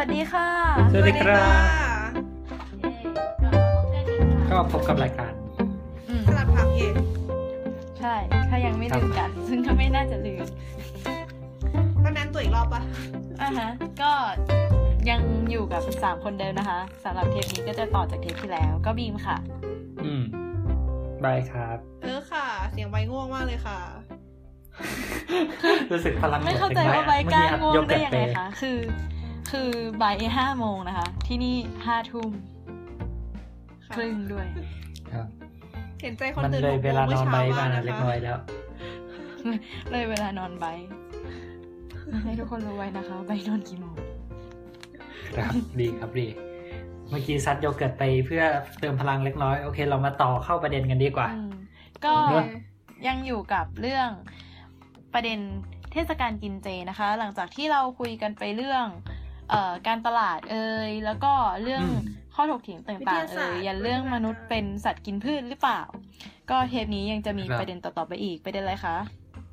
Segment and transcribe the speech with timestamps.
[0.00, 0.48] วัสดีค่ะ
[0.92, 1.46] สวัสดีครั
[2.08, 2.10] บ
[2.80, 4.02] เย้
[4.50, 5.32] ก็พบกับรายการ
[6.08, 6.88] อืมสลัดผักเย่
[7.98, 8.14] ใช่
[8.48, 10.44] ถ้ายังไม่ครับลืมกัน ซึ่งก็ไม่น่าจะลืม
[12.02, 12.82] ตอนนั้นตัวอีกรอบปะ
[13.42, 13.70] อะฮะ
[14.02, 14.12] ก็
[15.10, 15.20] ยัง
[15.50, 19.36] อยู่กับสามคนเดิมนะคะสำหรับเทปนี้ก็จะต่อจากเทปที่แล้ว ก็บีมค่ะ
[20.04, 20.22] อืม
[21.24, 23.78] บายครับ เออค่ะ เสียงใบง่วงมากเลยค่ะ
[25.92, 28.78] รู้สึกพลังไม่เข้าใจว่าใบกล้าง่วงได้ยังไงคะคือ
[29.50, 29.70] คือ
[30.02, 32.30] บ่ายห้าโมงนะคะ ที่นี่ห้าทุ่ม
[33.86, 34.46] ค่ะครึ่งด้วย
[35.12, 35.26] ครับ
[36.02, 38.38] เห็นใจคนมันตื่นเลยหกโมงเวลานอนใบมื่มาช้เล็กน้อยแล้ว
[39.90, 40.66] เลยเวลานอนใบ
[42.24, 43.96] ให้ทุกคนรู้ไว้นะคะใบนอนกี่โมง
[45.36, 46.26] ครับดีครับดี
[47.08, 48.42] เมื่อกี้ซัดโยเกิร์ตไปเพื่อ
[48.80, 51.52] เติมพลังเล็กน้อย โอเค เรามาต่อเข้าประเด็นกันดีกว่าอืม
[52.04, 52.44] ก็เนอะ
[53.06, 54.08] ยังอยู่กับเรื่อง
[55.14, 55.38] ประเด็น
[55.92, 59.19] เทศกาลกินเจนะคะ หลังจากที่เราคุยกันไปเรื่องเอ่อ
[59.86, 65.80] การตลาดเอ่ยแล้วก็เรื่องอืมข้อถกเถียงต่างๆเอ่ยยันเรื่องมนุษย์เป็นสัตว์กินพืชหรือเปล่า
[66.50, 68.96] ก็เทปนี้ยังจะมีประเด็นต่อๆไปอีกประเด็นอะไรคะ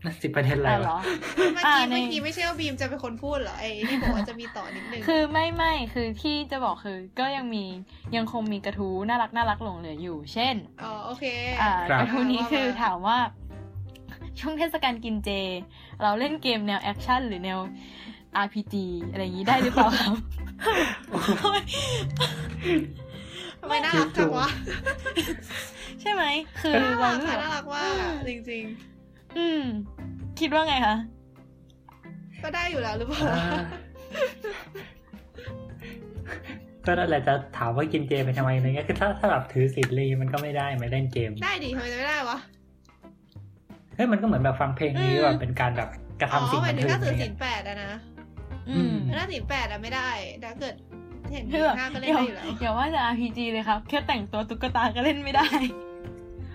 [0.06, 1.00] นั่นสิประเด็นอะไรอะเหรวะ
[1.38, 7.66] อเมื่ออ่ากี้ในเมื่อกี้ไม่ใช่ว่าบีมจะเป็นคนพูดเหรอไอ้ที่บอกว่าจะมีต่อนิดนึงคือไม่ไม่คือที่จะบอกคือก็ยังมี
[8.16, 11.26] ยังคงมีกระทู้น่ารักน่ารักหลงเหลืออยู่ เช่นอ๋อโอเค
[11.62, 13.18] อ่าครับกระทู้นี้คือถามว่า
[14.40, 15.30] ช่วงเทศกาลกินเจ
[16.02, 17.60] เราเล่นเกมแนวแอคชั่นหรือแนว
[18.46, 18.74] RPG
[19.12, 20.16] อะไรอย่างนี้ได้หรือเปล่าครับ
[23.62, 24.48] ทำไมน่ารักจังวะ
[26.02, 26.24] ใช่ไหม
[26.62, 28.64] คือเรารู้สึค่ะน่ารักมากอะจริง
[29.38, 29.62] อืม
[30.40, 33.62] คิดว่าไงคะๆก็ได้อยู่แล้วหรือเปล่าอ่า
[36.86, 42.38] ก็นั่นแหละจะถามว่ากินเจไปทำไมอะไรเงี้ย คือถ้าถ้าแบบถือศีลลีมันก็ไม่ได้ไม่เล่นเกม ได้ดิทำไมจะไม่ได้วะ
[43.96, 45.90] เฮ้ยมันก็เหมือนแบบฟังเพลงนี้อืมแบบเป็นการแบบ
[46.22, 48.17] กระอ๋อทำสิ่งหมาบัยนถึเทิงงถ้าอะไรถือศีเงี้ลยแปดอะนะอืม
[49.18, 50.10] ถ้าศีลแปดอะไม่ได้
[50.44, 50.76] ถ้าเกิด
[51.32, 55.48] เห็นคือศีแบลบห้าก็เล่นเดี๋ยวได้อยู่แล้วอย่าว่าจะ RPG เลยครับ แค่แต่งตัวตุ๊กตาก็เล่นไม่ได้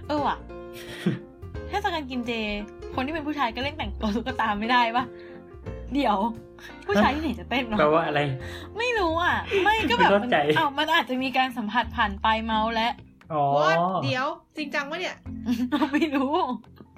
[0.06, 0.37] เออว่ะ
[1.69, 2.33] เทศกาลกินเจ
[2.95, 5.05] คนที่เป็นผู้ชายก็เล่นแต่งตัวตุ๊กตาไม่ได้ปะ
[5.95, 6.17] เดี๋ยว
[6.87, 8.21] ผู้ชายที่ไหนจะเต้นเนาะแปลว่าอะไร
[8.79, 12.89] ไม่รู้อะ ไม่ก็แบบไม่เข้ามันใจอ้าวมันอาจจะมีการสัมผัสผ่านปลายเมาส์และ
[13.33, 15.17] อ๋อ What เดี๋ยว จริงจังวะเนี่ย
[15.93, 16.92] ไม่รู้เฮ้ย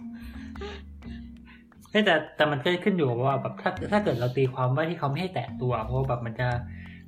[2.04, 6.48] แต่แต่มันก็ขึ้นอยู่กับว่าแบบถ้าถ้าเกิดเราตีความว่าที่เขาไม่ให้แตะตัว เพราะว่าแบบมันจะ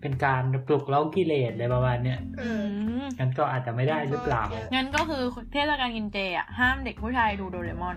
[0.00, 2.66] เป็นการปลุกเร้ากิเลสอะไรประมาณเนี้ยเออือ
[3.02, 4.42] มงั้นก็อาจจะไม่ได้หรือเปล่า
[4.74, 7.96] งั้นก็คือเทศกาลกินเจอะห้ามเด็กผู้ชายดูโดเรมอน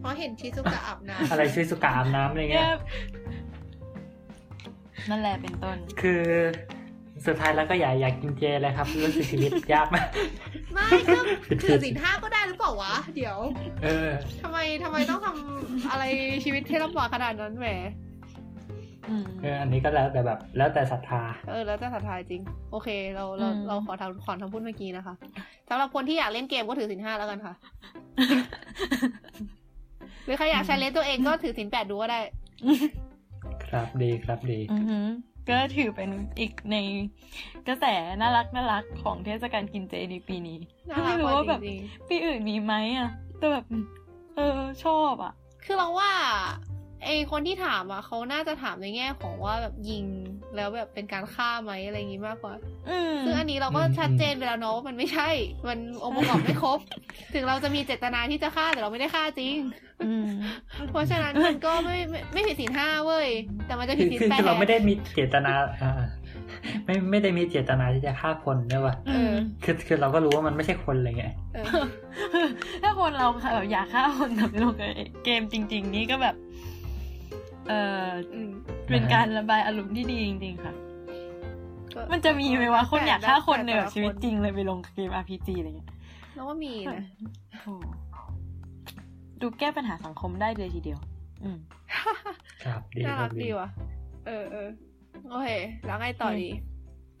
[0.00, 2.68] เพราะเห็นชิซุกะอาบน้อะไรช่วยสุกาอาบน้ำอะไรเงี้ย
[5.10, 6.24] นั่นแหละเป็นต้น คือ
[7.26, 11.20] สุดท้ายแล้วก็อย่าอยากกินเจเลยครับรู้สึกชีวิตยากมากำไม่ก็
[11.62, 13.36] ถือศีลห้าก็ได้หรือเปล่าวะ เดี๋ยว
[13.84, 14.08] เออ
[14.42, 16.04] ทำไมทำไมต้องทำอะไร
[16.44, 17.68] ชีวิตที่ลำบากขนาดนั้นแหม
[19.08, 22.42] อืมเอออันนี้ก็แล้วแต่แบบ แล้วแต่ศรัทธา เออ แล้วแต่ศรัทธาจริง
[22.72, 25.14] โอเค เราเราอืมเราขอทำขอทำพูดเมื่อกี้นะคะ
[25.68, 27.54] สำหรับคนที่อยากเล่นเกมก็ถือศีลห้าแล้วกันค่ะ
[30.24, 32.20] หรือใครอยากใช้เลนตัวเองก็ถือศีลแปดดูก็ได้
[33.68, 35.06] ครับดีครับดี อือหือ
[35.50, 36.10] ก็ถือเป็น
[36.40, 36.76] อีกใน
[37.68, 37.84] กระแส
[38.20, 40.58] น่ารักน่ารักของเทศกาลกินเจในปีนี้
[40.90, 43.64] น่ารัไม่กรู้ว่ะว่าแบบจริงปีอื่นมีไหมอะแต่แบบ
[44.36, 46.12] เออชอบอะๆคือเราว่า
[47.04, 50.04] ไอคนที่ถามอะเขาน่าจะถามในแง่ของว่าแบบยิง
[50.56, 52.54] แล้วแบบเป็นการฆ่าไหมอะไรอย่างงี้มากกว่า
[52.90, 55.28] อืมซึ่งอันนี้เราก็อืมชัดเจนไปแล้วเนาะว่ามันไม่ใช่
[55.68, 56.78] มันองค์ประกอบไม่ครบ
[57.34, 59.56] ถึงเราจะมีเจตนาที่จะฆ่าแต่เราไม่ได้ฆ่าจริง
[60.04, 60.28] อืม
[60.90, 63.28] เพราะฉะนั้นมันก็ไม่ไม่ไม่ผิดศีลห้าเว้ย
[63.66, 65.92] แต่มันจะคืผิอดศีลคือแปดคือเราไม่ได้มีเจตนาอ่า
[66.84, 69.32] ไม่ไม่ได้มีเจตนาที่จะฆ่าคนด้วยว่ะอืม
[69.64, 71.64] คือคือเราก็รู้ว่ามันไม่ใช่คนอะไรเงี้ยเออ
[72.82, 74.74] ถ้าคนเราแบบอยากฆ่าคนแบบลง
[75.24, 76.34] เกมจริง ๆ นี่ก็แบบ
[77.68, 77.72] เอ
[78.04, 78.50] ออืม
[78.90, 80.74] เป็นการระบายอารมณ์ที่ดีจริง ๆ ค่ะ
[81.94, 85.88] ก็มันจะมีไหมว่าคนอยากฆ่าคนในแต่แบละบชีวิตจริงเลยไปลงเกม RPG อะไรเงี้ย
[86.34, 87.04] เราว่ามีนะ
[87.62, 87.74] โอ้
[89.40, 90.98] ดูแก้ปัญหาสังคมได้เลยทีเดียว
[91.42, 91.58] อืม
[92.64, 93.68] ครับดีน่าครัรับกดีดีว่ะ
[94.26, 94.68] เออเออ
[95.30, 95.48] โอเค
[95.86, 96.48] แล้วไงต่อดี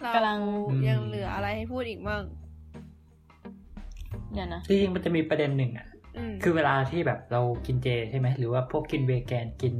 [0.02, 0.38] เรากำลัง
[0.88, 2.22] ยังเหลืออะไรให้พูดอีกมั่ง
[4.32, 5.86] เดี๋ยวนะจริงๆมันจะมีประเด็นหนึ่งอะ
[6.16, 9.74] อืมคือเวลาที่แบบเรากินเจใช่ไหม หรือว่าพวกกินเวแกนกิน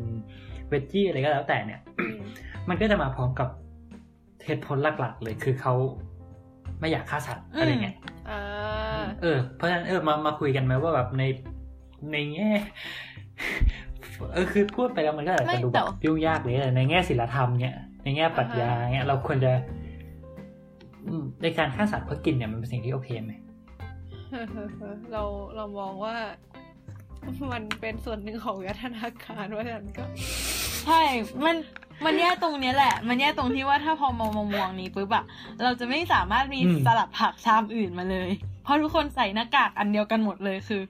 [0.69, 1.81] เวจจี้อะไรก็แล้วแต่เนี่ย
[2.19, 2.20] ม
[2.69, 3.49] มันก็จะมาพร้อมกับ
[4.44, 5.75] เหตุผลหลักๆ เลยคือเขา
[6.81, 7.97] ไม่อยากฆ่าสัตว์อะไรเงี้ย
[8.31, 8.41] อ่า
[9.23, 11.23] เออ เพราะฉะนั้นเออมามาคุยกันไหมว่าแบบใน
[12.12, 12.50] ในแง่
[14.32, 19.53] เออคือพูดไปแล้วมันก็อาจไม่จะดูแต่แบบยุ่งยากเลยแต่ในแง่ศิลธรรมเนี่ยในแง่ปรัชญาเนี่ยเราควรจะ
[21.06, 23.32] อืมในการฆ่าสัตว์เพื่อกินเนี่ยมันเป็นสิ่งที่โอเคไหม
[25.12, 25.23] เรา
[25.56, 26.17] เรามองว่า
[27.53, 30.05] มันเป็นส่วนหนึ่งของวิวัฒนาการเพราะฉะนั้นก็
[30.85, 31.03] ใช่
[31.45, 31.57] มัน
[32.05, 35.25] มันแย่ตรงเนี้ยแหละ มันแย่ตรงที่ว่าถ้าพอมองมองนี้ปุ๊บอะ
[35.63, 38.31] เราจะไม่สามารถมีอืมสลัดผักชามอื่นมาเลย
[38.63, 40.83] เพราะทุกคนใส่หน้ากากอันเดียวกันหมดเลยคือ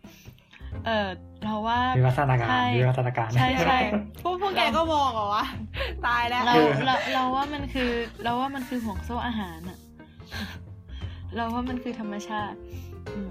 [0.87, 1.09] เออ
[1.45, 3.79] เราว่าวิวัฒนาการใช่วิวัฒนาการใช่ใช่
[4.23, 5.45] พวกพวกแกก็มองเหรอวะ
[6.07, 7.91] ตายแล้ว เราเออเราเราว่ามันคือ
[8.25, 9.79] เราว่ามันคือห่วงโซ่อาหารอะ
[11.37, 12.57] เราว่ามันคือธรรมชาติ
[13.15, 13.31] อืม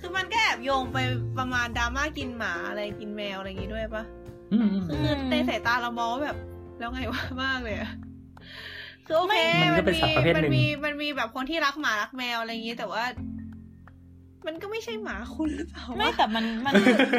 [0.00, 0.98] คือมันก็แอบโยงไป
[1.38, 4.19] ประมาณดราม่ากินหมาอะไรกินแมวอะไรอย่างงี้ด้วยปะอืมอืม
[4.50, 6.36] คือือมในสายตาเรามองว่าแบบ
[6.78, 7.90] แล้วไงวะมากเลยอะ
[9.06, 13.04] คือโอเคมันก็เป็นสัตว์ประเภทหนึ่มังมีมันมีแบบคนที่รักหมารักแมวอะไรอย่างงี้แต่ว่า
[14.46, 16.74] มันก็ไม่ใช่หมาคุณหรือเปล่าวะไม่แต่มันมัน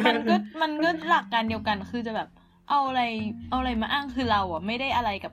[0.06, 2.28] มันก็มันก็หลักการเดียวกันคือจะแบบ
[2.70, 3.02] เอาอะไร
[3.48, 5.32] เอาอะไรมาอ้างคือเราอะไม่ได้อะไรกับ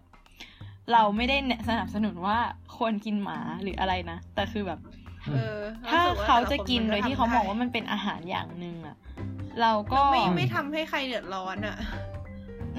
[0.93, 2.37] เราไม่ได้แนะสนับสนุนว่า
[2.77, 4.79] ควรกินหมาหรืออะไรนะแต่คือแบบ
[5.33, 5.57] เออ
[5.91, 8.95] ถ้ารู้สึว่เขาจะแต่ลคกินโดยที่เขามองว่ามันเป็นอาหารอย่างหนึ่งอะ
[9.61, 11.77] เราก็ไม่ไม่ทำให้ใครเดือดร้อนอะ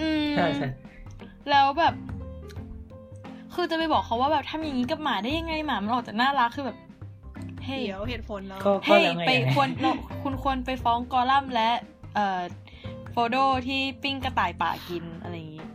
[0.01, 0.69] อืมใช่ใช่
[1.51, 1.95] แล้วแบบ
[3.55, 6.79] คือจะไปบอกเขาว่าแบบทำอย่างนี้กับหมาได้ยังไงหมามันออกจากน่ารักคือแบบ
[7.65, 9.93] เฮ้ยเดี๋ยวเหตุผลเราก็ก็เฮ้ยแล้วไงไปควรเรา
[10.23, 11.69] คุณควรไปฟ้องกอลัมน์และ
[12.15, 12.41] เอ่อ
[13.13, 13.37] โฟโด
[13.67, 15.67] ที่ปิ้งกระต่ายป่ากินอะไรอย่างงี้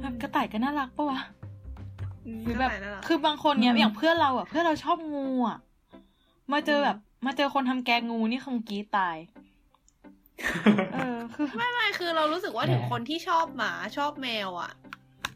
[0.00, 1.20] แบบกระต่ายก็น่ารักปะวะ
[2.42, 5.58] หรือแบบเข้าใจนั่นแหละคือบางคนเนี้ยอืมอย่างเพื่อนเราอะ เพื่อนเราชอบงูอะ
[6.52, 6.96] มาเจอแบบ
[7.26, 9.43] มาเจอคนทำแกงงูนี่คงกรีดตายเออคือ
[11.56, 14.72] ไม่ไม่คือเรารู้สึกว่าแหมถึงคนที่ชอบหมาชอบแมวอะ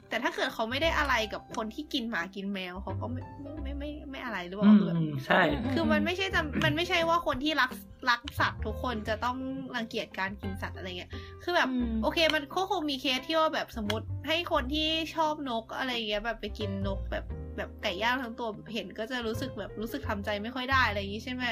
[0.09, 5.41] แต่ถ้าเกิดเขาไม่ได้อะไรกับคนที่กินหมากินแมวเขาก็ไม่ไม่ไม่ไม่ไม่อะไรหรือเปอืล่ามคือแบบอืมใช่
[5.75, 7.71] คือมันไม่ใช่จำมันไม่ใช่ว่าคนที่รัก
[8.11, 9.37] รักสัตว์ทุกคนจะต้อง
[9.77, 11.11] รังเกียจการกินสัตว์อะไรเงี้ย
[11.43, 17.25] คือแบบอืมโอเคมันก็คงมีเคสที่ว่าแบบสมมติให้คนที่ชอบนกอะไรเงี้ยแบบไปกินนกแบบ
[17.57, 21.45] แบบไก่ย่างทั้งตัวเห็นก็จะรู้สึกแบบรู้สึกทำใจไม่ค่อยได้อะไรอย่างงี้ใช่ไหม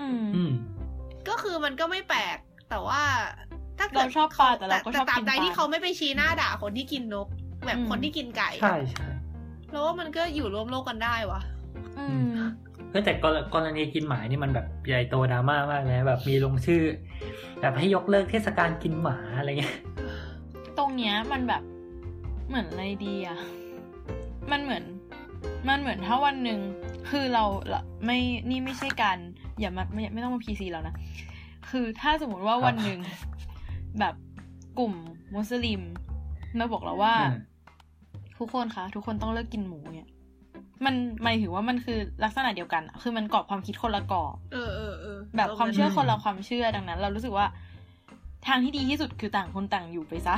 [0.00, 0.52] อืมอืม
[1.28, 2.38] ก็คือมันก็ไม่แปลก
[2.70, 3.02] แต่ว่า
[3.78, 7.28] ถ้าเกิดเราชอบปลาแต่เราก็ชอบตรากิบนใดปลาที่เขาไม่ไปชี้หน้าด่าคนที่กินนก
[7.66, 9.06] แบบอืมคนที่กินไก่ใช่ใช่
[9.70, 11.40] แล้วว่ามันก็อยู่ร่วมโลกกันได้วะ
[11.98, 12.30] อืม
[12.90, 16.82] เฮ้ยแต่กรกรณีกินหมานี่มันแบบใหญ่โตดราม่ามากนะแบบมีลงชื่อ
[17.60, 19.76] แบบให้ยกเลิกเทศกาลกินหมาอะไรเงี้ย
[20.78, 21.62] ตรงเนี้ยมันแบบ
[22.48, 23.38] เหมือนอะไรดีอะ
[24.50, 24.84] มันเหมือน
[25.68, 26.60] มันเหมือนถ้าวันหนึ่ง
[27.10, 28.18] คือเราละไม่
[28.50, 29.18] นี่ไม่ใช่การ
[29.60, 30.94] อย่ามาไม่ไม่ต้องมาพีซีแล้วนะ
[31.70, 33.00] คือถ้าสมมติว่าวันหนึ่ง
[33.98, 34.14] แบบ
[34.78, 34.92] กลุ่ม
[35.34, 35.82] มุสลิม
[36.58, 37.38] มาบอกเราว่าอืม
[38.38, 40.10] ทุกคนคะทุกคนต้องเลิกกินหมูเนี่ย
[40.84, 47.46] มันหมายถึงว่ามันคือลักษณะเดียวกันอะคือมันกรอบความคิดคนละกรอบเออเออเออแบบความเชื่ออืมคนละความเชื่อดังนั้น เรารู้สึกว่า
[48.46, 50.36] ทางที่ดีที่สุดคือต่างคนต่างอยู่ไปซะ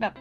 [0.00, 0.12] แบบ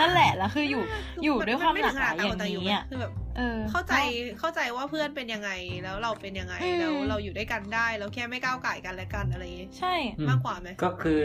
[0.00, 0.82] นั่นแหละแล้วคืออยู่
[1.24, 3.94] อยู่ด้วยความหลากหลายอย่างนี้อะคือแบบเออเข้าใจ
[4.38, 5.50] เข้าใจว่าเพื่อนเป็นยังไง
[5.84, 11.20] แล้วเราเป็นยังไงอืมแล้วเราอยู่ด้วยกันได้แล้วแค่ไม่ก้าวไก่กันและกันอะไรอย่างงี้ใช่อืมากกว่าไหมก็คือ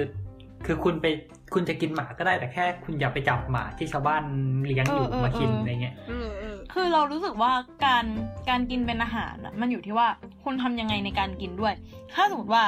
[0.66, 1.06] คือคุณไป
[1.54, 4.24] คุณจะกินหมาก็ได้แต่แค่ คุณอย่าไปจับหมาที่ชาวบ้าน
[4.66, 7.52] เลี้ยงอยู่เออเออมากินเออออะไรเงี้ยเออเออคือเรารู้สึกว่า
[7.86, 8.06] การ
[8.50, 10.08] การกินเป็นอาหารอะมันอยู่ที่ว่า
[10.44, 11.74] คุณทำยังไงในการกินด้วย
[12.16, 12.64] ถ้าสมมติว่า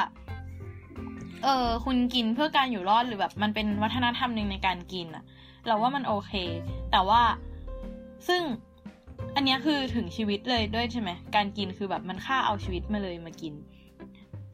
[1.44, 5.24] เออคุณกินเพื่อการอยู่รอดหรือแบบ มันเป็นวัฒนธรรมหนึ่งในการกินอะ
[5.66, 6.32] เราว่ามันโอเค
[6.92, 7.22] แต่ว่า
[8.28, 8.42] ซึ่ง
[9.34, 13.54] อันเนี้ยคือถึงชีวิตเลยด้วยใช่ไหมการกินคือแบบมันฆ่าเอาชีวิตมาเลยมากิน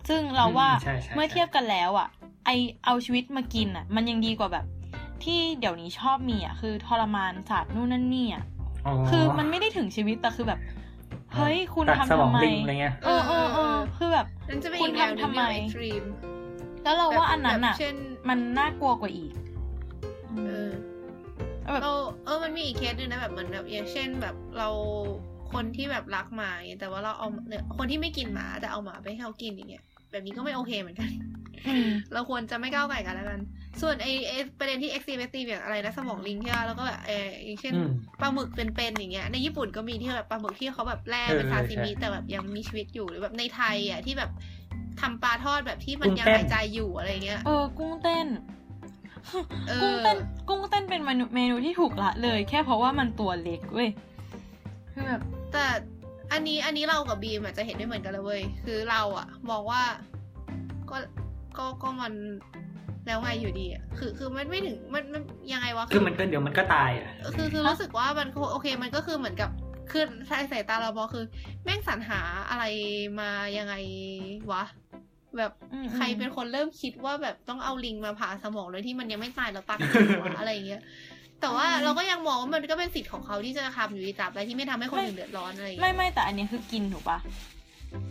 [0.09, 2.09] ซึ่งเราว่าอืมใช่ใช่เมื่อใช่เทียบกันแล้วอะ
[2.47, 2.50] ไอ
[2.85, 4.64] เอาชีวิตมากินอะ มันยังดีกว่าแบบ
[5.25, 8.45] ที่เดี๋ยวนี้ชอบมีอะคือทรมานสัตว์นู่นนั่นนี่อะ
[9.09, 10.61] คือมันไม่ได้ถึงชีวิตแต่คือแบบ
[11.35, 16.04] เฮ้ยคุณตัดทำสมอทำงไมลิงอะไรเงี้ยเออเออเออคือแบบนั่นจะเป็นคุอีณกแนวหนึงทำทำไมที่เอ็กซ์ตรีม
[16.83, 17.95] แล้วเราว่าอันนั้นอะแบบเช่น
[18.28, 19.33] มันน่ากลัวกว่าอีก
[20.47, 20.91] เออแบบ
[21.83, 21.92] เรา
[22.25, 24.69] เออมันมีอีกเคสหนึงนะแบบเหมือนแบบอย่างเช่นแบบเรา
[25.52, 31.11] คนที่แบบรักหมาอย่างเงี้ยแต่ว่าเราเอาเนี่ยคนที่ไม่กินหมาแต่เอาหมาไปให้เขากินอย่างเงี้ยแบบนี้ก็ไม่โอเคเหมือนกัน
[31.66, 33.40] อืมเราควรจะไม่ก้าวก่ายกันแล้วกัน
[33.81, 37.88] ส่วนไอไอประเด็นที่ extreme อย่างอะไรนะสมองลิงที่ว่าแล้วก็แบบเอออย่างเช่นอืม
[38.21, 44.31] ปลาหมึกเป็นๆอย่างเงี้ยในญี่ปุ่นก็มีที่แบบปลาหมึกที่เขาแบบแล่เป็นเออซาชิมิใช่แต่แบบยังมีชีวิตอยู่หรือแบบในไทยอะที่แบบ
[45.00, 48.62] ทำปลาทอดแบบที่มันกุ้งยังเต้นหายใจอยู่อะไรเงี้ยเออกุ้งเต้นเออ
[49.83, 53.91] กุ้งเต้นกุ้งเต้นเป็นเมนูเมนูที่ถูกละเลย แค่เพราะว่ามันตัวเล็กเว้ย
[54.93, 55.21] คือแบบ
[55.52, 55.67] แต่
[56.33, 59.83] อันนี้อันนี้เรากับบีมอาจจะเห็นไม่เหมือนกันเลยเว้ยคือเราอะมองว่า
[60.91, 60.97] ก็
[61.59, 62.12] ก็ก็มัน
[63.07, 69.50] แล้วไงอยู่ดีอะคือคือมันไม่ถึงมันมันยังไงวะคือมันก็เดี๋ยวมันก็ตายอะคือคือรู้สึกว่ามันโอเคมันก็คือเหมือนกับ
[69.91, 71.25] คือในสายตาเราบอกคือ
[71.64, 72.64] แม่งสรรหาอะไร
[73.21, 73.75] มายังไง
[74.52, 74.64] วะ
[75.39, 80.83] แบบอืมใครเป็นคนเริ่มคิดว่าแบบต้องเอาลิงมาผ่าสมองโดยที่มันยังไม่ตายแล้วตักหัวอะไรอย่างเงี้ย
[81.41, 87.19] แต่ว่าเราก็ยังมองว่ามันก็เป็นสิทธิ์ของเขาที่จะทำอยู่ดีตราบใดที่ไม่ทำให้คนอื่นเดือดร้อนอะไรอย่างไม่เงี้ยไม่แต่อันนี้คือกินถูกปะ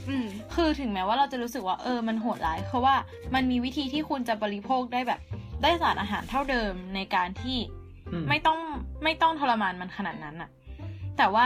[0.10, 0.26] อืม
[0.56, 2.96] คือถึงแม้ว่าเราจะรู้สึกว่าเออมันโหดร้ายเพราะว่า
[3.36, 5.20] มันมีวิธีที่คุณจะบริโภคได้แบบ
[5.64, 7.58] ได้สารอาหารเท่าเดิมในการที่
[8.12, 8.60] อืมไม่ต้อง
[9.04, 10.50] ไม่ต้องทรมานมันขนาดนั้นอะ
[11.18, 11.46] แต่ว่า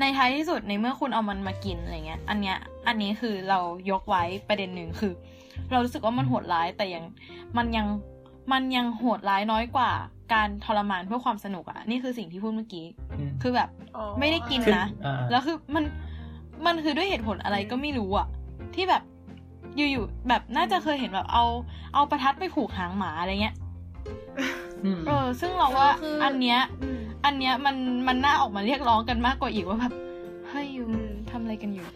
[0.00, 3.58] ในท้ายที่สุดในเมื่อคุณเอามันมากินอะไรเงี้ย อันเนี้ย อันนี้คือเรา
[3.90, 5.12] ยกไว้ประเด็นหนึ่งคือ
[5.70, 7.04] เรารู้สึกว่ามันโหดร้ายแต่ยัง
[7.56, 7.86] มันยัง
[8.52, 9.90] มันยังโหดร้ายน้อยกว่า
[10.32, 12.86] การทรมานเพื่อความสนุกอะนี่คือสิ่งที่พูดเมื่อกี้
[13.18, 15.84] อืมคือแบบอ๋อไม่ได้กินคือนะอ่าแล้วคือมัน
[16.66, 18.26] มันคือด้วยเหตุผลอะไรก็ไม่รู้อะ
[18.74, 19.02] ที่แบบ
[19.76, 21.44] อยู่ๆแบบน่าจะเคยเห็นแบบเอา
[21.94, 23.54] เอาประทัดไปผูกหางหมาอะไรเงี้ย
[24.84, 26.60] อืมเออ ซึ่งเราว่าคืออันเนี้ย
[27.24, 27.76] อืมอันเนี้ยมัน
[28.08, 29.92] มันน่าออกมาเรียกร้องกันมากกว่าอีกว่าแบบ
[30.48, 31.86] เฮ้ยยูอืมทำอะไรกันอยู่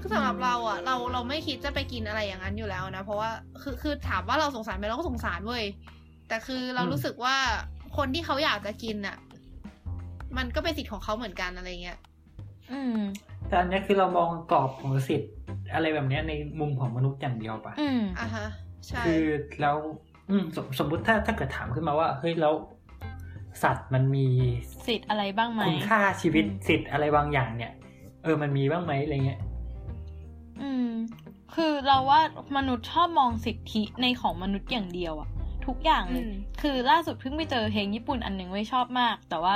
[0.00, 3.30] คือสำหรับเราอะเราเราไม่คิดจะไปกินอะไรอย่างนั้นอยู่แล้วนะ เพราะว่า
[3.62, 5.64] คือคือถามว่าเราสงสารไหมเราก็สงสารเว้ย
[6.28, 7.36] แต่คือเรารู้สึกว่า
[7.96, 9.16] คนที่เขาอยากจะกินอะ
[10.36, 11.98] มันก็เป็นสิทธิ์ของเขาเหมือนกันอะไรเงี้ย
[12.72, 12.96] อืม
[13.48, 15.30] แต่อันเนี้ยคือเรามองกรอบของสิทธิ์
[15.74, 18.46] อะไรแบบเนี้ยในมุมของมนุษย์อย่างเดียวปะอืมอะฮะ
[18.88, 19.24] ใช่คือ
[19.60, 19.76] แล้ว
[20.30, 22.54] อืมสมสมมุติถ้าถ้าเกิดถามขึ้นมาว่าเฮ้ยแล้ว
[23.62, 24.26] สัตว์มันมี
[24.86, 27.72] สิทธิ์อะไรบ้างไหมคุณค่าชีวิตอืมสิทธิ์อะไรบางอย่างเนี่ย
[28.22, 29.40] เออมันมีบ้างไหมอะไรเงี้ย
[30.62, 30.90] อืม
[31.54, 32.20] คือเราว่า
[32.56, 35.28] มนุษย์ชอบมองสิทธิในของมนุษย์อย่างเดียวอะ
[35.66, 39.54] ทุกอย่างเลยอืมคือล่าสุดเพิ่งไปเจอเพลงญี่ปุ่นอันหนึ่งไว้ชอบมาก แต่ว่า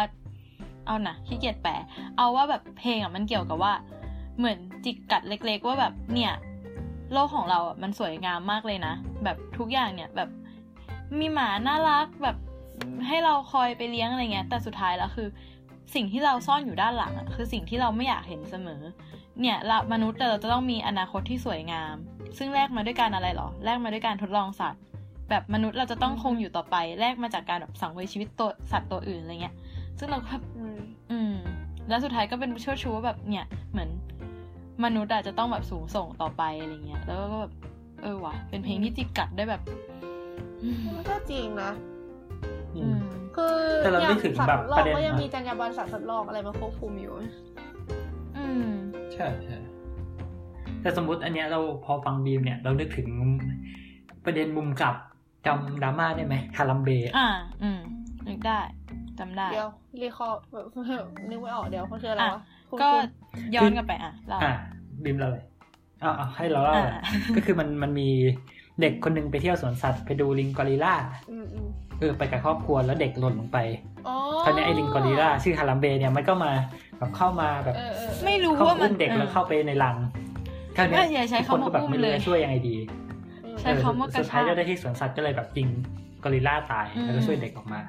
[0.87, 1.73] เอานะขี้เกียจแปล
[2.17, 3.73] เอาว่าแบบเพลงอะมันเกี่ยวกับว่า
[4.39, 6.33] เหมือนจิกกัดเล็ก ๆ ว่าแบบเนี่ย
[7.13, 10.29] โลกของเราอะมันสวยงามมากเลยนะแบบทุกอย่างเนี่ยแบบ
[11.19, 12.37] มีหมาน่ารักแบบ
[13.07, 15.29] ให้เราคอยไปเลี้ยงอะไรเงี้ย แต่สุดท้ายแล้วคือ
[15.95, 18.83] สิ่งที่เราซ่อนอยู่ด้านหลังอะคือสิ่งที่เราไม่อยากเห็นเสมอ
[19.41, 21.95] เนี่ยเรามนุษย์แต่เราจะต้องมีอนาคตที่สวยงาม
[22.39, 24.81] ซึ่งแลกมาด้วยการอะไรหรอแลกมาด้วยการทดลองสัตว์
[25.31, 29.55] แบบมนุษย์เราจะต้องคงอยู่ต่อไปแลกมาจากการแบบสังเวยชีวิตตัวสัตว์ตัวอื่นอะไรเงี้ย
[29.99, 30.79] ซึ่งเราก็แบบอืม
[31.11, 31.35] อืม
[31.89, 33.89] แล้วสุดท้ายก็เป็นเชื่อชูว่าแบบเนี่ยเหมือน
[34.85, 37.53] มนุษย์อาจจะต้องแบบสูงส่งต่อไปอะไรเงี้ยแล้วก็แบบ
[38.03, 39.63] เออว่ะเป็นเพลงที่จิกกัดได้แบบ
[40.63, 41.96] อืมมันก็จริงนะอือืมม
[43.37, 47.15] คือแต่เรานึกถึงสัตแบบว์โลประกเด็นก็ยังนะมีจรรยาบรรณสัตว์สัตว์โลกอะไรมาควบคุมอยู่
[48.37, 48.71] อืม
[49.15, 49.57] ใช่ใช่
[50.83, 53.09] แต่สมมติอันเนี้ยเราพอฟังบีมเนี่ยเรานึกถึง
[54.25, 54.95] ประเด็นมุมกลับ
[55.47, 57.29] จำดราม่าได้ไหมฮารัมเบะอ่า
[57.63, 57.81] อืม
[58.29, 58.59] นึกได้
[59.19, 59.69] จำได้ เดี๋ยว
[60.03, 60.67] รีคอร์แบบ
[61.31, 64.55] นึกไม่ออกเดี๋ยวมันคืออะไรวะคุณก็คุณย้อนกลับไปอะเราอะ
[65.05, 65.45] บีมเราเลย
[66.03, 67.03] อ่าให้เราเล่าเลยอ่า
[67.37, 68.09] ก็คือมันมันมี
[68.81, 70.95] เด็กคนหนึงไปเที่ยวสวนสัตว์ไปดูลิงกอริลลา
[71.31, 71.69] อืมอืม
[72.01, 73.59] เออไปกับครอบครัวแล้วเด็กหล่นลงไป
[74.09, 76.53] อ๋อคราวนี้ไอ้ลิงกอริลลาชื่อฮารัมเบะเนี่ยมันก็มา
[76.99, 79.97] แบบเข้ามาแบบเออเออไม่รู้เข้าว่ามันอุ้มเด็กแล้วเข้าไปในรัง
[80.77, 82.77] คราวเนี้ไม่อย่าใช้ทุกคนคำว่าก็แบบอุ้มไม่เลรู้ยจะช่วยยังไงดี
[83.45, 85.69] อืมใช้คำว่ากระชากสุดท้ายเจ้าหน้าที่สวนสัตว์ก็เลยแบบยิง
[86.25, 87.81] กอริลลาตายอืมแล้วก็ช่วยเด็กออกมา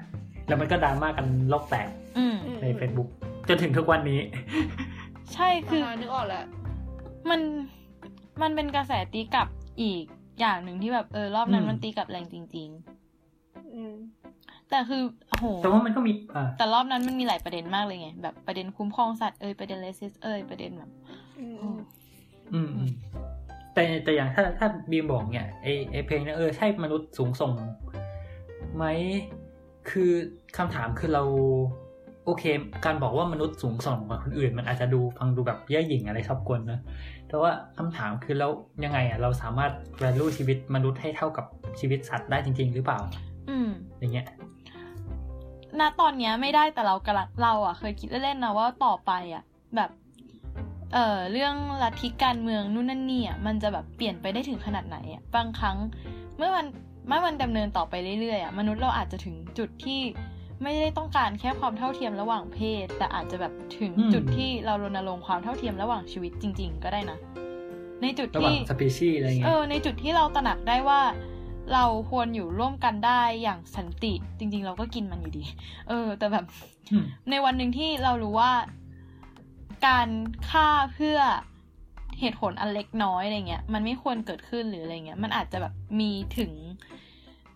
[0.47, 1.87] แล้วมันก็ดราม่ากันโลกแตก
[2.17, 3.09] อืมอืมใน Facebook
[3.47, 4.19] จนถึงทุกวันนี้
[5.33, 6.45] ใช่คือานึกออกแล้ว
[7.29, 7.41] มัน
[8.41, 9.47] มันเป็นกระแสตีกลับ
[9.81, 10.03] อีก
[10.39, 12.69] อย่างหนึ่งที่แบบเออรอบนั้นอืมมันตีกลับแรงจริง
[13.77, 20.89] อืมๆแต่คือโอ้โหแต่ว่ามันก็มีอ่าแต่รอบนั้นมันมีหลายประเด็นมากเลยไง แบบประเด็นคุ้มครองสัตว์เอ่ยประเด็นเลสิสเอ่ยประเด็นแบบ
[21.39, 21.77] อืมอืม
[22.53, 22.91] อืมอืม
[23.73, 27.51] แต่แต่อย่างถ้าถ้าบีมบอกเนี่ยไอไอเพลงเนี่ยเออใช่มนุษย์สูงส่ง
[28.75, 28.85] ไหม
[29.89, 30.11] คือ
[30.57, 31.23] คำถามคือเรา
[32.25, 32.43] โอเค
[32.85, 36.79] การบอกว่ามนุษย์สูงส่งกว่าคนอื่น มันอาจจะดูฟังดูแบบเย่อหยิ่งอะไรชอบกลนะ
[37.27, 38.51] แต่ว่าคำถามคือแล้ว
[38.83, 41.45] ยังไงอะเราสามารถ value ชีวิตมนุษย์ให้เท่ากับ
[41.79, 42.99] ชีวิตสัตว์ได้จริง ๆ หรือเปล่า
[43.49, 44.27] อืมอย่างเงี้ย
[45.79, 49.43] ณตอนเนี้ยไม่ได้แต่เรากำลังเราอะ เคยคิดเล่นๆนะว่าต่อไปอะ
[49.75, 49.89] แบบ
[50.93, 55.77] เอ่อเรื่องลัทธิการเมืองนู่นนั่นนี่อะมันจะแบบเปลี่ยนไปได้ถึงขนาดไหนอะบางครั้ง
[56.37, 56.65] เมื่อมัน
[57.07, 60.01] เมื่อมันดำเนินต่อไปเรื่อยๆอะมนุษย์เราอาจจะถึงจุดที่
[60.63, 67.17] ไม่ได้ต้องการแค่ความเท่าเทียมระหว่างเพศ แต่อาจจะแบบถึงอืมจุดที่เรารณรงค์ความเท่าเทียมระหว่างชีวิตจริง ๆ ก็ได้นะ
[68.01, 71.01] ในจุดระหว่างที่สปีชีส์อะไรเงี้เอยอในจุดที่เราตระหนักได้ว่า
[71.73, 75.43] เราควรอยู่ร่วมกันได้อย่างสันติจริง ๆ เราก็กินมันอยู่ดี
[75.87, 76.45] เออ แต่แบบ
[76.91, 78.51] อืมในวันหนึ่งที่เรารู้ว่า
[79.87, 80.09] การ
[80.49, 81.19] ฆ่าเพื่อ
[82.19, 86.51] เหตุผลอันเล็กน้อยอะไรเงี้ยมันไม่ควรเกิดขึ้นหรืออะไรเงี้ย มันอาจจะแบบมีถึง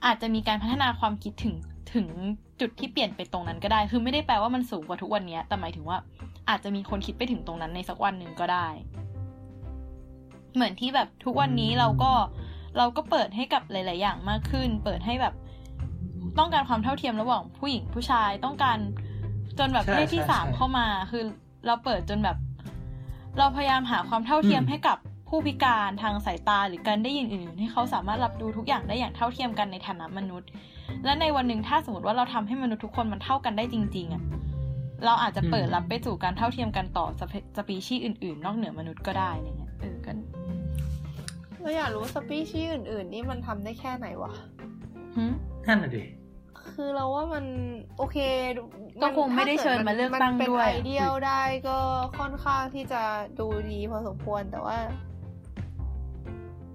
[0.06, 1.56] อาจจะมีการพัฒนาความคิดถึง
[1.94, 2.08] ถึง
[2.62, 5.98] จุดที่เปลี่ยนไปตรงนั้นก็ได้ คือไม่ได้แปลว่ามันสูงกว่าทุกวันเนี้ยแต่หมายถึงว่า
[6.50, 8.68] อาจจะมีคนคิดไปถึงตรงนั้นในสักวันหนึ่งก็ได้
[10.56, 12.12] เหมือนที่แบบทุกวันนี้เราก็
[12.78, 15.34] เราก็เปิดให้กับหลาย ๆ อย่างมากขึ้น เปิดให้แบบ
[16.40, 18.78] ต้องการความเท่าเทียมระหว่างผู้หญิงผู้ชายต้องการ
[19.60, 21.24] จนแบบใช่เพศที่ใช่สามใช่เข้ามา คือ
[21.66, 22.38] เราเปิดจนแบบ
[23.38, 24.98] เราพยายามหาความเท่าเทียมอืมให้กับ
[25.30, 30.50] ผู้พิการทางสายตาหรือการได้ยินอื่นๆให้เขาสามารถรับรู้ทุกอย่างได้อย่างเท่าเทียมกันในฐานะมนุษย์
[31.06, 34.24] และในวันหนึ่งถ้าสมมติว่าเราทำให้มนุษย์ทุกคนมันเท่ากันได้จริง ๆอะ
[35.06, 40.16] เราอาจจะเปิดรับไปสู่การเท่าเทียมกันต่อสเปสปีชีส์อื่น ๆ นอกเหนือมนุษย์ก็ได้อะไรเงี้ยเออกัน
[41.62, 44.32] เราอยากรู้สปีชีส์อื่น ๆ นี่มันทำได้แค่ไหนวะ
[45.16, 45.24] หึ
[45.68, 46.04] นั่นน่ะดิ
[46.74, 47.46] คือเราว่ามัน
[47.98, 48.18] โอเค
[49.02, 51.78] ก็คงไม่ได้เชิญมาเลือกตั้งมันเป็นด้วยไอเดียลได้ก็
[52.18, 53.02] ค่อนข้างที่จะ
[53.40, 54.78] ดูดีพอสมควรแต่ว่า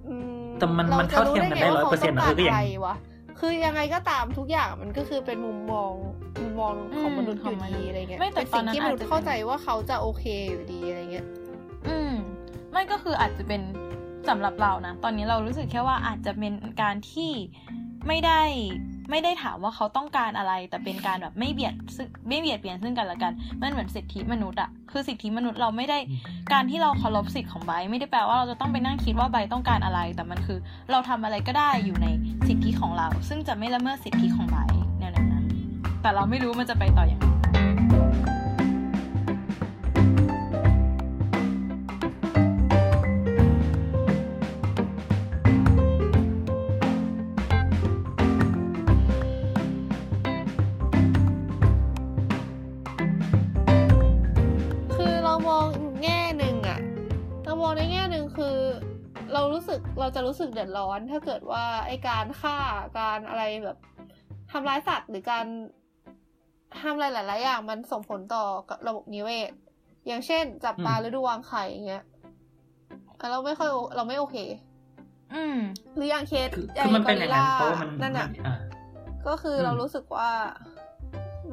[0.08, 0.14] อื
[0.58, 2.94] แต่มันมันจะเท่าเทียมกันได้ว่า100%นะขาเออก็อย่างต้ะรวะ
[3.40, 5.92] คือยังไงก็ตามทุกอย่างมันก็คือเป็นมุมมอง
[6.40, 11.26] มุมมองของมนุษย์อือมยู่ดีอะไรเงี้ยไม่แต่เป็นสิ่งตอนนั้นที่มนุษอาจจะย์เข้าใจว่าเขาจะโอเคอยู่ดีอะไรเงี้ย
[11.88, 12.12] อืม
[12.72, 13.60] ไม่ก็คืออาจจะเป็น
[14.28, 17.30] สำหรับเรานะ ตอนนี้เรารู้สึกแค่ว่าอาจจะเป็นการที่
[18.06, 18.40] ไม่ได้
[19.10, 25.98] ไม่ได้ถามว่าเขาต้องการอะไร แต่เป็นการแบบไม่เบียดซึ่งไม่เบียดเบียนซึ่งกันและกัน มันเหมือนสิทธิมนุษย์อะคือสิทธิมนุษย์เราไม่ได้
[26.52, 30.58] การที่เราเคารพสิทธิของไบไม่ได้แปลว่าเราจะต้องไปนั่งคิดว่าไบต้องการอะไร แต่มันคือ
[30.90, 32.06] เราทำอะไรก็ได้อยู่ใน
[32.48, 34.56] สิทธิของเรา ซึ่งจะไม่ละเมิดสิทธิของไบ
[34.98, 35.44] แนวนั้น
[36.02, 38.35] แต่เราไม่รู้มันจะไปต่ออย่างไร
[59.98, 62.56] เราจะรู้สึกเดือดร้อน ถ้าเกิดว่าไอการฆ่า
[62.98, 63.78] การอะไรแบบ
[64.50, 65.46] ทำร้ายสัตว์หรือการ
[66.80, 69.50] ทำอะไรหลาย ๆ อย่างมันส่งผลต่อกับระบบนิเวศ
[70.06, 72.04] อย่างเช่น จับปลาอืมฤดูวางไข่อย่างเงี้ย
[73.20, 74.36] อะเราไม่ค่อยโอเราไม่โอเค
[75.34, 75.58] อืม
[75.94, 78.54] หรืออย่างเคสคือไอ้คือมันเป็นอย่างนั้นกอริลลเพราะว่ามันนั่นอะอ่า
[79.28, 80.30] ก็คืออมเรารู้สึกว่า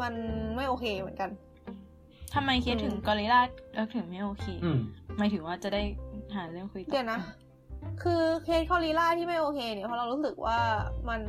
[0.02, 0.14] มัน
[0.56, 1.30] ไม่โอเคเหมือนกัน
[2.34, 3.42] ทำไมเคสถึงอืมกอริลลา
[3.74, 4.80] เออถึงไม่โอเคอืม
[5.18, 5.82] หมายถึงว่าจะได้
[6.36, 7.20] หาเรื่องคุยต่อเดี๋ยวนะ
[8.04, 10.58] คือเคสคอริล่าที่ไม่โอเคเนี่ยเพราะเรารู้สึกว่า
[11.10, 11.22] มัน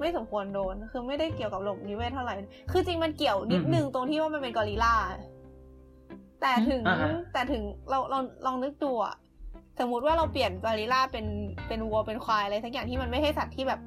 [0.00, 2.34] ไม่สมควรโดน คือไม่ได้เกี่ยวกับระบบนิเวศเท่าไหร่
[2.72, 4.94] คือจริงมันเกี่ยวนิดนึงตรงที่ว่ามันเป็นกอริลลา
[6.40, 9.14] แต่ถึงอ่าฮะแต่ถึงเราเราลองนึกดูอะ
[9.80, 11.26] สมมุติว่าเราเปลี่ยนกอริลลาเป็น
[11.68, 13.80] เป็นวัวเป็นควายอะไรทั้งอย่างที่มันไม่ใช่สัตว์ที่แบบ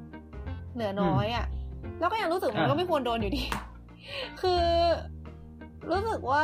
[0.76, 1.46] เหนือน้อยอะ
[2.00, 3.44] แล้วก็ยังรู้สึกมันก็ไม่ควรโดนอยู่ดี
[4.42, 4.64] คือ
[5.92, 6.44] รู้สึกว่า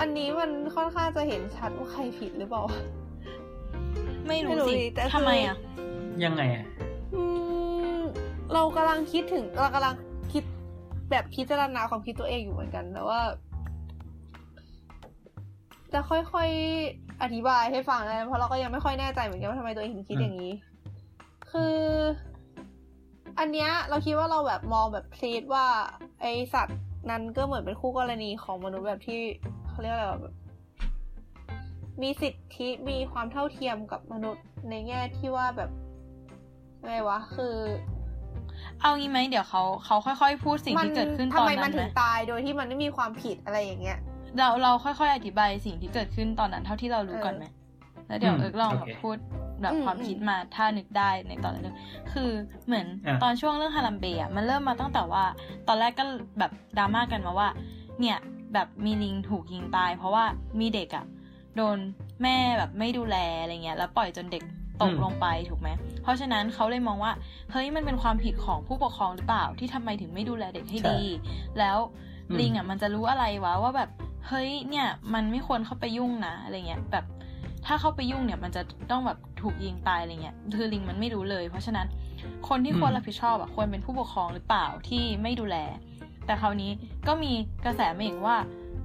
[0.00, 2.62] อันนี้มันค่อนข้างจะเห็นชัดว่าใครผิดหรือเปล่า
[4.28, 5.56] ไม่รู้ไม่รู้สิดิแต่คือทำไมอะ
[6.24, 6.64] ยังไงอะ
[7.14, 7.22] อื
[7.98, 8.00] ม
[8.52, 9.94] เรากำลังคิดถึงเรากำลัง
[10.32, 10.42] คิด
[11.10, 13.20] แบบพิจารณาความคิดตัวเองอยู่เหมือนกัน แต่ว่า
[15.92, 20.52] จะค่อยๆอธิบายให้ฟังนะเพราะเราก็ยังไม่ค่อยแน่ใจเหมือนกันว่าทำไมตัวเองถึงคิดอืมอย่างนี้
[21.50, 21.76] คือ
[23.38, 25.66] อันเนี้ยเราคิดว่าเราแบบมองแบบพลีดว่า
[26.20, 26.78] ไอสัตว์
[27.10, 29.20] นั้นก็เหมือนเป็นคู่กรณีของมนุษย์แบบที่
[29.68, 30.34] เขาเรียกอะไรวะแบบ
[32.02, 35.70] มีสิทธิมีความเท่าเทียมกับมนุษย์ในแง่ที่ว่าแบบ
[36.84, 37.56] ไงวะ คือ
[38.80, 43.98] เอางี้ไหมเดี๋ยวเขาเขาค่อยๆ พูดสิ่งที่เกิดขึ้นทำตอนไมมันั้นนถึไหมงตายโดยที่มันไม่มีความผิดอะไรอย่างเงี้ย
[44.38, 47.44] เราเราค่อยๆ อธิบายสิ่งที่เกิดขึ้นตอนนั้นเท่าที่เรารู้ก่อนไหม
[48.08, 49.16] แล้วเดี๋ยวอืมเอิร์กลองโอแบเคบพูด
[49.62, 51.76] แบบอืมความคิดมาถ้านึกได้ในตอนนั้น
[52.12, 52.30] คือ
[52.66, 55.24] เหมือนอะตอนช่วงเรื่องฮารัมเบย์อะมันเริ่มมาตั้งแต่ว่า
[55.68, 56.04] ตอนแรกก็
[56.38, 57.48] แบบดราม่ากันมาว่า
[58.00, 58.18] เนี่ย
[58.54, 60.24] แบบมีลิงถูกยิงตาย เพราะว่า
[60.60, 61.04] มีเด็กอะ
[61.56, 61.78] โดน
[62.22, 64.42] แม่แบบไม่ดูแลอะไรเงี้ยแล้วปล่อยจนเด็ก
[64.82, 65.68] ตกอืมลงไปถูกไหม
[66.02, 67.12] เพราะฉะนั้นเขาเลยมองว่า
[67.52, 71.00] เฮ้ยมันเป็นความผิดของผู้ปกครองหรือเปล่าที่ทำไมถึงไม่ดูแลเด็กให้ดี
[71.58, 71.78] แล้ว
[72.30, 73.90] อืมลิงอะมันจะรู้อะไรวะว่าแบบ
[74.28, 77.04] เฮ้ยเนี่ยมันไม่ควรเข้าไปยุ่งนะอะไรเงี้ยแบบ
[77.66, 81.86] ถ้าเข้าไปยุ่งเนี่ยมันจะต้องแบบถูกยิงตายอะไรเงี้ยคือลิงมันไม่รู้เลย เพราะฉะนั้น
[82.48, 85.56] คนที่ควรรับผิดชอบอะควรเป็นผู้ปกครองหรือเปล่าที่ไม่ดูแล
[86.26, 86.70] แต่คราวนี้
[87.08, 87.32] ก็มี
[87.64, 88.36] กระแสมาอีกว่า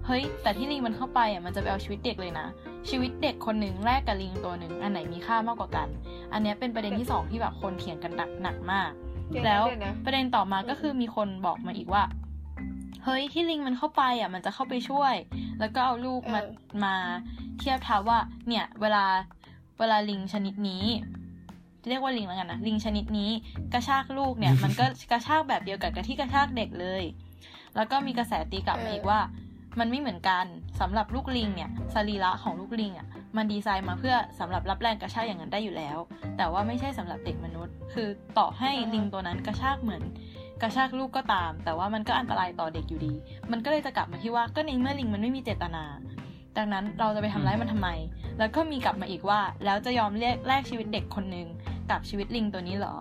[0.05, 2.47] เฮ้ย แต่ที่ลิงมันเข้าไปอะมันจะไปเอาชีวิตเด็กเลยนะ
[2.89, 5.87] ชีวิตเด็กคนหนึ่งแลกกับลิงตัวหนึ่งอันไหนมีค่ามากกว่ากัน
[6.33, 8.91] อันเนี้ยเป็นประเด็นที่สองที่แบบคนเถียงกันหนักหนักมาก
[9.29, 12.03] เดี๋ยวนะแล้วเดี๋ยวนะประเด็นต่อมาก็คือมีคนบอกมาอีกว่า
[13.03, 15.13] เฮ้ยที่ลิงมันเข้าไปอะมันจะเข้าไปช่วย
[15.59, 16.95] แล้วก็เอาลูกมาเออมา
[17.59, 19.05] เทียบเท่าว่า เนี่ย เวลา
[19.79, 20.85] เวลาลิงชนิดนี้
[21.89, 23.31] เรียกว่าลิงแล้วกันนะลิงชนิดนี้
[23.73, 27.03] กระชากลูกเนี่ย มันก็กระชากแบบเดียวกับที่กระชากเด็กเลย
[27.75, 29.19] แล้วก็มีกระแสตีกลับมาอีกว่า
[29.79, 30.45] มันไม่เหมือนกัน
[30.79, 33.07] สำหรับลูกลิงเนี่ยสรีระของลูกลิงอะ
[33.37, 35.97] มันดีไซน์มาเพื่อสำหรับรับแรงกระชากอย่างนั้นได้อยู่แล้ว
[36.37, 38.07] แต่ว่าไม่ใช่สำหรับเด็กมนุษย์ คือ
[38.37, 40.03] ต่อให้ลิงตัวนั้นกระชากเหมือน
[40.61, 43.13] กระชากลูกก็ตาม แต่ว่ามันก็อันตรายต่อเด็กอยู่ดี
[43.51, 45.83] มันก็เลยจะกลับมาที่ว่าก็ในเมื่อลิงมันไม่มีเจตนา
[46.57, 47.89] ดังนั้นเราจะไปทำร้ายมันทำไม
[48.39, 51.47] แล้วก็มีกลับมาอีกว่า แล้วจะยอมเรียกแลกชีวิตเด็กคนหนึ่ง
[51.91, 52.95] กับชีวิตลิงตัวนี้หรอ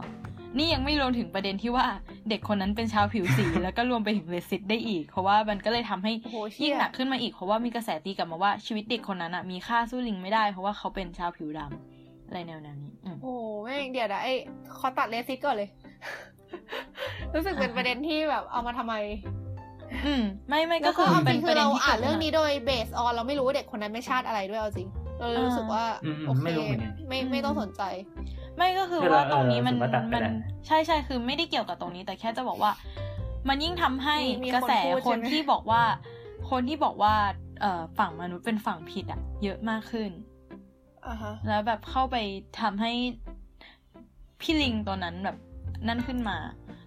[0.59, 1.87] นี่ยังไม่รวมถึงประเด็นที่ว่า
[2.29, 14.35] เด็กคนนั้นเป็นชาวผิวสี แล้วก็รวมไปถึงเลสิตได้อีก เพราะว่ามันก็เลยทำให้โอ้โหเชี่ยิ่ยงหนักขึ้นมาอีกเพราะว่ามีกระแสตีกลับมาว่าชีวิตเด็กคนนั้นอะมีค่าสู้ลิงไม่ได้ เพราะว่าเขาเป็นชาวผิวดำอะไรแนวๆนี้อืมโอ้โหแม่งเดี๋ยวนะไอ้
[14.79, 15.69] ขอตัดเลซิสก่อนเลย
[17.35, 18.95] รู้สึกเป็นประเด็นที่แบบเอามาทำไม
[20.05, 24.89] อืม ไม่ไม่แล้ก็วคืก็อเอาจเป็รินงปคืระอเด็นเราที่อ่าเกินดเรื่องขึ้นนี้โดยเบสออนเราไม่รู้ว่าเด็กคนนั้นไม่ชาติอะไรด้วยเอาจริง
[25.19, 27.83] เราเลยรู้สึกว่าอืมโอไม่เครู้เหมือนกันไม่ไม่ต้องสนใจ
[28.57, 30.35] ไม่ก็คือคือว่าเราตรงนี้มันเออรู้สึกว่าตัดไปมันแล้ว
[30.67, 32.73] ใช่ใช่คือไม่ได้เกี่ยวกับตรงนี้ แต่แค่จะบอกว่า
[33.49, 35.83] มันยิ่งทำให้มีมีกระแสคนพูดคนใช่ไหมที่บอกว่า
[36.51, 37.15] คนที่บอกว่า
[37.61, 40.11] เอ่อฝั่งมนุษย์เป็นฝั่งผิดอะเยอะมากขึ้น
[41.07, 42.17] อ่าฮะแล้วแบบเข้าไป
[42.61, 42.93] ทำให้
[44.41, 45.37] พี่ลิงตัวนั้นแบบ
[45.89, 46.37] นั่นขึ้นมา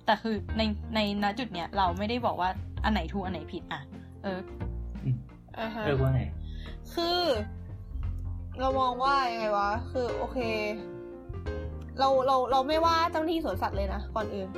[0.06, 0.62] แต่คือใน
[0.96, 2.50] ในณจุดเนี้ยเราไม่ได้บอกว่า
[2.84, 3.82] อันไหนถูกอันไหนผิดอะ
[4.24, 4.40] เออ
[5.60, 6.22] อ่าฮะเออว่าไง
[6.94, 7.20] คือ
[8.60, 10.40] เรามองว่ายังไงวะ คือโอเค
[12.00, 14.50] เราเราเราไม่ว่าเจ้าหน้าที่สวนสัตว์เลยนะก่อนอื่น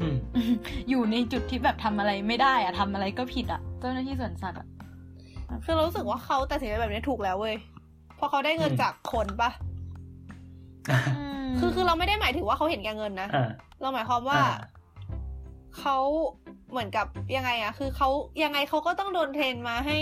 [0.00, 0.16] อืม
[0.90, 4.66] อยู่ในจุดที่แบบทำอะไรไม่ได้อะทำอะไรก็ผิดอะเจ้าหน้าที่สวนสัตว์อะ
[5.64, 7.56] คือเรารู้สึกว่าเขาตัดสินใจแบบนี้ถูกแล้วเว้ย
[8.16, 9.50] เพราะเขาได้เงินอืมจากคนปะ
[11.58, 14.56] คือคือเราไม่ได้หมายถึงว่าเขาเห็นแก่เงินนะอ่าเราหมายความว่าอ่า
[15.80, 15.96] เขา
[16.70, 18.08] เหมือนกับยังไงอะคือเขา
[18.44, 19.98] ยังไงเขาก็ต้องโดนเทรนมาให้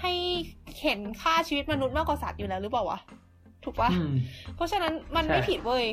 [0.00, 0.12] ให้
[0.76, 2.98] เข็นค่าชีวิตมนุษย์มากกว่าสัตว์อยู่แล้วหรือเปล่าวะ
[3.66, 4.12] ถูกปะอืม
[4.56, 5.84] เพราะฉะนั้นมันใช่ไม่ผิดเว้ย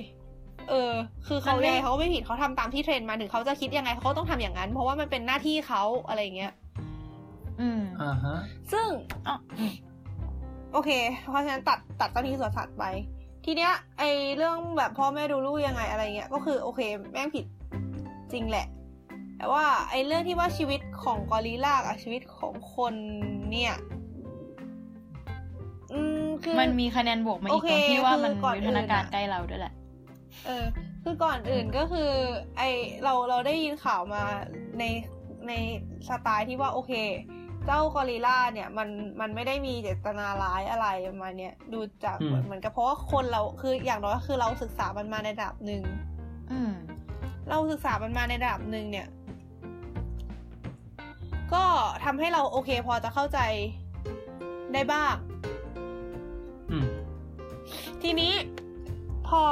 [0.69, 0.91] เออ
[1.27, 6.53] คือเขามันไม่ยังไงเขาก็ไม่ผิดเขาทำตามที่เทรนมาถึงเขาจะคิดยังไงเขาก็ต้องทำอย่างนั้น เพราะว่ามันเป็นหน้าที่เขาอะไรอย่างเงี้ย
[7.62, 8.38] อืมอ่าฮะ
[8.71, 8.88] ซึ่ง
[9.27, 9.73] อ๋ออืม
[10.73, 10.89] โอเค
[11.29, 12.83] เพราะฉะนั้นตัดตัดเจ้าหน้าที่สวนสัตว์ไป
[13.45, 14.03] ทีเนี้ย ไอ
[14.38, 16.81] เรื่องแบบพ่อแม่ดูลูกยังไงอะไรเงี้ย ก็คือโอเค
[17.12, 17.45] แม่งผิด
[18.31, 18.67] จริงแหละ
[19.38, 22.93] แต่ว่าไอเรื่องที่ว่าชีวิตของกอริลลากับชีวิตของคน
[23.51, 23.73] เนี่ย
[25.93, 29.73] อืมคือมันมีคะแนนบวกมาอีโอกเคตรงที่ว่ามันคือก่อนวิวัฒนาการอื่นอะใกล้เราด้วยแหละ
[30.45, 30.65] เออ
[31.03, 32.10] คือก่อนอื่นก็คือ
[32.58, 32.62] ไอ
[33.03, 34.21] เราเราได้ยินข่าวมา
[34.79, 34.84] ใน
[35.47, 35.53] ใน
[36.10, 36.93] สไตล์ที่ว่าโอเค
[37.65, 38.89] เจ้ากอริลลาเนี่ยมัน
[39.21, 45.84] มันไม่ได้มีเจตนาร้ายอะไรประมาณเนี้ยดูจากอืมเหมือนเหมือนกับเพราะว่าคนเราคืออย่างน้อยก็คือเราศึกษามันมาในระดับหนึ่ง
[46.51, 46.71] อืม
[47.49, 49.08] เราศึกษามันมาในระดับหนึ่งเนี่ย
[51.53, 51.63] ก็
[52.03, 53.39] ทำให้เราโอเคพอจะเข้าใจ
[54.73, 55.33] ได้บ้างอืม
[58.02, 58.34] ทีนี้
[59.28, 59.43] พอ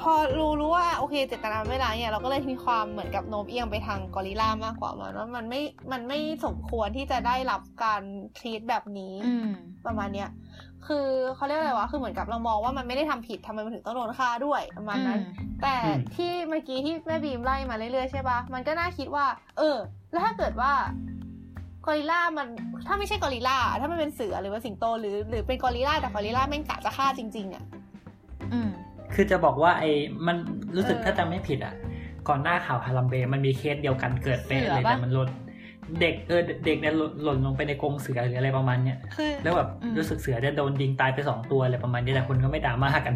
[0.00, 5.60] พอรู้รู้ว่าโอเคเจตนาไม่ร้ายเนี่ยเราก็เลยมีความเหมือนกับโน้มเอียงไปทางกอริลลามากกว่ามันว่ามันไม่
[5.92, 8.02] มันไม่สมควรที่จะได้รับการ
[8.38, 9.48] ทรีตแบบนี้อืม
[9.86, 10.28] ประมาณเนี้ย
[10.86, 15.20] คือเขาเรียกอะไรวะคือเหมือนกับเรามองว่ามันไม่ได้ทำผิดทำไมมันถึงต้องโดนฆ่าด้วยประมาณนั้น
[15.62, 19.26] แต่อืมที่เมื่อกี้ที่แม่บีมไล่มาเรื่อยๆใช่ปะมันก็น่าคิดว่า
[19.58, 19.76] เออ
[20.10, 20.72] แล้วถ้าเกิดว่า
[21.86, 22.48] กอริลลามัน
[22.86, 27.64] ถ้าไม่ใช่กอริลลาถ้ามันเป็นเสือหรือว่าสิงโตหรือ หรือเป็นกอริลลาแต่กอริลลาแม่งกะจะฆ่าจริง ๆ อะ
[28.52, 28.70] อืม
[29.14, 29.90] คือจะบอกว่าไอ้
[30.26, 30.36] มัน
[30.76, 31.74] รู้สึกเออถ้าจำไม่ผิดอะ
[32.28, 35.28] ก่อนหน้าข่าวฮาลัมเบย์มันมีเคสเดียวกันเกิดเป๊ะเสืเลอยปะแต่มันหล่น
[36.00, 43.14] เด็กเออเด็กเนี่ยหล่นหล่นลงไปในกรงเสือหรืออะไรประมาณเนี้ยคือแล้วแบบอืมรู้สึกเสือจะโดนยิงตายไปสองตัวอะไรประมาณนี้แต่คนก็ไม่ด่ามากัน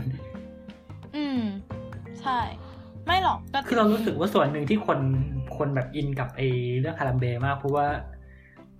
[1.16, 1.40] อืม
[2.20, 2.38] ใช่
[3.06, 4.98] ไม่หรอกก็คือเรารู้สึกว่าส่วนหนึ่งที่คน
[5.56, 6.46] คนแบบอินกับไอ้
[6.80, 8.13] เรื่องฮาลัมเบย์มากเพราะว่าเพ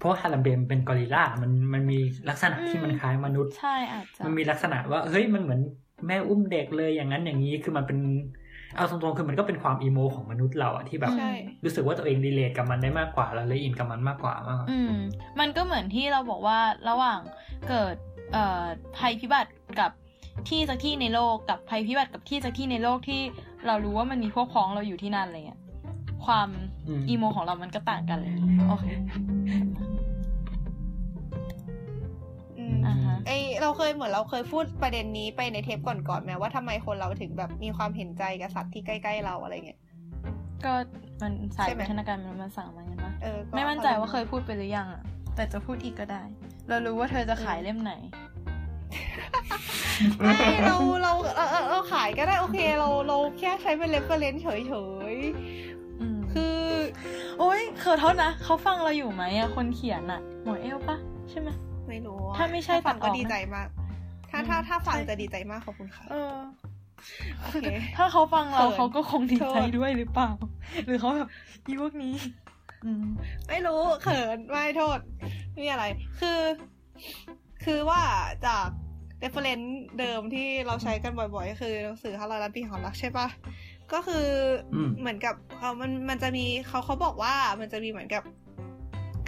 [0.05, 5.61] ราะว่าฮาลัมเบย์มันเป็นกอริลลามันมันมีลักษณะที่มันคล้ายมนุษย์ ใช่อาจจะมันมีลักษณะว่าเฮ้ยมันเหมือน
[6.07, 7.99] แม่อุ้มเด็กเลยอย่างนั้นอย่างนี้ คือมันเป็น
[8.77, 11.33] เอาตรงๆคือมันก็เป็นความอีโมของมนุษย์เราอะที่แบบใช่
[11.65, 14.95] รู้สึกว่าตัวเองดีเลทกับมันได้มากกว่าเราเลยอินกับมันมากกว่ามากกว่าอืม
[15.41, 17.21] มันก็เหมือนที่เราบอกว่าระหว่าง
[17.69, 17.97] เกิด
[18.33, 18.65] เอ่อ
[18.99, 19.91] ภัยพิบัติกับ
[20.49, 23.21] ที่สักที่ในโลกกับภัยพิบัติกับที่สักที่ในโลกที่
[23.67, 25.61] เรารู้ว่ามันมีพวกพ้องเราอยู่ที่นั่นอะไรเงี้ย
[26.27, 26.49] ความ
[26.89, 28.35] อืมอีโมของเรามันก็ต่างกันเลย
[28.69, 28.87] โอเค
[32.59, 33.31] อืมอ่าฮะไอ
[33.63, 39.81] เราเคยเหมือนเราเคยพูดประเด็นนี้ไปในเทปก่อนๆแม้ว่าทำไมคนเราถึงแบบมีความเห็นใจกับสัตว์ที่ใกล้ๆเราอะไรเงี้ย
[40.65, 40.73] ก็
[41.23, 45.03] มันสายใช่ไหมพัฒนาการมันมันสั่งมากันปะเออก็ไม่มั่นใจว่าเคยพูดไปหรือยังอะ
[45.37, 46.23] แต่จะพูดอีกก็ได้
[46.69, 47.93] เรารู้ว่าเธอจะขายเล่มไหน
[50.21, 54.81] ไม่เราเราเราเราเราขายก็ได้โอเค เราเราแค่ใช้เป็น reference เฉยอื
[55.31, 55.84] มๆ
[56.35, 56.59] คือ
[57.39, 60.97] โอ๊ยขอโทษนะเขาฟังเราอยู่ไหมอะคนเขียนอะหมอเอลปะ
[61.31, 61.49] ใช่ไหม
[61.89, 63.69] ไม่รู้อะถ้าไม่ใช่ฟังตัก็ดออกนะดีใจมาก
[64.31, 66.37] ถ้าอืมถ้าถ้าฟังใช่จะดีใจมากขอบคุณค่ะเออ
[67.41, 67.65] โอเค
[67.97, 70.31] ถ้าเขาฟังเราเขินเขาก็คงดีใจโทษด้วยหรือเปล่า
[70.87, 71.29] หรือเขาแบบ
[71.67, 72.15] อีพวกนี้
[72.85, 73.05] อืม
[73.49, 74.99] ไม่รู้เขินไม่โทษ
[75.53, 75.85] ไม่มีอะไร
[76.21, 76.41] คือ
[77.65, 78.03] คือว่า
[78.47, 78.69] จาก
[79.23, 79.69] reference
[79.99, 83.27] เดิมที่เราใช้กันบ่อยๆ ก็คือหนังสือฮาราลันปีของรักใช่ปะ
[83.95, 84.27] ก็คือ
[84.75, 88.23] อืมเหมือนกับเขามันมันจะมีเขาเขาบอกว่ามันจะมีเหมือนกับ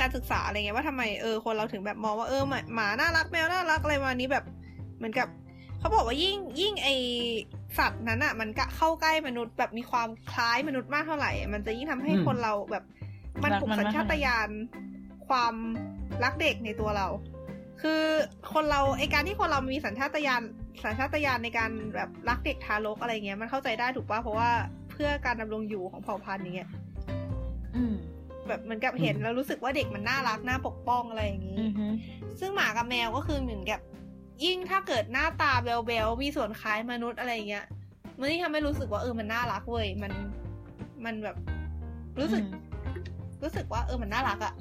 [0.00, 4.44] การศึกษาอะไรเงี้ยว่าทำไมเออคนเราถึงแบบมองว่าเออหมาหมาน่ารักแมวน่ารักอะไรประมาณนี้แบบ
[4.96, 5.28] เหมือนกับ
[5.78, 6.88] เขาบอกว่ายิ่งยิ่งไอ
[7.78, 12.84] สัตว์นั้นอะ มันกะเข้าใกล้มนุษย์แบบมีความคล้ายมนุษย์มากเท่าไหร่ มันจะยิ่งทำให้อืมคนเราแบบ
[13.42, 14.48] มันรักปลุกมันสัญมากชาตญาณ
[15.28, 15.54] ความ
[16.24, 17.06] รักเด็กในตัวเรา
[17.82, 18.02] คือ
[18.54, 20.42] คนเราไอการที่คนเรามีสัญชาตญาณ
[20.82, 24.50] สัญชาตญาณในการแบบรักเด็กทารกอะไรเงี้ยมันเข้าใจได้ถูกป่ะเพราะว่า
[24.90, 26.70] เพื่อการดำรงอยู่ของเผ่าพันธุ์อย่างเงี้ย
[27.76, 27.94] อืม
[28.48, 31.86] แบบเหมือนกับเห็นแล้วรู้สึกว่าเด็กมันน่ารักน่าปกป้องอะไรอย่างนี้อือฮึ
[32.40, 33.80] ซึ่งหมากับแมวก็คือเหมือนกับ
[34.44, 37.64] ยิ่งถ้าเกิดหน้าตาเบลเบลมีส่วนคล้ายมนุษย์อะไรอย่างเงี้ย
[38.18, 40.12] มันยิ่งทำให้รู้สึกว่าเออมันน่ารักเว้ยมัน
[41.04, 41.36] มันแบบ
[42.20, 42.42] รู้สึก
[43.42, 44.54] รู้สึกว่าเออมันน่ารักอะ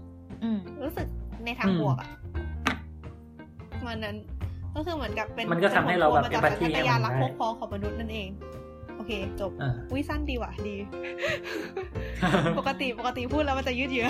[0.43, 1.07] อืมรู้สึก
[1.45, 2.09] ในทางบวกอะ
[3.85, 4.17] มันนั้น
[4.75, 8.29] ก็คือเหมือนกับเป็นมันก็ทำให้เราแบบป็นผลพวงมาจาก empathy สัญชาตญาณให้มันรักได้พวกพ้องของมนุษย์นั่นเอง
[8.95, 9.11] โอเค
[9.41, 10.75] จบอ่าวิสั้นดีว่ะดี
[12.59, 14.09] ปกติปกติพูดแล้วมันจะยืดเยื้อ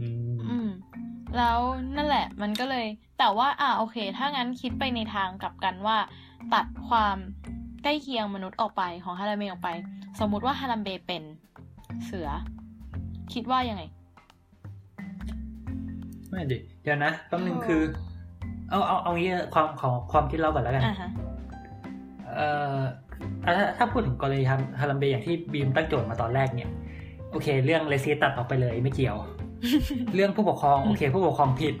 [0.00, 0.68] อืมอืม
[1.36, 1.58] แล้ว
[1.96, 2.86] นั่นแหละ มันก็เลย
[3.18, 5.96] แต่ว่า อ่าโอเค ถ้างั้นคิดไปในทางกลับกันว่า
[6.54, 7.16] ตัดความ
[7.82, 9.70] ใกล้เคียงมนุษย์ออกไปของฮาราเมะออกไป
[10.20, 11.22] สมมุติว่าฮารัมเบเป็น
[12.04, 12.28] เสือ
[13.32, 13.82] คิดว่ายังไง
[16.30, 17.82] ไม่ดิเดี๋ยวนะแป๊บนึงเออคือ
[18.70, 21.10] เอาเอาเอางี้ความของความคิดเราก่อนแล้วกันอ่าฮะ
[22.34, 22.78] เอ่อ
[23.44, 26.70] ถ้าถ้าพูดถึงกรณีฮาฮารัมเบย์อย่างที่บีมตั้งโจทย์มาตอนแรกเนี่ย
[27.30, 29.16] โอเค เรื่องเลซีตัดออกไปเลยไม่เกี่ยว
[30.14, 31.74] เรื่องผู้ปกครองโอเค ผู้ปกครองผิด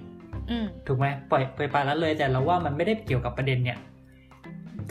[0.50, 3.78] อืมถูกไหมปล่อยไปปละละเลย แต่เราว่ามันไม่ได้เกี่ยวกับประเด็นเนี่ย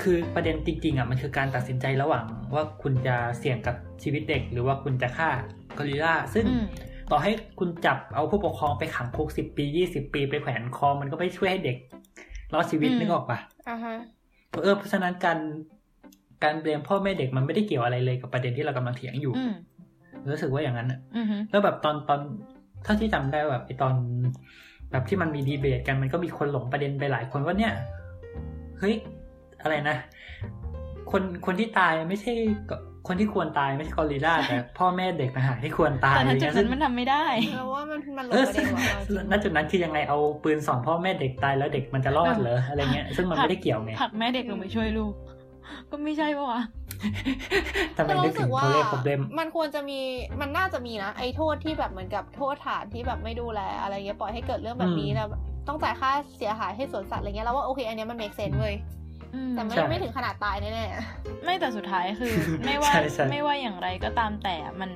[0.01, 5.29] คือประเด็นจริง ๆอะมันคือการตัดสินใจระหว่างว่าคุณจะเสี่ยงกับชีวิตเด็ก หรือว่าคุณจะฆ่า
[5.77, 6.65] กอริลลาซึ่งอืม
[7.11, 11.77] ต่อให้คุณจับเอาผู้ปกครองไปขังคุกสิบปียี่สิบปีไปแขวนคอมันก็ไม่ช่วยให้เด็ก
[12.53, 13.95] รอดชีวิตอืมนึกออกปะอ่าฮะ
[14.63, 15.39] เออเพราะฉะนั้นการ
[16.43, 19.53] การเบลมพ่อแม่เด็กมันไม่ได้เกี่ยวอะไรเลยกับประเด็นที่เรากำลังเถียงอยู่อืม
[20.31, 22.19] รู้สึกว่าอย่างนั้นอะอืมฮึแล้วแบบตอนตอน
[22.83, 23.95] เท่าที่จำได้แบบไอตอน
[24.91, 27.73] แบบที่มันมีดีเบตกันมันก็มีคนหลงประเด็นไปหลายคนว่าเนี่ย
[28.79, 28.95] เฮ้ย
[29.61, 29.97] อะไรนะ
[31.11, 32.33] คนคนที่ตายไม่ใช่
[32.69, 32.75] ก็
[33.07, 45.13] คนที่ควรตายไม่ใช่กอริลลาแต่พ่อแม่เด็กนะฮะที่ควรตายแต่อะไรณจุดเงี้ยนั้ซึ่งนมันทำไม่ได้เราว่ามันมันหลเองอประซึ่เด็งนว่ะเอาจริงณจุดนั้นคือยังไงเอาปืนสอนพ่อแม่เด็กตายแล้วเด็กมันจะรอดเหรออะไรเงี้ยซึ่งมันไม่ได้เกี่ยวไงผลักแม่เด็กลงไปช่วยลูก
[45.91, 46.61] ก็ไม่ใช่ปะวะ
[47.97, 49.99] ทำไมคือเรานึกรู้ถึสึงกว่าโทเล่โปรเบมมันควรจะมี
[50.41, 55.27] มันน่าจะมีนะไอ้โทษที่แบบเหมือนกับโทษฐานที่แบบไม่ดูแลอะไรเงี้ยปล่อยให้เกิดเรื่องแบบนี้อืมแล้ว
[55.67, 58.98] ต้องจ่ายค่าเสียหายให้สวนสัตว์อะไรเงี้ยเราว่าโอเคอันเนี้ยมัน make sense เว้ยอืม
[59.51, 60.85] แต่ไม่ใช่ไม่ถึงขนาดตายแน่
[61.43, 62.33] ไม่แต่สุดท้ายคือ
[62.65, 64.91] ไม่ว่าใช่ใช่ไม่ว่าอย่างไรก็ตามแต่มัน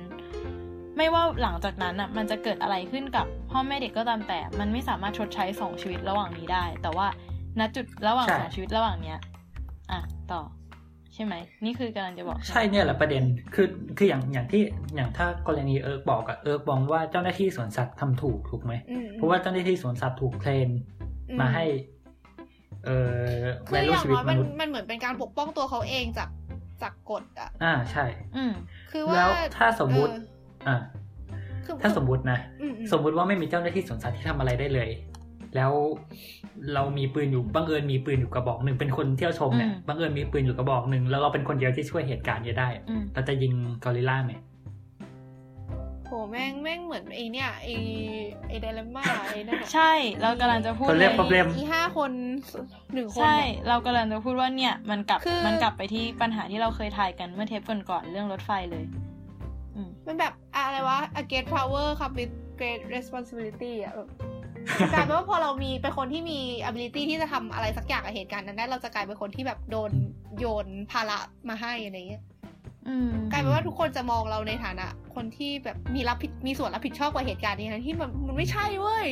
[0.96, 7.06] ไม่ว่าหลังจากนั้นอะ มันจะเกิดอะไรขึ้นกับพ่อแม่เด็กก็ตามแต่ มันไม่สามารถชดใช้สองชีวิตระหว่างนี้ได้ แต่ว่า
[7.58, 9.18] ณจุดระหว่างสองชีวิตระหว่างเนี้ย
[9.92, 10.00] อะ
[10.32, 10.42] ต่อ
[11.14, 13.68] ใช่ไหม นี่คือกำลังจะบอก ใช่เนี่ยแหละประเด็นคือ
[13.98, 14.62] คืออย่างอย่างที่
[14.96, 20.68] อย่างถ้ากรณีเอิร์กบอกอะเอิร์กมองว่าเจ้าหน้าที่สวนสัตว์ทำถูกถูกไหมๆอืมเพราะว่าเจ้าหน้าที่สวนสัตว์ถูก train
[21.30, 21.64] อืมาให้
[22.86, 22.98] เอ่
[23.42, 26.28] อคือ value อย่างชีวิตน้อยมมันนุษย์มันเหมือนเป็นการปกป้องตัวเขาเองจาก
[26.82, 28.04] จากกฎอะ อ่าใช่
[28.36, 28.52] อืม
[28.92, 30.12] คือว่าแล้วถ้าสมมุติ
[30.66, 30.76] เอออ่า
[31.64, 34.90] คือถ้าสมมุตินะอือืสมมุติว่าไม่มีเจ้าหน้าที่สวนสัตว์ที่ทำอะไรได้เลย
[35.56, 35.72] แล้ว
[36.74, 43.52] เรามีปืนอยู่บังเอิญมีปืนอยู่กระบอกหนึ่งเป็นคนเที่ยวชมเนี่ยอืมบังเอิญมีปืนอยู่กระบอกหนึ่งแล้วเราเป็นคนเดียวที่ช่วยเหตุการณ์นี้ได้อืมเราจะยิง
[43.84, 44.53] กอริลลาไหมโห
[46.30, 47.68] แม่งแม่งเหมือนไอเนี่ยไอ
[48.48, 52.10] ไอเดลม่าไอนั่นอะใช่เรากำลังจะพูดเขาเลเรียยก problem อีห้าคน
[52.94, 58.84] หนึ่งคน ใช่เนี่ยเรากำลังจะพูดว่าเนี่ยมันกลับคือ มันกลับไปที่ปัญหาที่เราเคยทายกันเมื่อเทปก่อนๆเรื่องรถไฟเลย
[59.74, 64.08] อืม มันแบบอะไรวะ a great power come with great responsibility อะแบบ
[64.92, 69.92] กลายเป็นว่าพอเรามีเป็นคนที่มี ability ที่จะทำอะไรสักอย่างกับเหตุการณ์นั้นได้เราจะกลายเป็นคนที่แบบโดน
[70.38, 72.33] โยนภาระมาให้อะไรเงี้ยอืม
[73.32, 79.08] กลายเป็นว่าทุกคนจะมองเราในฐานะ คนที่แบบมีรับผิดมีส่วนรับผิดชอบกับเหตุการณ์นี้นะที่มันมันไม่ใช่เว้ย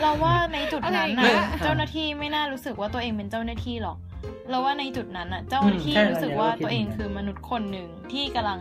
[0.00, 3.98] เราว่าในจุดนั้นอะไรอย่างเงี้น่ะยเจ้าหน้าที่ไม่น่ารู้สึกว่าตัวเองเป็นเจ้าหน้าที่หรอก
[4.50, 8.58] เราว่าในจุดนั้นน่ะเจ้าหน้าที่อืมใช่รู้สึกว่าเราคิดตัวเองอย่างนั้นคือมนุษย์คนหนึ่งที่กำลัง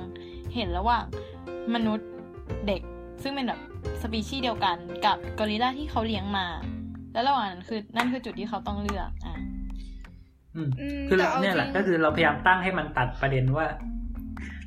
[0.56, 1.04] เห็นระหว่าง
[1.76, 2.10] มนุษย์
[2.68, 2.82] เด็ก
[3.24, 3.62] ซึ่งเป็นแบบ
[4.02, 6.46] สปีชีส์เดียวกันกับกอริลลาที่เขาเลี้ยงมา
[7.14, 9.36] แล้วระหว่างนั้นคือนั่นคือจุดที่เขาต้องเลือกอะ
[10.56, 13.66] อืมอืมคือแต่เอาเนี่ยแหละจริงก็คือเราพยายามตั้งให้มันตัดประเด็นว่า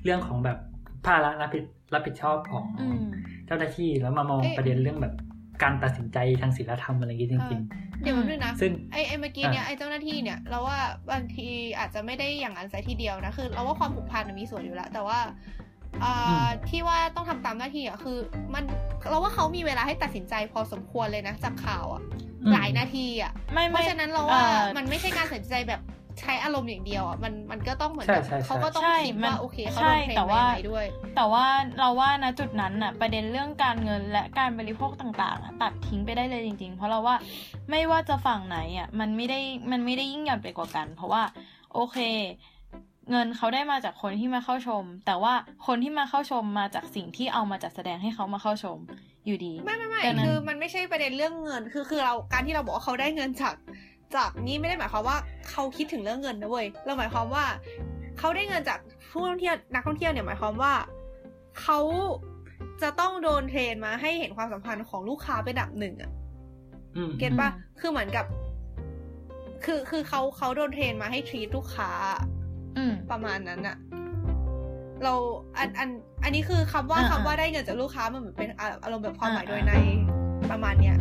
[0.05, 0.59] เรื่องของแบบ
[1.07, 2.99] ภาระรับผิดรับผิดชอบของอืม
[3.47, 5.15] เจ้าหน้าที่แล้วมามองเอ้ยประเด็นเรื่องแบบ
[5.63, 7.63] การตัดสินใจทางศีลธรรมอะไรอย่างงี้จริง
[8.03, 10.79] เดี๋ยวแป๊บนึงนะๆซึ่งไอไอเมื่อกี้เนี่ยไอเจ้าหน้าที่เนี่ยเราว่า
[11.11, 15.19] บางทีอาจจะไม่ได้อย่างนั้นซะทีเดียวนะคือ เราว่าความผูกพันน่ะมีส่วนอยู่แล้ว แต่ว่า
[16.05, 18.19] อ่าอืมที่ว่าต้องทำตามหน้าที่อะคือ
[18.55, 18.65] มัน
[19.11, 22.03] เราว่าเขามีเวลาให้ตัดสินใจพอสมควรเลยนะจากข่าวอะ
[22.53, 25.81] หลายนาทีอะไม่เพไม่ราะฉะนั้นเราว่าอ่อมันไม่ใช่การตัดสินใจแบบ
[26.23, 31.47] ใช้อารมณ์อย่างเดียวอะมันมันก็ต้องเหมือนใช่กับใช่ใช่เขาก็ต้องใช่คิดมันว่าโอเคเขาใช่โดนเทรนแต่มาว่ายังไงด้วย แต่ว่า
[31.79, 37.17] เราว่านะจุดนั้นน่ะ ประเด็นเรื่องการเงินและการบริโภคต่างๆอะตัดทิ้งไปได้เลยจริง ๆ เพราะเราว่า
[37.71, 41.23] ไม่ว่าจะฝั่งไหนอะมันไม่ได้มันไม่ได้ยิ่งหย่อนไปกว่ากัน เพราะว่า
[41.75, 41.99] โอเค
[43.11, 45.35] เงินเขาได้มาจากคนที่มาเข้าชม แต่ว่า
[45.67, 48.79] คนที่มาเข้าชมมาจากสิ่งที่เอามาจัดแสดงให้เขามาเข้าชม
[49.27, 53.55] อยู่ดี ไม่ไม่ไม่ดังนั้นคือมันไม่ใช่ประเด็นเรื่องเงินคือคือเราการที่เราบอกว่าเขาได้เงินจาก
[54.17, 55.17] จากนี่ไม่ได้หมายความว่า
[55.51, 57.45] เขาคิดถึงเรื่องเงินนะเว้ยเราหมายความว่า
[58.19, 58.79] เขาได้เงินจาก
[59.11, 60.73] ผู้ท่องเที่ยวนักท่องเที่ยวเนี่ยหมายความว่า
[61.61, 61.79] เขา
[62.83, 66.13] จะต้องโดน train มาให้เห็นความสัมพันธ์ของลูกค้าเป็นอันดับหนึ่งอะ
[66.97, 68.27] อืม get ปะอืมคือเหมือนกับ
[69.65, 71.91] คือคือเขาเขาโดน train มาให้ treat ลูกค้า
[72.77, 73.77] อืมประมาณนั้นอะ
[75.05, 75.15] เรา
[75.59, 75.89] อันอัน
[76.25, 79.73] อันนี้คือคำว่าอ่าคำว่าอ่าได้เงินจากลูกค้ามันเหมือนเป็นอะอารมณ์แบบความหมายอ่าโดยใน
[80.51, 80.97] ประมาณเนี้ย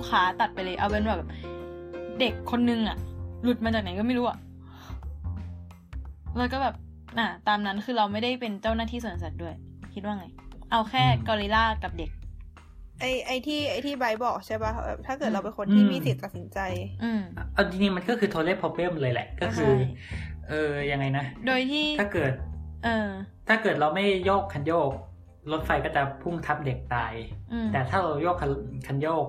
[0.00, 1.28] กค้าตัดไปเลย เอาเป็นแบบ
[2.20, 2.96] เด็กคนนึงอะ
[3.42, 4.38] หลุดมาจากไหนก็ไม่รู้อะ
[6.38, 6.74] แล้วก็แบบ
[7.18, 9.54] อะ ตามนั้นคือเราไม่ได้เป็นเจ้าหน้าที่สวนสัตว์ด้วย
[9.94, 10.26] คิดว่าไง
[10.70, 12.10] เอาแค่อืมกอริลลากับเด็ก
[13.00, 16.58] ไอไอที่ไอที่ไบร์ทบอกใช่ป่ะแบบถ้าเกิดเราเป็นคนที่อืมมีสิทธิ์ตัดสินใจ
[17.02, 17.20] อืม
[17.54, 19.88] เอาจริงๆมันก็คือโทเร p พ r o b l e m เลยแหละ ก็คือใช่
[20.48, 22.32] เออยังไงนะ โดยที่ถ้าเกิด
[22.84, 23.08] เออ
[23.48, 24.90] ถ้าเกิดเราไม่โยกคันโยก
[25.52, 27.12] รถไฟก็จะพุ่งทับเด็กตาย
[27.52, 28.50] อืมแต่ถ้าเราโยกคัน
[28.86, 29.26] คันโยก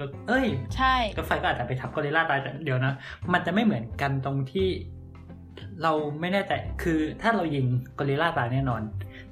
[0.00, 2.92] รถเอ้ย ใช่รถไฟก็อาจจะไปทับกอริลลาตายแต่เดี๋ยวนะ
[3.32, 4.68] มันจะไม่เหมือนกันตรงที่
[5.82, 7.66] เราไม่แน่ใจคือถ้าเรายิง
[7.98, 8.82] กอริลลาตายแน่นอน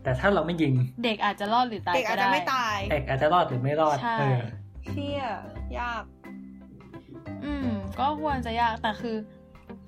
[0.02, 0.74] แต่ถ้าเราไม่ยิง
[1.04, 4.40] เด็กอาจจะรอดหรือตายเด็กก็อาจได้จะไม่ตายเด็กอาจจะรอดหรือไม่รอดใช่เออ
[4.86, 5.22] เชี่ย
[5.78, 6.04] ยาก
[7.44, 9.16] อืม ก็ควรจะยากแต่คือ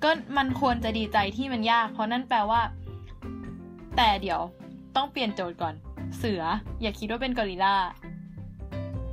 [0.03, 2.61] ก็มันควรจะดีใจที่มันยาก เพราะนั่นแปลว่า
[3.97, 4.41] แต่เดี๋ยว
[4.95, 5.73] ต้องเปลี่ยนโจทย์ก่อน
[6.17, 6.43] เสือ
[6.81, 7.75] อย่าคิดว่าเป็นกอริลลา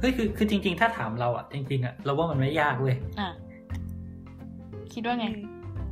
[0.01, 3.29] เฮ้ยคือคือจริง ๆ ถ้าถามเราอะจริง ๆอะเราว่ามันไม่ยากเว้ยอะ
[4.93, 5.27] คิดว่าไง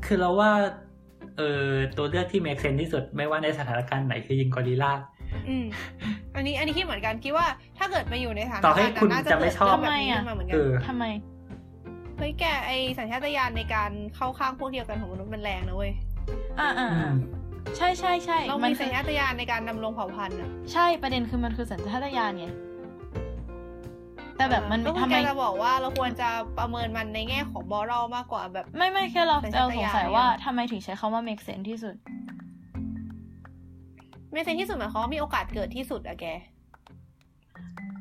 [0.07, 0.51] คือเราว่า
[1.37, 4.93] เออตัวเลือกที่ make sense ที่สุดไม่ว่าในสถานการณ์ไหนคือยิงกอริลลา
[5.49, 5.64] อืม
[6.35, 7.47] อันนี้อันนี้คิดเหมือนกันคิดว่า
[7.79, 11.05] ถ้าเกิดมาอยู่ในสถานต่อให้การณ์คุณนั้นน่าจะจะไม่เกิดชอบเรื่องแบบนี้ขึ้นมาเหมือนกัเอนอทำไม
[12.19, 15.93] เฮ้ยแกไอสัญชาตญาณในการเข้าข้างพวกเดียวกันของมนุษย์มันแรงนะเว้ย
[16.61, 17.14] อ่าอ่าอืม
[17.77, 22.47] ใช่ใช่ใช่เรามัมีคืสัญอชาตญาณในการดำรงเผ่าพันธุ์อะใช่ประเด็นคือมันคือสัญชาตญาณไง
[24.37, 31.94] แต่แบบมันก็คือทำไมแกจะบอกว่าเราควรจะประเมินมันในแง่ของบอรัลมากกว่าแบบ ไม่ไม่แค่เราสัญเราชาตสงญาณสัยว่าเนี่ยทำไมถึงใช้คำว่า make sense ที่สุด
[34.33, 36.27] ไม่เซนที่สุดหมายความว่ามีโอกาสเกิดที่สุดอะแก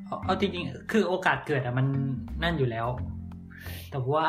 [0.05, 1.87] เอาเอาจริงๆ คือโอกาสเกิดอะมัน
[2.43, 2.87] นั่นอยู่แล้ว
[3.91, 4.27] แต่ว่า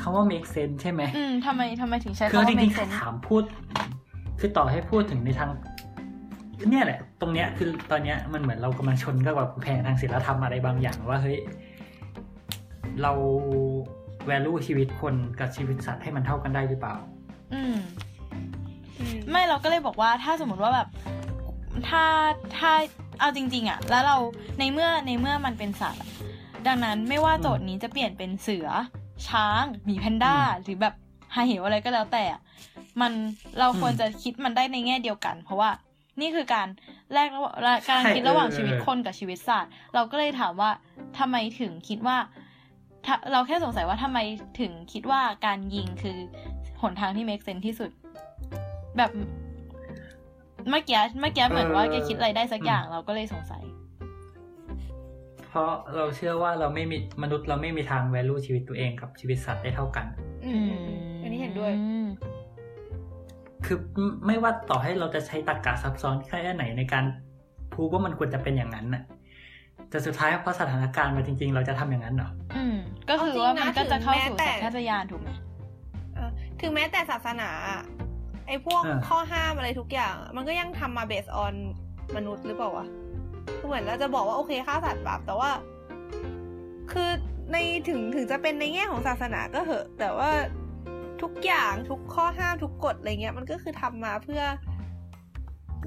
[0.00, 3.42] คำว่า make sense ใช่ไหมอืมทำไมทำไมถึงใช้คือคำว่าจริ make งๆถ้า sense ถามพูด
[4.40, 5.50] คือต่อให้พูดถึงในทาง
[6.70, 11.38] เนี่ยแหละ ตรงเนี้ยคือตอนเนี้ยมันเหมือนเรากำลังชนกับแบบแพงทางศีลธรรมอะไรบางอย่างว่าเฮ้ย
[13.02, 13.12] เรา
[14.28, 16.96] value ชีวิตคนกับชีวิตสัตว์ให้มันเท่ากันได้หรือเปล่า
[17.54, 17.76] อืม
[18.98, 20.88] อืมไม่เราก็เลยบอกว่าถ้าสมมติว่าแบบ
[21.88, 22.04] ถ้า
[22.58, 22.72] ถ้า
[23.20, 24.16] เอาจริง ๆอะแล้วเรา
[24.58, 26.10] ในเมื่อในเมื่อมันเป็นสัตว์อะ
[26.66, 28.68] ดังนั้นไม่ว่าโจทย์นี้จะเปลี่ยนเป็นเสือ
[29.28, 30.94] ช้างหมีแพนด้าอืมหรือแบบ
[31.34, 32.40] ฮาเหวอะไรก็แล้วแต่อะ
[33.00, 33.12] มัน
[33.58, 35.70] เราควรจะคิดมันได้ในแง่เดียวกัน เพราะว่า
[36.20, 36.68] นี่คือการ
[37.12, 40.70] แลกระหว่างการคิดระหว่างชีวิตคนกับชีวิตสัตว์เราก็เลยถามว่า
[41.18, 42.16] ทำไมถึงคิดว่า
[43.06, 44.18] ถ้าเราแค่สงสัยว่าทำไม
[44.60, 46.16] ถึงคิดว่าการยิงคือ
[46.82, 47.90] หนทางที่ make sense ที่สุด
[48.96, 49.10] แบบ
[50.70, 53.62] เมื่อกี้เมื่อกี้เหมือนว่าแกคิดอะไรได้สักอย่างเราก็เลยสงสัย
[55.48, 60.06] เพราะเราเชื่อว่าเราไม่มีมนุษย์เราไม่มีทาง value ชีวิตตัวเองกับชีวิตสัตว์ได้เท่ากัน
[60.46, 61.72] อืมอืมอืมอันนี้เห็นด้วย
[62.04, 62.08] ม
[63.66, 63.78] คือ
[64.26, 67.04] ไม่ว่าต่อให้เราจะใช้ตรรกะซับซ้อนแค่ไหนในการ
[67.74, 69.02] พูดว่ามันควรจะเป็นอย่างนั้นน่ะ
[69.90, 72.76] แต่สุดท้ายเพราะสถานการณ์มาจริง ๆ เราจะทำอย่างนั้นเหรออืม
[73.08, 75.30] ก็คือว่ามันก็จะเข้าสู่สัญชาตญาณถูกไหม
[76.14, 77.80] เออถึงแม้แต่ศาสนาอะ
[78.48, 81.54] ไอ้พวกอ่าข้อห้ามอะไรทุกอย่างอะมันก็ยังทำมาเบสออน
[82.16, 82.86] มนุษย์หรือเปล่าวะ
[83.58, 85.50] คือเหมือนเราจะบอกว่าโอเคฆ่าสัตว์บาปแต่ว่า
[86.92, 87.10] คือ
[87.52, 87.56] ใน
[87.88, 90.30] ถึงถึงจะเป็นในแง่ของศาสนาก็เหอะ แต่ว่า
[91.22, 94.42] ทุกอย่างทุกข้อห้ามทุกกฎอะไรเงี้ยมันก็คือทำมาเพื่อ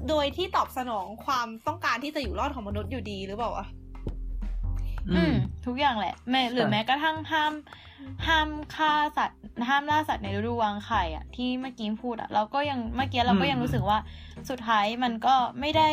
[0.08, 3.66] โดยที่ตอบสนองความต้องการที่จะอยู่รอดของมนุษย์อยู่ดีหรือเปล่าวะ
[5.12, 5.34] อืม
[5.66, 7.52] ทุกอย่างแหละแม้หรือแม้กระทั่งห้าม
[8.26, 13.98] ห้ามฆ่าสัตว์ห้ามล่าสัตว์ในฤดูวางไข่อะที่เมื่อกี้พูดอะเราก็ยังเมื่อกี้เราก็ยังรู้สึกว่า
[14.50, 15.90] สุดท้ายมันก็ไม่ได้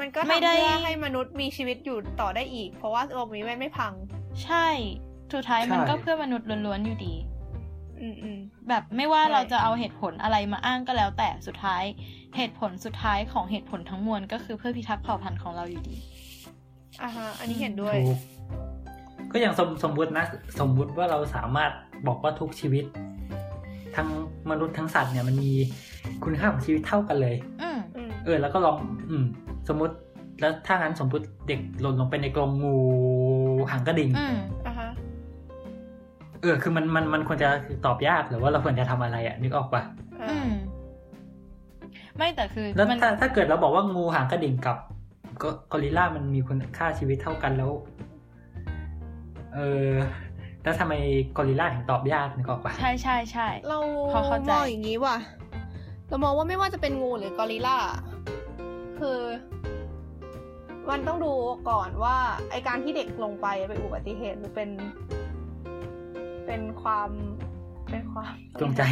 [0.00, 3.92] มันก็ไม่ทำได้เพื่อให้มนุษย์มีชีวิตอยู่ต่อได้อีก เพราะว่าโลกนี้มันไม่พัง
[4.44, 4.66] ใช่
[5.34, 7.33] สุดท้ายใช่มันก็เพื่อมนุษย์ล้วนๆอยู่ดีอืมอืม
[8.68, 11.84] แบบไม่ว่าใช่เราจะเอาเหตุผลอะไรมาอ้างก็แล้ว แต่สุดท้าย
[12.36, 15.96] เหตุผลสุดท้ายของเหตุผลทั้งมวลก็คือเพื่อพิทักษ์เผ่าพันธุ์ของเราอยู่ดี
[17.02, 18.18] อ่าฮะอันนี้เห็นด้วยถูก
[19.32, 20.24] ก็อย่างสมสมมุตินะ
[20.60, 21.70] สมมุติว่าเราสามารถ
[22.06, 22.84] บอกว่าทุกชีวิต
[23.96, 24.08] ทั้ง
[24.50, 25.52] มนุษย์ทั้งสัตว์เนี่ยมันมี
[26.24, 28.76] คุณค่าของชีวิตเท่ากันเลยอืมอืมเออ แล้วก็ลอง
[29.10, 29.24] อืม
[29.68, 29.94] สมมุติ
[30.40, 32.76] แล้วถ้างั้นสมมติเด็กหล่นลงไปในกรงงู
[33.70, 34.63] หางกระดิ่งอืมอ่าฮะ
[36.44, 37.48] เออ คือมันมันมันควรจะ
[37.86, 39.82] ตอบยากหรือว่าเราควรจะทำอะไรอะนึกออกปะ
[40.22, 40.50] อ่าอืม
[42.16, 44.76] ไม่แต่คือแล้วมันถ้าถ้าเกิดเราบอกว่างูหางกระดิ่งกับ
[45.42, 47.70] ก็กอริลลามันมีคุณค่าชีวิตเท่ากันแล้ว
[49.54, 49.90] เออ
[50.62, 50.94] แล้วทำไม
[51.36, 53.78] กอริลลาถึงตอบยากนึกออกปะใช่ใช่ใช่เรา
[54.12, 55.16] พอเข้าใจมองอย่างนี้ว่ะ
[56.08, 57.78] เรามองว่าไม่ว่าจะเป็นงูหรือกอริลลา
[58.98, 59.18] คือ
[60.90, 61.32] มันต้องดู
[61.70, 62.16] ก่อนว่า
[62.50, 64.68] ไอการที่เด็กลงไปเป็นอุบัติเหตุหรือเป็น
[66.46, 67.10] เป็นความ
[67.90, 68.82] เป็นความจงใจ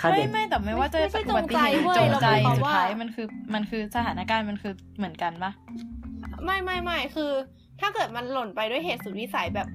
[0.00, 5.52] ฆ่าไม่เด็กไม่แต่ไม่ว่าจะไม่ใช่อุบัติเหตุจงใจเว้ยจงใจเราหมายความสุดว่าท้ายมันคือมันคือสถานการณ์มันคือเหมือนกันปะ
[6.44, 7.30] ไม่ไม่ไม่คือ
[7.80, 9.68] ถ้าเกิดมันหล่นไปด้วยเหตุสุดวิสัยแบบ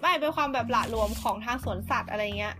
[0.00, 2.54] ไม่เป็นความแบบหละหลวมของทางสวนสัตว์อะไรเงี้ย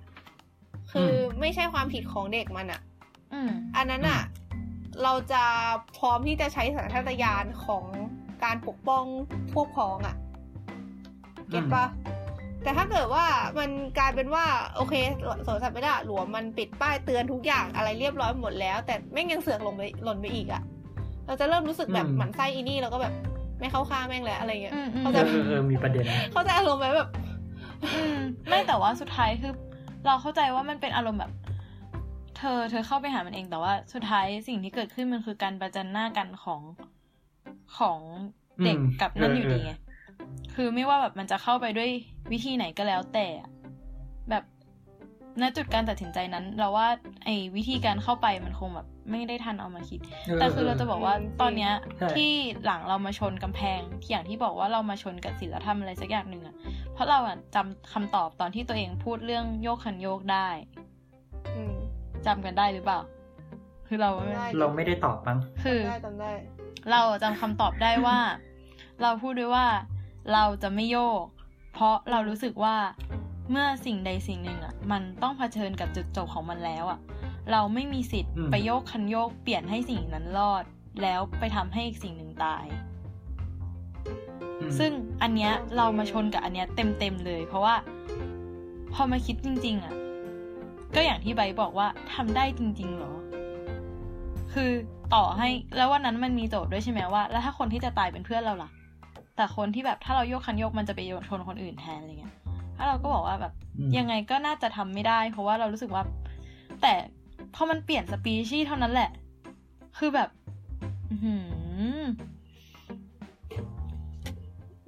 [0.93, 2.81] คืออไม่ใช่ความผิดของเด็กมันอะ
[3.33, 4.23] อืมอันนั้นอะ
[5.03, 5.43] เราจะ
[5.99, 7.85] พร้อมที่จะใช้สัญชาตญาณของ
[8.45, 9.05] การปกป้อง
[9.55, 10.17] พวกพ้องอะ
[11.51, 11.85] เก็ตปะ
[12.63, 13.25] แต่ถ้าเกิดว่า
[13.59, 14.45] มันกลายเป็นว่า
[14.77, 14.95] โอเค
[15.47, 20.63] สวนสัตว์ไม่ได้หลวมมันปิดป้ายเตือนทุกอย่างอะไรเรียบร้อยหมดแล้ว แต่แม่งยังเสือกลงไปหล่นไปอีกอะ
[21.27, 23.13] เราจะเริ่มรู้สึกแบบอืมหมันไส้อีนี่แล้วก็แบบ
[23.61, 27.11] ไม่เข้าข้างแม่งแล้วอะไรเงี้ยอืมอืมเขาเอจะอเออเออมีประเด็นเขาจะอารมณ์แบบ
[27.95, 28.17] อืม
[28.49, 29.53] ไม่แต่ว่าสุดท้ายคือ
[30.07, 31.33] เราเข้าใจว่ามันเป็นอารมณ์แบบ
[32.37, 36.61] เธอเธอเข้าไปหามันเองแต่ว่าสุดท้ายสิ่งที่เกิดขึ้นมันคือการประจันหน้ากันของ
[37.79, 37.99] ของ
[38.65, 39.73] เด็กอืมกับนั่นเอออยู่ดีเออไง
[40.55, 41.91] คือไม่ว่าแบบมันจะเข้าไปด้วย
[42.33, 43.51] วิธีไหนก็แล้วแต่อะ
[44.31, 44.45] แบบ
[45.41, 46.89] ณจุดการตัดสินใจนั้น เราว่า
[47.25, 50.01] ไอ้วิธีการเข้าไปมันคงแบบไม่ได้ทันเอามาคิด
[50.35, 52.33] แต่คือเราจะบอกว่าตอนเนี้ยใช่ที่
[52.65, 56.55] หลังเรามาชนกำแพงที่อย่างที่บอกว่าเรามาชนกับศีลธรรมอะไรสักอย่างหนึ่งอะ
[56.93, 60.49] เพราะเราอะจำคำตอบตอนที่ตัวเองพูดเรื่องโยกคันโยกได้
[61.57, 61.75] อืม
[62.27, 63.01] จำกันได้หรือเปล่า
[63.87, 66.33] คือเราไม่ได้เราไม่ได้ตอบมั้งคือจำได้จำได้
[66.91, 68.19] เราจำคำตอบได้ว่า
[69.03, 69.67] เราพูดด้วยว่า
[70.33, 71.25] เราจะไม่โยก
[71.73, 72.77] เพราะเรารู้สึกว่า
[73.51, 76.99] เมื่อสิ่งใดสิ่งหนึ่งอะ มันต้องเผชิญกับจุดจบของมันแล้วอะ
[77.53, 80.65] เราไม่มีสิทธิ์อืมไปโยกคันโยกเปลี่ยนให้สิ่งนั้นรอด
[81.03, 82.65] แล้วไปทำให้อีกสิ่งหนึ่งตาย
[84.61, 84.93] อืมซึ่ง
[85.23, 87.75] อันเนี้ยเรามาชนกับอันเนี้ยเต็มเต็มๆเลย เพราะว่า
[88.95, 89.95] พอมาคิดจริง ๆ อะ
[90.95, 93.13] ก็อย่างที่ไบร์ทบอกว่าทำได้จริงๆเหรอ
[94.53, 94.71] คือ
[95.15, 98.71] ต่อให้แล้ววันนั้นมันมีโจทย์ด้วยใช่ไหมว่า แล้วถ้าคนที่จะตายเป็นเพื่อนเราล่ะ
[99.39, 102.35] แต่คนที่แบบถ้าเราโยกคันโยกมันจะไปโยนชนคนอื่นแทนอะไรเงี้ย
[102.77, 106.03] ถ้าเราก็บอกว่าแบบอืมยังไงก็น่าจะทำไม่ได้ เพราะว่าเรารู้สึกว่า
[106.83, 106.93] แต่
[107.55, 109.11] พอมันเปลี่ยนสปีชีส์เท่านั้นแหละ
[109.99, 110.29] คือแบบ
[111.11, 111.35] อื้อหื
[111.99, 112.03] อ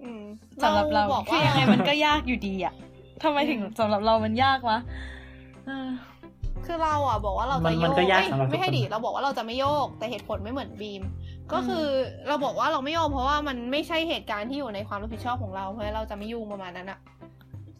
[0.02, 0.24] อืม
[0.62, 2.74] สำหรับเราบอกคือว่ายังไงมันก็ยากอยู่ดีอะ
[3.22, 4.78] ทำไมถึงสำหรับเรามันยากวะ
[5.66, 5.88] เออ
[6.66, 11.02] คือเราอะบอกว่าเรามัจะนโยมันกก็ยากเอ้ยสำหรับทุกไม่ให้คนดิเราบอกว่าเราจะไม่โยก แต่เหตุผลไม่เหมือนบีม
[11.54, 11.84] ก็คือ
[12.28, 16.98] เราบอกว่าเราไม่โยกเพราะว่ามันไม่ใช่เหตุการณ์ที่อยู่ในความรับผิดชอบของเราเพราะฉะนั้นเราจะไม่ยุ่งประมาณนั้นอะ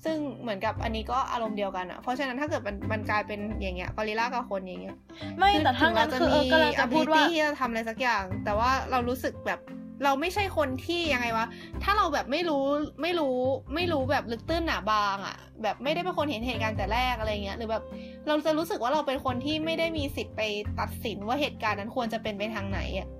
[0.05, 4.97] ซึ่งเหมือนกับอันนี้ก็อารมณ์เดียวกันอะเพราะฉะนั้นถ้าเกิดมันมันกลายเป็นอย่างเงี้ยกอริลลากับคนอย่างเงี้ย
[5.39, 9.61] ไม่แต่ถ้างั้นคือเออก็เราจะพูดว่าที่จะทำอะไรสักอย่าง แต่ว่าเรารู้สึกแบบ
[10.05, 11.47] เราไม่ใช่คนที่ยังไงวะ
[11.83, 12.64] ถ้าเราแบบไม่รู้
[13.03, 13.37] ไม่รู้
[13.75, 17.85] ไม่รู้แบบลึกตื้นหนาบางอะแบบไม่ได้เป็นคนเห็นเหตุการณ์แต่แรกอะไรเงี้ย หรือแบบ
[18.27, 20.43] เราจะรู้สึกว่าเราเป็นคนที่ไม่ได้มีสิทธิ์ไป
[20.81, 23.20] ตัดสินว่าเหตุการณ์นั้นควรจะเป็นไปทางไหนอะแล้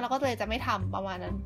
[0.00, 1.36] เราก็เลยจะไม่ทำประมาณนั้น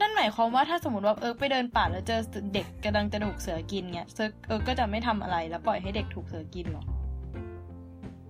[0.00, 2.20] นั่นหมายความว่าถ้าสมมติว่าเออไปเดินป่าแล้วเจอ
[2.54, 6.84] เด็กกำลังจะถูกเสือกินเงี้ยเสือเออก็จะไม่ทำอะไรแล้วปล่อยให้เด็กถูกเสือกินเหรอ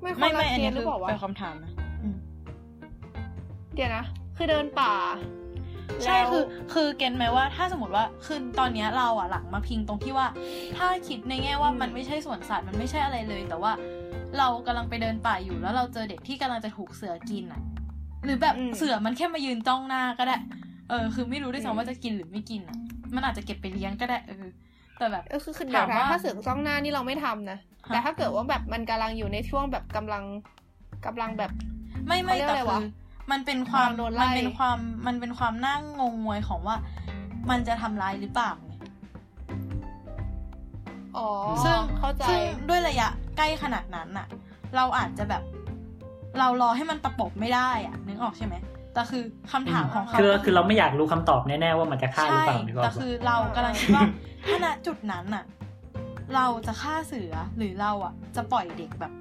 [0.01, 1.73] ไม่คนไม่ละไม่อันเคนี้สหรืคืออเปล่าวะเป็นคำถามนะ
[2.03, 2.17] อืม
[3.75, 4.05] เดี๋ยวนะ
[4.37, 4.93] คือเดินป่า
[6.05, 6.45] ใช่แล้วคือ
[6.75, 10.27] คือเก็นไหมว่า ถ้าสมมติว่าคือตอนเนี้ยเราอะหลังมาพิงตรงที่ว่า
[10.77, 13.73] ถ้าคิดในแง่ว่าอืมมันไม่ใช่สวนสัตว์มันไม่ใช่อะไรเลย แต่ว่า
[14.39, 17.63] เรากำลังไปเดินป่าอยู่แล้วเราเจอเด็กที่กำลังจะถูกเสือกินอะ
[18.27, 20.37] หรือแบบอืมเสือมันแค่มายืนจ้องหน้าก็ได้
[20.89, 22.77] เออ คือไม่รู้ด้วยอืมซ้ำว่าจะกินหรือไม่กินอะ
[23.15, 24.47] มันอาจจะเก็บไปเลี้ยงก็ได้เออ
[24.99, 27.59] แต่แบบเออคือคือเดี๋ยวถามนะว่าถ้าเสือกจ้องหน้านี่เราไม่ทำนะ
[27.89, 30.25] ฮะแต่ถ้าเกิดว่าแบบมันกำลังอยู่ในช่วงแบบกำลัง
[31.07, 31.51] กำลังแบบ
[32.07, 32.85] ไม่ไม่เขาเรียกแต่อะไรคืวะอ
[33.31, 36.77] มันเป็นความกำลังโดนไล่มันเป็นความมันเป็นความน่างงงวยของว่า
[37.51, 38.73] มันจะทำร้ายหรือเปล่าไง
[41.17, 41.29] อ๋อ
[41.65, 44.27] ซึ่งเข้าใจซึ่งด้วยระยะใกล้ขนาดนั้นน่ะ
[44.77, 45.43] เราอาจจะแบบ
[46.39, 48.55] เรารอให้มันประปบไม่ได้อะนึกออกใช่ไหม
[48.95, 49.23] แต่คือ
[49.53, 54.05] คำถามของเขาคือก็คือเราไม่อยากรู้คำตอบแน่ๆว่ามันจะฆ่าหรือใช่เปล่านึกอแต่อกปะคือเรากำลังคิดว่า
[54.47, 55.45] ถ้าณจุดนั้นน่ะ
[56.35, 59.13] เราจะฆ่าเสือหรือเราอะจะปล่อยเด็กแบบ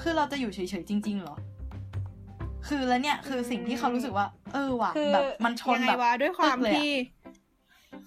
[0.00, 1.36] คือเราจะอยู่เฉยๆจริงๆเหรอ
[2.68, 6.90] คือแล้วเนี่ยคือสิ่งที่เขารู้สึกว่า เออว่ะคือแบบมันชนยังไงแบบวะด้วยความปึ๊กเลยอะที่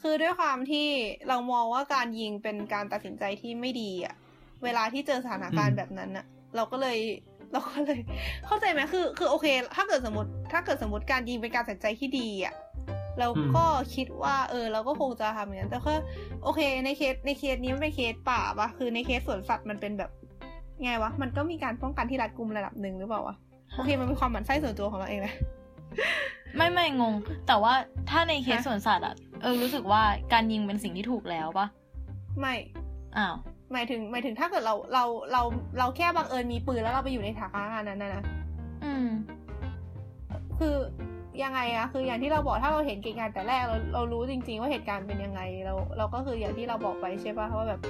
[0.01, 0.87] คือด้วยความที่
[1.27, 4.15] เรามองว่าการยิงเป็นการตัดสินใจที่ไม่ดีอะ
[4.63, 6.97] เวลาที่เจอสถานการณ์แบบนั้นอะเราก็เลย
[7.51, 7.99] เราก็เลย
[8.45, 12.55] เข้าใจไหมคือ คือโอเค ถ้าเกิดสมมติ ถ้าเกิดสมมติการยิงเป็นการตัดสินใจที่ดีอะ
[13.19, 15.93] เราก็คิดว่า เออ เราก็คงจะทำอย่างนั้นแต่ก็
[16.43, 20.11] โอเค ในเคสในเคสนี้มันเป็นเคสป่าปะคือในเคสสวนสัตว์มันเป็นแบบ
[20.83, 23.35] ไงวะมันก็มีการป้องกันที่รัดกุมระดับหนึ่งหรือเปล่าวะ
[23.75, 25.33] โอเคมันเป็นความหมั่นไส้ส่วนตัวของเราเองนะ
[26.55, 27.13] ไม่ไม่งง
[27.47, 27.73] แต่ว่า
[28.09, 30.01] ถ้าในเคสฮะสวนสัตว์อะเออรู้สึกว่า
[30.33, 31.67] การยิงเป็นสิ่งที่ถูกแล้วปะ
[32.39, 32.55] ไม่
[33.17, 33.35] อ้าว
[33.73, 35.41] หมายถึงหมายถึงถ้าเกิดเราเราเรา
[35.79, 38.23] เราแค่บังเอิญมีปืนแล้วเราไปอยู่ในสถานการณ์นั้นนะนะ
[38.83, 39.07] อืม
[40.59, 40.75] คือ
[41.43, 47.81] ยังไงอะคืออย่างที่เราบอกถ้าเราเห็นเหตุการณ์แต่แรกเราเรารู้จริง ๆ ว่าเหตุการณ์เป็นยังไงเรา เราก็คืออย่างที่เราบอกไปใช่ปะว่าแบบ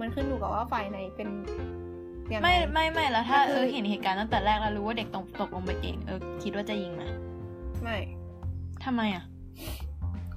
[0.00, 1.28] มันขึ้นอยู่กับว่าฝ่ายไหนเป็น
[2.32, 7.02] ยังไงไม่ไม่ไม่แล้วถ้าก็เอคืออเห็นเหตุการณ์ตั้งแต่แรกแล้วรู้ว่าเด็กตกตกลงไปเองเออคิดว่าจะยิงไหม
[7.82, 7.98] ไม่
[8.84, 9.24] ทำไมอะ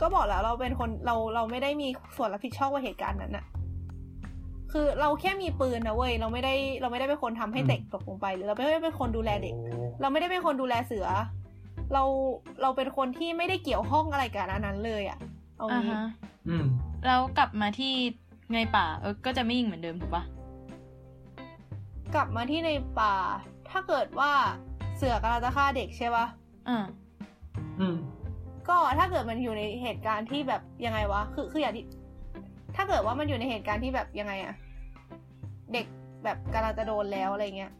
[0.01, 3.45] ก็บอกแล้วเราเป็นคนเราเราไม่ได้มีส่วนรับผิดชอบกับเหตุการณ์นั้นอะ
[4.71, 11.07] คือเราแค่มีปืนนะเว้ยเราไม่ได้เราไม่ได้เป็นคนทำให้อืมเด็กตกลงไปหรือเราไม่ได้เป็นคนดูแลเด็กโอ้เราไม่ได้เป็นคนดูแลเสือ
[11.93, 12.03] เรา
[12.61, 15.19] เราเป็นคนที่ไม่ได้เกี่ยวข้องอะไรกับอันนั้นเลยอะ
[15.57, 16.09] เอาอ่างี้ฮะ
[16.47, 16.65] อืม
[17.05, 17.93] แล้วกลับมาที่
[18.53, 20.23] ในป่าเออก็จะไม่ยิงเหมือนเดิมถูกปะ
[22.15, 23.15] กลับมาที่ในป่า
[23.69, 24.31] ถ้าเกิดว่า
[24.97, 26.25] เสือกำลังจะฆ่าเด็กใช่ปะ
[26.69, 26.77] อ่า
[27.79, 27.95] อืม
[28.69, 31.85] ก็ถ้าเกิดมันอยู่ในเหตุการณ์ที่แบบยังไงวะ คือคืออย่างที่
[32.81, 34.55] ถ้าเกิดว่ามันอยู่ในเหตุการณ์ที่แบบยังไงอะ
[35.73, 35.85] เด็ก
[36.23, 37.71] แบบกำลังจะโดนแล้วอะไรเงี้ย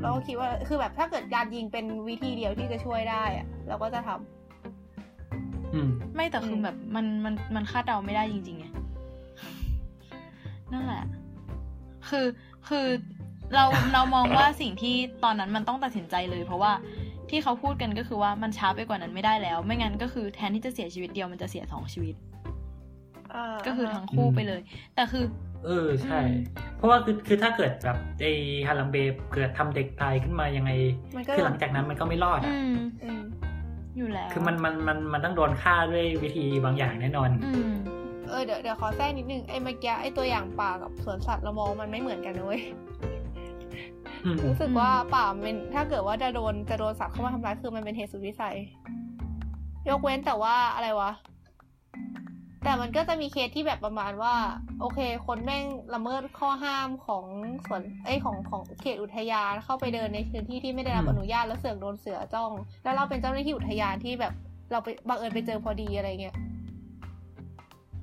[0.00, 8.66] เราก็คิดว่าคือแบบถ้าเกิดการยิงเป็นวิธีเดียวที่จะช่วยได้อะเราก็จะทำอืม ไม่แต่คือมแบบมันมันมันคาดเดาไม่ได้จริงๆไง
[10.72, 11.04] นั่นแหละ
[12.08, 12.26] คือ
[12.68, 12.86] คือ
[13.54, 14.94] เราเรามองว่าสิ่งที่
[15.24, 16.72] ตอนนั้นมันต้องตัดสินใจเลย เพราะว่า
[17.30, 22.29] ที่เขาพูดกันก็คือว่ามันช้าไปกว่านั้นไม่ได้แล้ว ไม่งั้นก็คือแทนที่จะเสียชีวิตเดียวมันจะเสียสองชีวิตอ่า
[23.66, 24.60] ก็คือทั้งคู่ไปเลย
[24.94, 25.24] แต่คือ
[25.66, 26.36] เออใช่อืม
[26.76, 28.32] เพราะว่าคือคือถ้าเกิดแบบไอ้
[28.66, 28.96] ฮาลัมเบ
[29.34, 30.70] เกิดทำเด็กตายขึ้นมายังไง
[31.16, 33.22] มันก็คือหลังจากนั้นมันก็ไม่รอดอือะมอืม
[33.96, 37.74] อยู่แล้วคือมันมันมันมันต้องโดนฆ่าด้วยวิธีบางอย่างแน่นอนอืม
[38.28, 42.62] เออเดี๋ยวเดี๋ยวขอแทรกนิดนึงไอ้เมื่อกี้ไอ้ตัวอย่างป่ากับสวนสัตว์เรามองมันไม่เหมือนกันนะเว้ย
[44.24, 48.56] อืมรู้สึกอืมว่าป่ามันเป็นถ้าเกิดว่าจะโดนจะโดนสัตว์เข้ามาทำร้ายคือมันเป็นเหตุสุดวิสัย
[49.88, 51.10] ยกเว้นแต่ว่าอะไรวะ
[52.64, 54.34] แต่มันก็จะมีเคสที่แบบประมาณว่า
[54.80, 57.24] โอเค คนแม่งละเมิดข้อห้ามของ
[57.66, 62.52] สวนเอ้ยของของเขตอุทยานเข้าไปเดินในพื้นที่ที่ไม่ได้รับอืมอนุญาตแล้วเสือกโดนเสือจ้อง
[62.84, 64.32] แล้วเราเป็นเจ้าหน้าที่อุทยานที่แบบ
[64.70, 66.36] เราไปบังเอิญไปเจอพอดีอะไรเงี้ย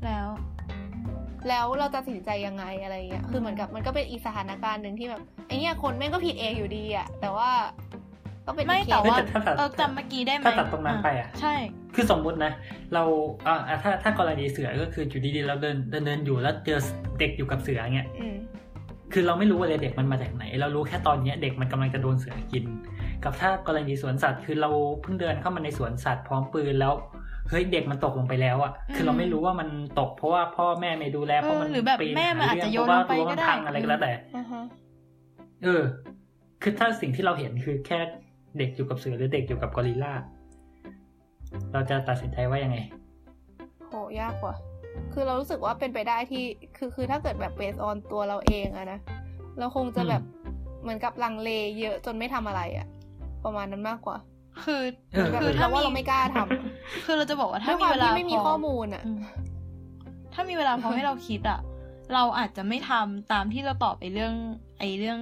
[0.05, 0.27] แล้ว
[1.49, 7.49] แล้วเราจะตัดสินใจยังไงอะไรเงี้ยคือเหมือนกับมันก็เป็นอีกสถานการณ์หนึ่งที่แบบไอเนี้ยคนแม่งก็ผิดเองอยู่ดีอะแต่ว่า
[8.45, 11.55] ก็เป็นไม่อีกเคแต่สว่าเฮ้ยแต่ถ้าตัดเออจำเมื่อกี้ได้ไหมถ้าตัดตรงนั้นไปอะใช่
[11.99, 12.51] คือสมมุตินะ
[12.93, 13.03] เรา
[13.47, 16.79] อ่าอ่าถ้าถ้ากรณีเสือก็คืออยู่ดีๆเราเดินเดินเดินอยู่แล้วเจอ
[17.19, 18.37] เด็กอยู่กับเสือเงี้ยอืม
[19.13, 22.65] คือเราไม่รู้ว่าเลยเด็กมันมาจากไหน เรารู้แค่ตอนเนี้ยเด็กมันกำลังจะโดนเสือกิน
[23.23, 24.69] กับถ้ากรณีสวนสัตว์ คือเรา
[25.01, 26.93] เพิ่งเดินเข้ามาในสวนสัตว์พร้อมปืนแล้ว
[27.49, 29.69] เฮ้ยเด็กมันตกลงไปแล้วอะคือเราไม่รู้ว่ามัน
[29.99, 34.63] ตกเพราะว่าพ่อแม่ไม่ดูแลเพราะมันเออหรือแบบปีนแม่มันอาจจะโยนหลงไปเรื่ก็ได้เพราะว่ารั้วมันพังอะไรก็แล้วแต่อ่าฮะ
[35.63, 35.83] เออ
[36.61, 37.99] คือถ้าสิ่งที่เราเห็นคือแค่
[38.57, 40.13] เด็กอยู่กับเสือหรือเด็กอยู่กับกอริลลา
[41.73, 42.77] เราจะตัดสินใจว่ายังไง
[43.87, 44.55] โหยากกว่า
[45.13, 46.43] คือเรารู้สึกว่าเป็นไปได้ที่
[46.77, 48.99] คือคือถ้าเกิดแบบเบสออนตัวเราเองอะนะ
[49.59, 50.21] เราคงจะแบบ
[50.81, 52.87] เหมือนกับลังเลเยอะจนไม่ทำอะไรอะ
[53.43, 54.17] ประมาณนั้นมากกว่า
[54.63, 54.81] คือ
[55.13, 56.37] เออแบบคือเราถ้าว่ามีเราไม่กล้าท
[57.05, 59.19] คือเราจะบอกว่าำด้ถ้าวยคมีวามเวลาที่ไม่มีพข้อมูลอะอืม
[60.33, 61.59] ถ้ามีเวลาพอให้เราคิดอะ
[62.13, 64.33] เราอาจจะไม่ทำตามที่เราตอบไปเรื่อง
[64.79, 65.19] ไอ้เรื่อง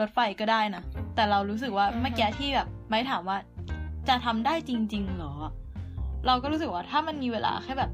[0.00, 0.82] รถไฟก็ได้นะ
[1.14, 3.36] แต่เรารู้สึกว่าเมื่อกี้ที่แบบไม่ถามว่า
[4.08, 5.34] จะทำได้จริงๆเหรอ
[6.26, 7.90] เราก็รู้สึกว่าถ้ามันมีเวลาแค่แบบ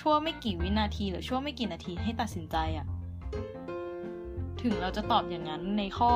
[0.00, 2.86] ชั่วไม่กี่วินาทีหรือชั่วไม่กี่นาทีให้ตัดสินใจอะ
[4.62, 6.12] ถึงเราจะตอบอย่างนั้นในข้อ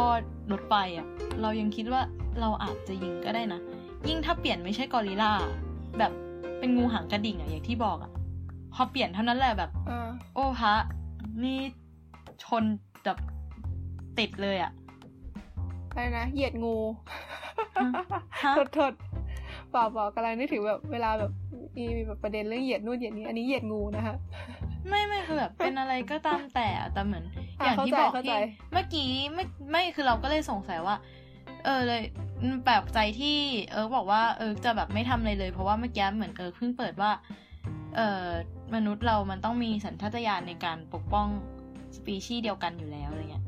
[0.53, 1.07] รถไฟอะ
[1.41, 2.03] เรายังคิดว่า
[2.41, 3.61] เราอาจจะยิงก็ได้นะ
[4.09, 5.33] ยิ่งถ้าเปลี่ยนไม่ใช่กอริลลา
[5.99, 6.12] แบบ
[6.59, 8.11] เป็นงูหางกระดิ่งอะอย่างที่บอกอะ
[8.74, 10.74] พอเปลี่ยนเท่านั้นแหละแบบอ่าโอ้พระ
[11.45, 11.59] นี่
[12.45, 12.64] ชน
[13.05, 13.18] แบบ
[14.18, 14.72] ติดเลยอะ
[15.99, 16.76] อะไรนะเหยียดงู
[18.44, 18.92] ฮะโทษโทษ
[19.70, 21.30] เปล่าเปล่ากำลังนึกถึงแบบเวลาแบบ
[21.76, 24.14] มีมีแบบประเด็นเรื่องเหยียดนู่นเหยียดนี้อันนี้เหยียดงูนะคะ
[24.88, 27.34] ไม่ไม่คือแบบเป็นอะไรก็ตามแต่อะแต่เหมือนอะ
[27.64, 30.96] อย่างที่บอกเข้าใจที่เข้าใจเมื่อกี้ไม่ไม่คือเราก็เลยสงสัยว่า
[31.64, 32.03] เออเลย
[32.42, 33.38] อืมแปลกใจที่
[33.72, 37.11] เออบอกว่าเออจะแบบไม่ทำอะไรเลย เพราะว่าเมื่อกี้เหมือนเออเพิ่งเปิดว่า
[37.96, 38.26] เออ
[38.74, 41.26] มนุษย์เรามันต้องมีสัญชาตญาณในการปกป้อง
[41.96, 43.47] สปีชีส์เดียวกันอยู่แล้วอะไรเงี้ยอ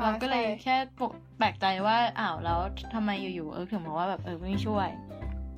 [0.00, 2.58] เราก็เลยใช่แค่ปกแปลกใจว่าอ้าวแล้ว
[2.94, 4.88] ทำไมอยู่ๆเออถึงบอกว่าแบบเออไม่ช่วย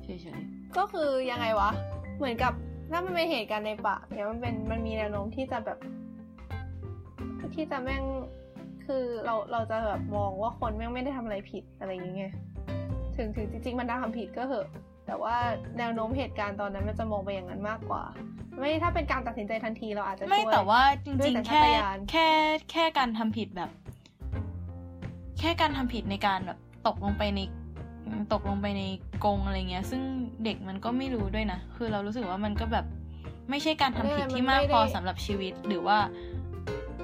[0.03, 0.41] เฉย
[0.77, 1.69] ก็คือยังไงวะ
[2.17, 2.53] เหมือนกับ
[2.91, 5.77] ถ้ามันเป็นเหตุการณ์ในป่าเนี่ยมันเป็นมันมีแนวโน้มที่จะแบบ
[7.55, 8.03] ที่จะแม่ง
[8.85, 12.33] คือเราเราจะแบบมองว่าคนแม่งไม่ได้ทำอะไรผิดอะไรอย่างเงี้ย
[13.15, 14.67] ถึงถึงจริงๆมันได้ทำผิดก็เหอะ
[15.07, 15.35] แต่ว่า
[15.77, 18.03] แนวโน้มเหตุการณ์ตอนนั้นมันจะมองไปอย่างนั้นมากกว่า
[18.59, 22.27] ไม่ถ้าเป็นการตัดสินใจทันทีเราอาจจะๆไม่ช่วยแต่ว่าจด้วยริงสัญๆชาแค่ตญาณแค่
[22.71, 23.69] แค่การทำผิดแบบ
[25.39, 26.57] แค่การทำผิดในการแบบ
[26.87, 27.39] ตกลงไปใน
[28.33, 28.83] ตกลงไปใน
[29.25, 30.01] กรงอะไรเงี้ย ซึ่ง
[30.43, 32.85] เด็กมันก็ไม่รู้ด้วยนะ คือเรารู้สึกว่ามันก็แบบ
[33.49, 35.97] ไม่ใช่การทำผิดที่มากพอสำหรับชีวิตหรือว่า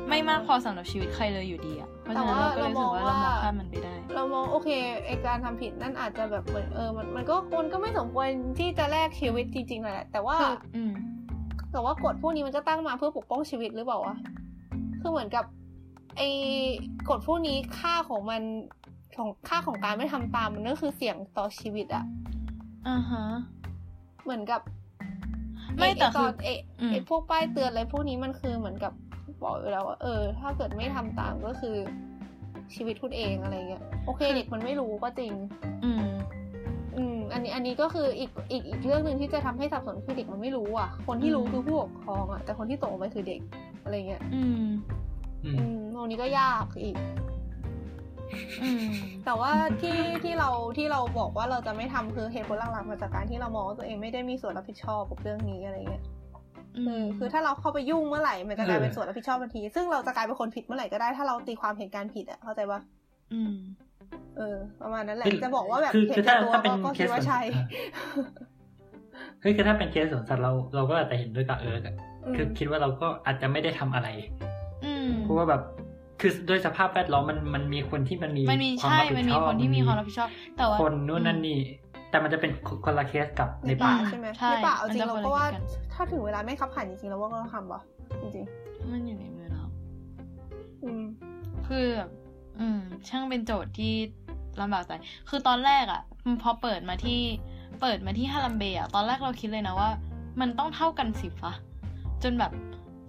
[0.09, 4.69] ไม่มากพอสำหรับชีวิตใครเลยอยู่ดีอะเพราะฉะนั้นเราก็เลยรู้สึกว่าเรามองข้ามมันไปได้ เรามองโอเค
[5.05, 8.27] ไอการทำผิดนั่นอาจจะแบบเหมือนเออมันมันก็คนก็ไม่สมควร
[8.59, 10.91] ที่จะแลกชีวิตจริงๆแหละแต่ว่าคืออืม
[11.71, 14.15] แต่ว่ากฎพวกนี้มันก็ตั้งมาเพื่อปกป้องชีวิตหรือเปล่าวะ
[15.01, 15.45] คือเหมือนกับ
[16.17, 16.29] ไอ้
[17.09, 18.41] กฎพวกนี้ค่าของมัน
[19.17, 22.05] ของค่าของการไม่ทำตามมันก็คือเสี่ยงต่อชีวิตอะ
[22.87, 23.23] อ่าฮะ
[24.23, 24.61] เหมือนกับ
[25.77, 28.93] ไม่แต่อ้คือตนไอ้อืมไอ้พวกป้ายเตือนอะไรพวกนี้มันคือเหมือนกับ
[29.43, 31.75] บอกอยู่แล้วว่าเออ ถ้าเกิดไม่ทำตามก็คือ
[32.75, 35.33] ชีวิตคุณเองอะไรเงี้ยโอเคเด็กมันไม่รู้ก็จริง
[35.83, 36.03] อืม
[36.95, 43.41] อืม อันนี้อันนี้ก็คืออีกอีกอีกเรื่องหนึ่งที่จะทำให้สับสนคือเด็กมันไม่รู้อะ คนที่รู้อืมคือผู้ปกครองอะแต่คนที่ตกออกไปคือเด็ก
[43.83, 44.65] อะไรเงี้ย อืม
[45.45, 46.95] อืมอืมตรงนี้ก็ยากอีก
[48.61, 48.89] อืม
[49.25, 56.03] แต่ว่าที่ที่เราที่เราบอกว่าเราจะไม่ทำคือเหตุผลหลักๆมาจากการที่เรามองว่าตัวเองไม่ได้มีส่วนรับผิดชอบกับเรื่องนี้อะไรเงี้ย
[56.77, 62.79] อืคือมคือถ้าเราเข้าไปยุ่งเมื่อไหร่ มันจะกลายเป็นเออส่วนรับผิดชอบทันที ซึ่งเราจะกลายเป็นคนผิดเมื่อไหร่ก็ได้ถ้าเราตีความเหตุการณ์ผิดอะเข้าใจปะ
[63.33, 63.55] อืม
[64.37, 67.39] เออ ประมาณนั้นแหละคือจะบอกว่าแบบคือเห็คืนอแก่ถ้าตัวถ้าเป็นก็ก็เคคิดสว่าใช่
[69.41, 74.48] เฮ้ยคือถ้าเป็นเคสสวนสัตว์เราเราก็อาจจะเห็นด้วยกับเอิร์กอะอืมคือคิดว่าเราก็อาจจะไม่ได้ทำอะไรอืมเพ
[75.29, 75.61] ราะว่าแบบ
[76.19, 81.59] คือโดยสภาพแวดล้อมมันมันมีคนที่มันมีมันมีความใช่รับผิมันดชมีอบคนที่มีความรับผิดชอบ แต่ว่าคนนู่นนั่นนี่
[82.09, 82.51] แต่มันจะเป็น
[82.85, 85.63] คนละเคสกับในในป่าป่าอืมใช่ไหมใช่ในป่าเอาจริงมันจะเราคนละก็ว่าคิดกัน
[85.93, 87.81] ถ้าถึงเวลาไม่ขับผ่านจริงๆเราว่าก็ต้องทำปะ
[88.21, 88.45] จริง
[88.91, 91.03] มันอยู่ในมือเราๆอืม
[91.67, 92.09] คือแบบ
[92.59, 93.93] อืม ช่างเป็นโจทย์ที่
[94.61, 94.91] ลำบากใจ
[95.29, 96.01] คือตอนแรกอะ่ะ
[96.41, 97.19] พอเปิดมาที่
[97.81, 99.89] เปิดมาที่ฮาลัมเบย์อะตอนแรกเราคิดเลยนะว่า
[100.39, 101.53] มันต้องเท่ากันสิฟะ
[102.23, 102.51] จนแบบ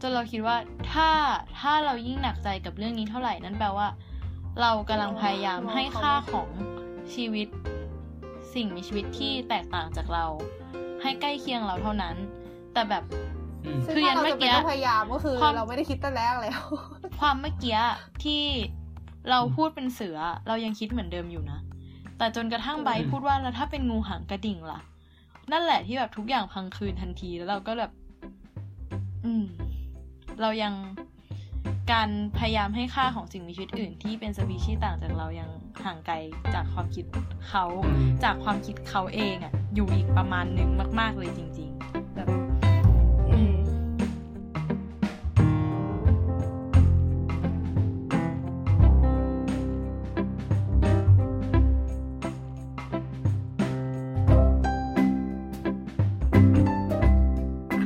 [0.00, 0.56] จนเราคิดว่า
[0.92, 1.08] ถ้า
[1.58, 3.88] ถ้าเรายิ่งหนักใจกับเรื่องนี้เท่าไหร่นั่นแปลว่า
[4.60, 6.48] เรากำลังพยายามให้ค่าของ
[7.14, 7.48] ชีวิต
[8.54, 10.26] สิ่งมีชีวิตที่แตกต่างจากเรา
[11.02, 12.16] ให้ใกล้เคียงเราเท่านั้น
[12.72, 13.04] แต่แบบ
[13.64, 16.62] อืมซึ่งคือยัถ้านเราเมื่อจะกี้เป็นต้องพยายามก็คือความเราไม่ได้คิดตั้งแต่แรกแล้ว
[17.20, 17.78] ความเมื่อกี้
[18.24, 18.42] ที่
[19.30, 21.58] เราพูดเป็นเสือเรายังคิดเหมือนเดิมอยู่นะ
[22.18, 24.80] แต่จนกระทั่งไบร์ทอืมพูดว่าแล้วถ้าเป็นงูหางกระดิ่งล่ะ
[25.52, 27.92] นั่นแหละที่แบบทุกอย่างพังคืนทันทีแล้วเราก็แบบ
[29.24, 29.44] อืม
[30.40, 30.74] เรายัง
[31.92, 35.50] การพยายามให้ค่าของสิ่งมีชีวิตอื่น ที่เป็นสปีชีส์ต่างจากเรายัง
[35.84, 36.14] ห่างไกล
[36.54, 37.04] จากความคิด
[37.48, 40.70] เขาอืมจากความคิดเขาเองอะอยู่อีกประมาณหนึ่ง
[41.00, 42.28] มาก ๆเลยจริง ๆ แบบ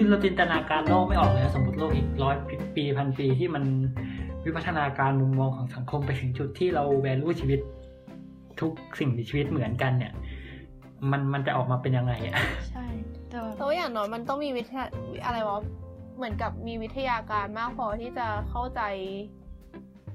[0.05, 2.37] คือเราจินตนาการโลกไม่ออกเลยนะสมมติโลกอีกร้อย
[2.77, 3.65] ปีพันปีที่มัน
[4.45, 7.61] วิวัฒนาการมุมมองของสังคมไปถึงจุดที่เราแวลูชีวิต
[8.61, 10.13] ทุกสิ่งมีชีวิตเหมือนกันเนี่ย
[11.11, 12.37] มันมันจะออกมาเป็นยังไงอะ
[12.71, 12.87] ใช่
[13.31, 14.85] แต่ว่าแต่ว่าอย่างน้อยมันต้องมีวิทยา
[15.25, 15.59] อะไรวะ
[16.17, 18.81] เหมือนกับมีวิทยาการมากพอที่จะเข้าใจ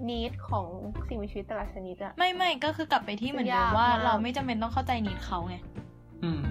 [0.09, 0.67] นิดของ
[1.07, 5.88] สิ่งมีชีวิตแต่ละชนิดอะไม่ไม่ก็คือกลับไปที่เหมือนเดิมยากว่ามากเราไม่จำเป็นต้องเข้าใจนิดเขาไงอืม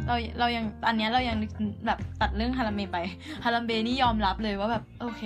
[0.07, 1.53] เราเรายังอันเนี้ยเรายังนึก
[1.87, 2.97] แบบตัดเรื่องฮารัมเบไป
[3.45, 5.23] ฮารัมเบนี่ยอมรับเลยว่าแบบ โอเค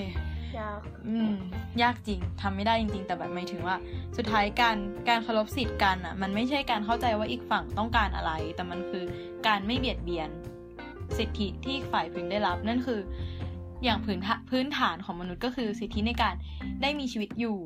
[0.58, 1.34] ยากอืม
[1.82, 3.76] ยากจริงทำไม่ได้จริง ๆ แต่แบบหมายถึงว่า
[4.16, 4.76] สุดท้ายการ
[5.08, 9.04] การเคารพสิทธิ์กันอะ มันไม่ใช่การเข้าใจว่าอีกฝั่งต้องการอะไร แต่มันคือ
[9.46, 10.28] การไม่เบียดเบียน
[11.18, 13.00] สิทธิที่ฝ่ายพึงได้รับ นั่นคือ
[13.84, 16.34] อย่างพื้นฐานพื้นฐานของมนุษย์ก็คือสิทธิในการ
[16.82, 17.58] ได้มีชีวิตอยู่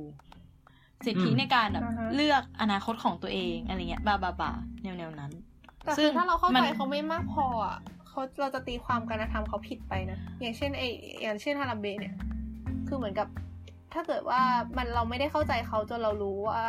[1.06, 4.50] สิทธิอืมในการแบบอ่าฮะเลือกอนาคตของตัวเองอะไรเงี้ยบาบาบา
[4.82, 5.32] แนวแนวๆนั้น
[5.86, 7.76] แต่ซึ่คืองถ้าเราเข้ามัใจนเขาไม่มากพออะ
[8.08, 10.82] เขาเราจะตีความการกระทำเขาผิดไปนะ อย่างเช่นไอ
[11.22, 12.14] อย่างเช่นฮารัมเบเนี่ย
[12.88, 13.28] คือเหมือนกับ
[13.94, 14.40] ถ้าเกิดว่า
[14.76, 16.62] มันเราไม่ได้เข้าใจเขาจนเรารู้ว่า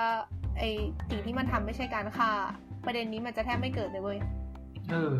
[0.57, 0.63] ไอ
[1.09, 2.31] สิ่งที่มันทำไม่ใช่การฆ่า
[2.85, 4.19] ประเด็นนี้มันจะแทบไม่เกิดเลยเว้ย
[4.91, 5.13] เออ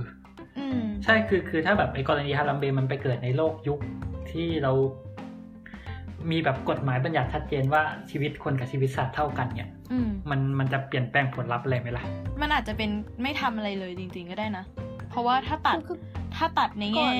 [0.57, 3.79] อืมใช่คือคือถ้าแบบไอ้กรณีฮารัมเบย์มันไปเกิดในโลกยุค
[4.31, 4.71] ที่เรา
[6.31, 9.76] มีแบบกฎหมายบัญญัติชัดเจนว่าชีวิตคนกับชีวิตสัตว์เท่ากันเนี่ยอื
[10.07, 12.03] มมันมันจะเปลี่ยนแปลงผลลัพธ์อะไรไหมล่ะ
[12.41, 12.89] มันอาจจะเป็น
[13.21, 14.65] ไม่ทำอะไรเลยจริง ๆ ก็ได้นะ
[15.09, 15.97] เพราะว่าถ้าตัดคือ
[16.35, 17.13] ถ้าตัดในแง่ก่อน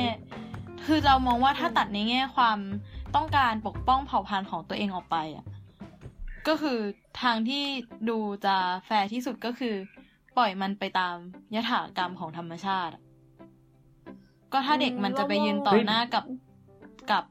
[0.85, 2.59] คือเรามองว่าถ้าอืมตัดในแง่ความ
[3.15, 5.45] ต้องการปกป้องเผ่าพันธุ์ของตัวเองออกไปอะ
[6.47, 6.79] ก็คือ
[7.21, 7.63] ทางที่
[8.09, 8.55] ดูจะ
[8.85, 9.75] แฟร์ที่สุดก็คือ
[10.37, 11.15] ปล่อยมันไปตาม
[11.55, 13.03] ยถากรรมของธรรมชาติอะ
[14.53, 16.25] ก็ถ้าเด็กมันจะไปยืนต่อเฮ้ยหน้ากับ
[17.11, 17.23] กับ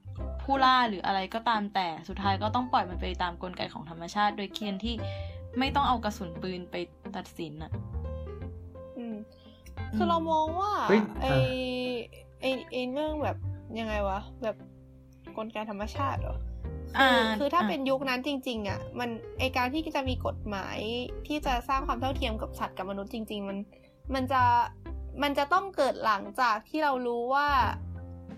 [0.47, 4.95] ผู้ล่าหรืออะไรก็ตามแต่สุดท้ายก็ต้องปล่อยมันไปตามกลไกของธรรมชาติ โดยเคียนที่
[5.59, 6.75] ไม่ต้องเอากระสุนปืนไป
[7.17, 7.73] ตัดสินอะ
[8.99, 9.17] อืม
[9.97, 11.41] คือเรามองว่าเฮ้ยไออ่า
[12.41, 13.37] ไอไอเรื่องแบบ
[13.79, 14.57] ยังไงวะ แบบ
[15.37, 16.37] กลไกธรรมชาติเหรอ
[16.99, 20.79] อ่าคือคือถ้าอ่าเป็นยุคนั้นจริง ๆ อะ มันไอการที่จะมีกฎหมาย
[21.27, 23.59] ที่จะสร้างความเท่าเทียมกับสัตว์กับมนุษย์จริง ๆ มัน
[24.15, 24.43] มันจะ
[25.23, 27.49] มันจะต้องเกิดหลังจากที่เรารู้ว่า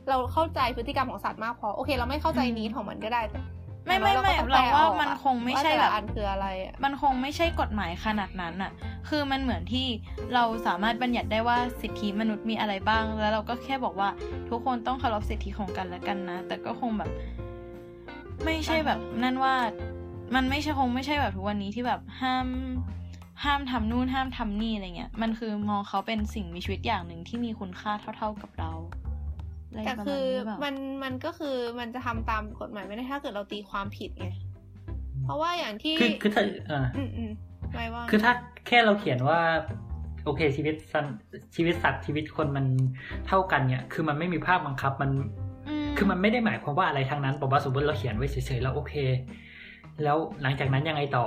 [0.09, 3.41] เราเข้าใจพฤติกรรมของสัตว์มากพอ โอเค เราไม่เข้าใจอืมนี้ของมันก็ได้แต่
[3.87, 8.71] ไม่ไม่ไม่แต่เราว่าต้องแปลออกอะมันคงไม่ใช่ว่าแต่แบละบอันคืออะไรอะมันคงไม่ใช่กฎหมายขนาดนั้นอะ
[9.09, 9.87] คือมันเหมือนที่
[10.35, 14.09] เราสามารถบัญญัติได้ว่าสิทธิมนุษย์มีอะไรบ้าง แล้วเราก็แค่บอกว่า
[14.49, 17.11] ทุกคนต้องเคารพสิทธิของกันและกันนะ แต่ก็คงแบบ
[18.45, 19.55] ไม่ใช่แบบนั่นว่า
[20.35, 22.47] มันไม่ใช่คงไม่ใช่แบบทุกวันนี้ที่แบบห้าม
[23.45, 28.98] ห้ามทำนู่นห้ามทำนี่อะไรเงี้ย มันคือมองเขาเป็นสิ่งมีชีวิตอย่างหนึ่งที่มีคุณค่าเท่า ๆกับเราะไร
[29.71, 34.29] แต่ประมาณคือนี้หรือเปล่ามันมันก็คือมันจะทำตามกฎหมายไม่ได้ถ้าเกิดเราตีความผิดไง
[35.25, 37.31] เพราะว่าอย่างที่คือคือถ้าอ่าอืมอืม
[37.75, 38.33] ไม่ว่า คือถ้า
[38.67, 39.41] แค่เราเขียนว่า
[40.25, 41.07] โอเคชีวิตสัน
[41.57, 42.67] ชีวิตสัตว์ชีวิตคนมัน
[43.27, 45.11] เท่ากันเนี่ย คือมันไม่มีภาคบังคับมัน
[45.85, 48.95] มคือมันไม่ได้หมายความว่าอะไรทางนั้นบอกว่าสมมติเราเขียนไว้เฉยๆแล้วโอเค
[50.05, 51.27] แล้วหลังจากนั้นยังไงต่อ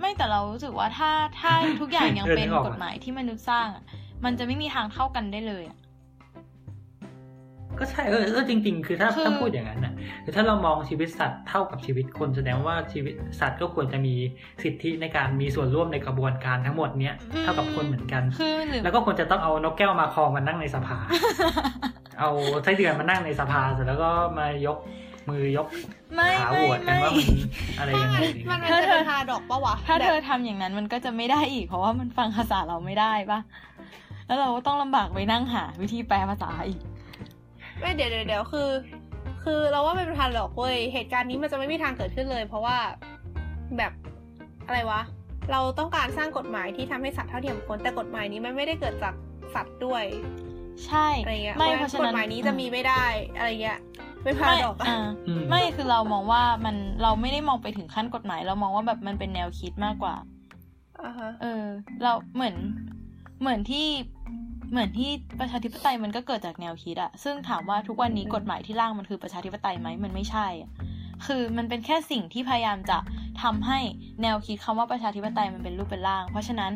[0.00, 1.10] ไม่แต่เรารู้สึกว่าถ้า
[1.40, 3.84] ถ้าทุกอย่างยังเออเป็นนึกออกกฎหมายที่มนุษย์สร้างอะ
[4.24, 5.78] มันจะไม่มีทางเท่ากันได้เลยอะ
[7.82, 9.92] ก็ใช่เออเออจริง ๆ คือถ้าคือถ้าพูดอย่างนั้นนะ
[10.24, 14.14] คือถ้าเรามองชีวิตสัตว์เท่ากับชีวิตคนแสดงว่าชีวิตสัตว์ก็ควรจะมี
[14.62, 20.98] สิทธิในการมีส่วนร่วมในกระบวนการทั้งหมดเนี้ยเท่ากับคนเหมือนกันคือหรือแล้วก็ควรจะต้องเอานกแก้วมาครองมานั่งในสภา
[22.20, 22.30] เอา
[22.64, 24.78] ไส้เดือนมานั่งในสภาเสร็จแล้วก็มายก
[25.28, 25.66] มือยก
[26.14, 27.26] ไม่ขาไม่โหวตกันไม่ว่ามัน
[27.78, 33.40] อะไรถ้ายังไงงั้นดีมันมันเธอจะเธอเป็นพาดอกปะวะถ้าเธอแบบทำอย่างนั้นมันก็จะไม่ได้อีกเพราะว่ามันฟังภาษาเราไม่ได้ปะ
[34.26, 36.80] แล้วเราก็ต้องลำบากไปนั่งหา วิธีแปลภาษาอีก
[37.82, 38.68] ไม่เดี๋ยวเดี๋ยวเดี๋ยวคือ
[39.44, 42.76] คือเราว่าไม่เป็นทางหรอกเว้ยเหตุการณ์นี้มันจะไม่มีทางเกิดขึ้นเลย เพราะว่า
[43.78, 43.92] แบบ
[44.66, 45.00] อะไรวะ
[45.52, 49.14] เราต้องการสร้างกฎหมายที่ทำให้สัตว์เท่าเทียมคนแต่กฎหมายนี้มันไม่ได้เกิดจาก
[49.54, 50.04] สัตว์ด้วย
[50.86, 53.04] ใช่อะไรเงี้ยไม่เพเพราะราะฉะกฎนั้นหมายนี้จะมีไม่ได้
[53.36, 53.78] อะไรเงี้ย
[54.22, 60.14] ไม่พาไม่ดอกอะอ่าอืมไม่คือเรามองว่ามันเราไม่ได้มองไปถึงขั้นกฎหมาย เรามองว่าแบบมันเป็นแนวคิดมากกว่า
[61.02, 61.64] อ่าฮะเออ
[62.02, 62.56] เราเหมือน
[63.40, 63.86] เหมือนที่
[64.72, 65.10] เหมือนที่
[65.40, 70.70] ประชาธิปไตยมันก็เกิดจากแนวคิดอะซึ่งถามว่าทุกวันนี้กฎหมายที่ร่างมันคือประชาธิปไตยไหมมันไม่ใช่อะ
[71.26, 72.98] คือมันเป็นแค่สิ่งที่พยายามจะ
[73.42, 73.78] ทำให้
[74.22, 76.72] แนวคิดคำว่าประชาธิปไตยมันเป็นรูปเป็นร่าง เพราะฉะนั้น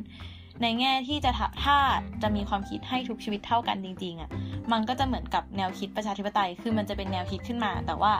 [0.62, 1.78] ในแง่ที่จะทะถ้า
[2.22, 4.30] จะมีความคิดให้ทุกชีวิตเท่ากันจริงๆอะ
[4.72, 8.12] มันก็จะเหมือนกับแนวคิดประชาธิปไตย คือมันจะเป็นแนวคิดขึ้นมา แต่ว่า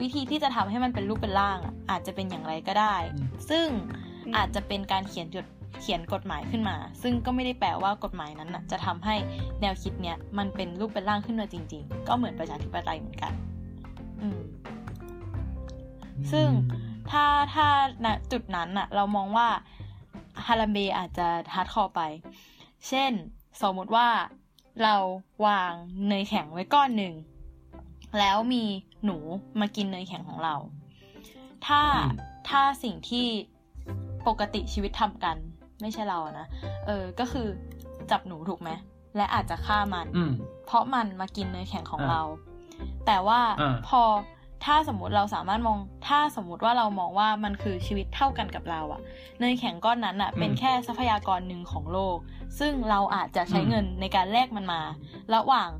[0.00, 3.66] วิธีที่จะทำให้มันเป็นรูปเป็นร่างอะอาจจะเป็นอย่างไรก็ได้อืมซึ่ง
[4.36, 5.46] อาจจะเป็นการเขียนจด
[5.80, 9.14] เขียนกฎหมายขึ้นมา ซึ่งก็ไม่ได้แปลว่ากฎหมายนั้นน่ะจะทำให้
[9.60, 13.32] แนวคิดเนี้ยมันเป็นรูปเป็นร่างขึ้นมาจริง ๆ ก็เหมือนประชาธิปไตยเหมือนกัน
[14.20, 14.40] อืม
[16.32, 16.48] ซึ่ง
[17.10, 17.68] ถ้าถ้า
[18.04, 19.48] ณจุดนั้นน่ะเรามองว่า
[20.46, 22.02] ฮารัมเบอาจจะ hardcore ไป
[22.88, 23.12] เช่น
[23.62, 24.08] สมมติว่า
[24.82, 24.96] เรา
[25.46, 25.72] วาง
[26.08, 27.14] เนยแข็งไว้ก้อนหนึ่ง
[28.18, 28.64] แล้วมี
[29.04, 29.16] หนู
[29.60, 30.54] มากินเนยแข็งของเรา
[31.66, 31.82] ถ้า
[32.48, 33.26] ถ้าสิ่งที่
[34.26, 35.36] ปกติชีวิตทำกัน
[35.80, 36.46] ไม่ใช่เราอะนะ
[36.86, 37.46] เออ ก็คือ
[38.10, 38.70] จับหนูถูกไหม
[39.16, 40.32] และอาจจะฆ่ามันอืม
[40.66, 42.22] เพราะมันมากินเนยแข็งของอ่าเรา
[43.06, 44.02] แต่ว่าอ่าพอ
[44.64, 45.78] ถ้าสมมติเราสามารถมอง
[46.08, 49.00] ถ้าสมมติว่าเรามองว่ามันคือชีวิตเท่ากันกับเราอะ
[49.38, 52.16] เนยแข็งก้อนนั้นอะเป็นแค่ทรัพยากรหนึ่งของโลก
[52.58, 54.80] ซึ่งเราอาจจะใช้เงินในการแลกมันมา
[55.34, 55.70] ระหว่าง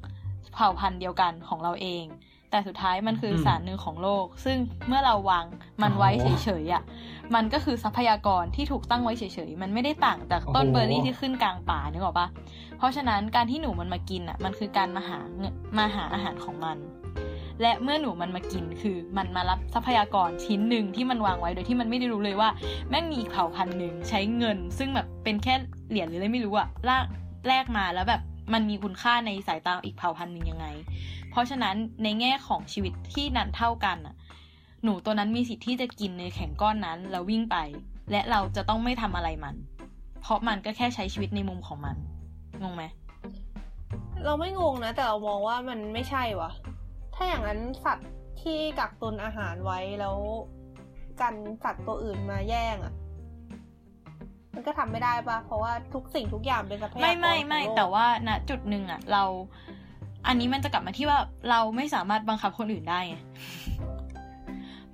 [0.54, 2.04] เผ่าพันธุ์เดียวกันของเราเอง
[2.50, 4.56] แต่สุดท้ายมันคือสารหนึ่งของโลก ซึ่ง
[4.88, 5.44] เมื่อเราวาง
[5.82, 6.82] มันไว้เฉยๆอะ
[7.34, 12.28] มันก็คือทรัพยากรที่ถูกตั้งไว้เฉยๆมันไม่ได้ต่างจากต้นเบอร์รี่ที่ขึ้นกลางป่านึกออกปะ
[12.78, 16.78] เพราะฉะนั้นการที่หนูมันมากินอะมันคือการมาหาเงินมาหาอาหารของมัน
[17.62, 22.48] และเมื่อหนูมันมากินคือมันมารับทรัพยากรชิ้นหนึ่งที่มันวางไว้โดยที่มันไม่ได้รู้เลยว่า
[22.90, 25.54] แม่งมีอีกเผ่าพันธุ์หนึ่งใช้เงิน ซึ่งแบบเป็นแค่
[25.90, 27.06] เหรียญหรืออะไรไม่รู้อะลาก
[27.48, 28.20] แลกมาแล้วแบบ
[28.52, 30.66] มันมีคุณค่าในสายตาอีกเผ่าพันธุ์หนึ่งยังไง
[31.30, 34.14] เพราะฉะนั้นในแง่ของชีวิตที่นั้นเท่ากันอะ
[34.84, 37.56] หนูตัวนั้นมีสิทธิ์ที่จะกินในแข็งก้อนนั้น แล้ววิ่งไป
[38.10, 39.56] และเราจะต้องไม่ทำอะไรมัน
[40.22, 41.96] เพราะมันก็แค่ใช้ชีวิตในมุมของมัน
[42.62, 42.84] งงไหม
[44.24, 46.50] เราไม่งงนะ แต่เรามองว่ามันไม่ใช่วะ
[47.14, 48.10] ถ้าอย่างนั้นสัตว์
[48.42, 50.16] ที่กักตุนอาหารไว้แล้ว
[51.20, 51.34] กัน
[51.64, 52.94] สัตว์ตัวอื่นมาแย่งอะ่ะ
[54.54, 59.24] มันก็ทำไม่ได้ปะเพราะว่าทุกสิ่งทุกอย่างเป็นทรัพยากรไม่ไม่ไม่ของโลกแต่ว่าณจุดหนึ่งอะเรา
[60.26, 61.18] อันนี้มันจะกลับมาที่ว่า
[61.50, 63.16] เราไม่สามารถบังคับคนอื่นได้ไง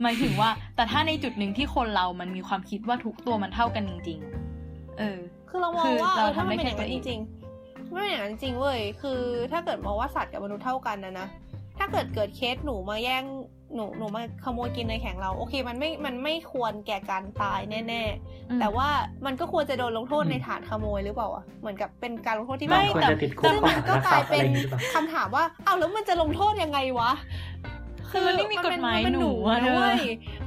[0.03, 4.19] หมายถึงว่า แต่ถ้าในจุดหนึ่งที่คนเรามันมีความคิดว่าทุกตัวมันเท่ากันจริง
[4.59, 9.21] ๆ เออ คือเรามองคือว่าเอเราอถ้าทำมันได้เป็นอย่างแค่นั้นตัวจเองริงๆไม่เป็นอย่างนั้นจริงเว้ยคือ
[9.53, 11.29] ถ้าเกิดมองว่าสัตว์กับมนุษย์เท่ากันนะนะ
[11.79, 13.25] ถ้าเกิดเกิดเคสหนูมาแย่ง
[13.75, 17.81] หนูหนูมาขโมยกินในแข่งเรา โอเค มันไม่มันไม่ควรแก่การตายแน่
[18.51, 18.89] อืมๆแต่ว่า
[19.27, 27.13] มันก็ควรจะโดนลงโทษอืมในฐานขโมยหรือเปล่าอะเหมือนกับเป็นการลงโทษที่ไม่แบบควรแต่จะติดคุกซึ่งข้อมันหาก็รักกทรัลาพยย์อะเป็ไรนอย่างนี้หรือเปล่าคำถามว่าอ้าวแล้วมันจะลงโทษยังไงวะ
[28.11, 29.99] คือมันไม่มีกฎหมายเป็หนูอะนะเธอเว้ย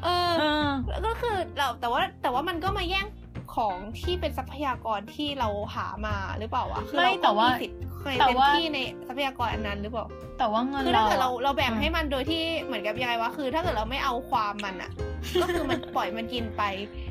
[0.04, 3.06] เออเออแล้วก็คือเราแต่ว่าแต่ว่ามันก็มาแย่ง
[3.56, 10.06] ของที่เป็นทรัพยากรที่เราหามาหรือเปล่าอะคือไม่เราก็แต่ว่าสิทธิ์ เคยแต่เต็มว่าที่ในทรัพยากรอันนั้นหรือเปล่า
[10.40, 14.92] แต่ว่าเงินคือเราถ้าเกิดเราอะเราแบ่งอ่าให้มันโดยที่เหมือนกับยังไงวะคือ ถ้าเกิดเราไม่เอาความมันอะ
[15.42, 16.64] ก็คือมันปล่อยมันกินไป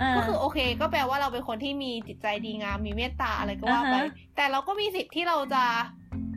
[0.06, 5.64] าก็คือโอเค ก็แปลว่าเราเป็นคนที่มีจิตใจดีงามมีเมตตาอะไรก็ว่าไปอ่าฮะแต่เราก็มีสิทธิ์ที่เราจะ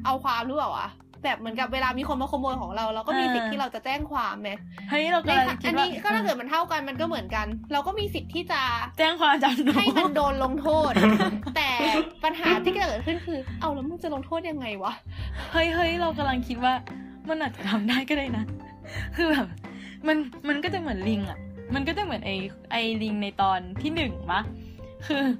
[0.05, 0.87] เอาความหรือเปล่าวะ
[1.23, 4.49] แบบเหมือนกับเวลามีคนมาขโมยของเรา เราก็มีสิทธิ์ที่เราจะแจ้งความไหม
[4.89, 8.61] เฮ้ยเราในกำลังทางคิอัดนว่านี้ก็ถ้าเกิดมันเท่ากันมันก็เหมือนกัน เราก็มีสิทธิ์ที่จะ
[8.97, 10.91] แจ้งความจับหนูให้มันโดนลงโทษ
[11.55, 11.69] แต่
[12.23, 14.93] ปัญหาที่เกิดขึ้นคือ เอาแล้วมึงจะลงโทษยังไงวะ
[15.51, 16.73] เฮ้ยเฮ้ยเรากำลังคิดว่า
[17.27, 18.43] มันอาจจะทำได้ก็ได้นะ
[19.15, 19.47] คือแบบ
[20.07, 20.17] มัน
[20.47, 21.39] มันก็จะเหมือนลิงอะ
[21.75, 22.31] มันก็จะเหมือนไอ
[22.71, 24.41] ไอลิงในตอนที่หนึ่งปะ
[25.07, 25.31] คืออืม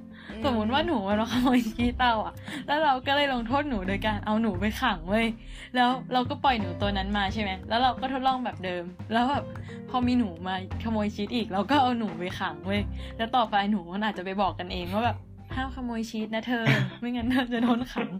[0.44, 2.34] สมมติว่าหนูมันมาขโมยชีเต้าอะ
[2.66, 5.26] แล้วเราก็เลยลงโทษหนูโดยการเอาหนูไปขังเว้ย
[5.74, 9.44] แล้วเราก็ปล่อยหนูตัวนั้นมาใช่ไหม แล้วเราก็ทดลองแบบเดิม แล้วแบบ
[9.90, 12.80] พอมีหนูมาขโมยชีสอีก เราก็เอาหนูไปขังเว้ย
[13.16, 15.18] แล้วต่อไปหนูมันอาจจะไปบอกกันเองว่าแบบ
[15.56, 16.64] ห้ามขโมยชีสนะเธอ
[17.00, 18.10] ไม่งั้นเธอจะโดนขัง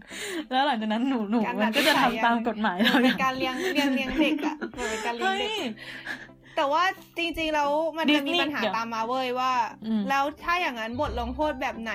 [0.51, 5.71] แล้วหลังจากนั้นหนูหนูมันก็จะทำตามกฎหมายเราเป็อนย่างการเลี้ยงเลี้ยงเลี้ยงเด็กอะเหมือนเป็นการเลี้ยงเฮ้ยเด็ก
[6.55, 6.83] แต่ว่า
[7.17, 9.51] จริงๆแล้วมันจะมี Disney ปัญหาเดี๋ยวตามมาเว้ยว่า
[9.85, 11.93] อืมแล้วถ้าอย่างนั้นบทลงโทษแบบไหน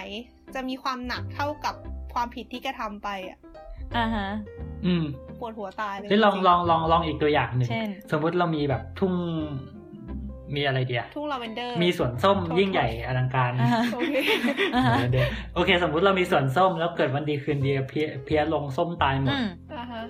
[0.55, 1.75] จะมีความหนักเท่ากับ
[2.15, 3.39] ความผิดที่กระทำไปอะ
[3.97, 4.29] อ่าฮะ
[4.87, 5.05] อืม
[5.41, 9.15] ปวดหัวตายเลยหรือลองจริๆลองลองลองอีกตัวอย่างหนึ่งเช่นสมมุติเรามีแบบทุ่ง
[10.57, 14.15] มีอะไรเดียทุ่งลาเวนเดอร์ มีสวนส้มยิ่งใหญ่อลังการอ่าฮะโอเค
[14.75, 20.03] อ่าฮะเดี๋ยวเดี๋ยวโอเค สมมุติเรามีสวนส้มแล้วเกิดวันดีคืนดีเพลี้ยเพลี้ยลงส้มตายหมดอืมอ่าฮะ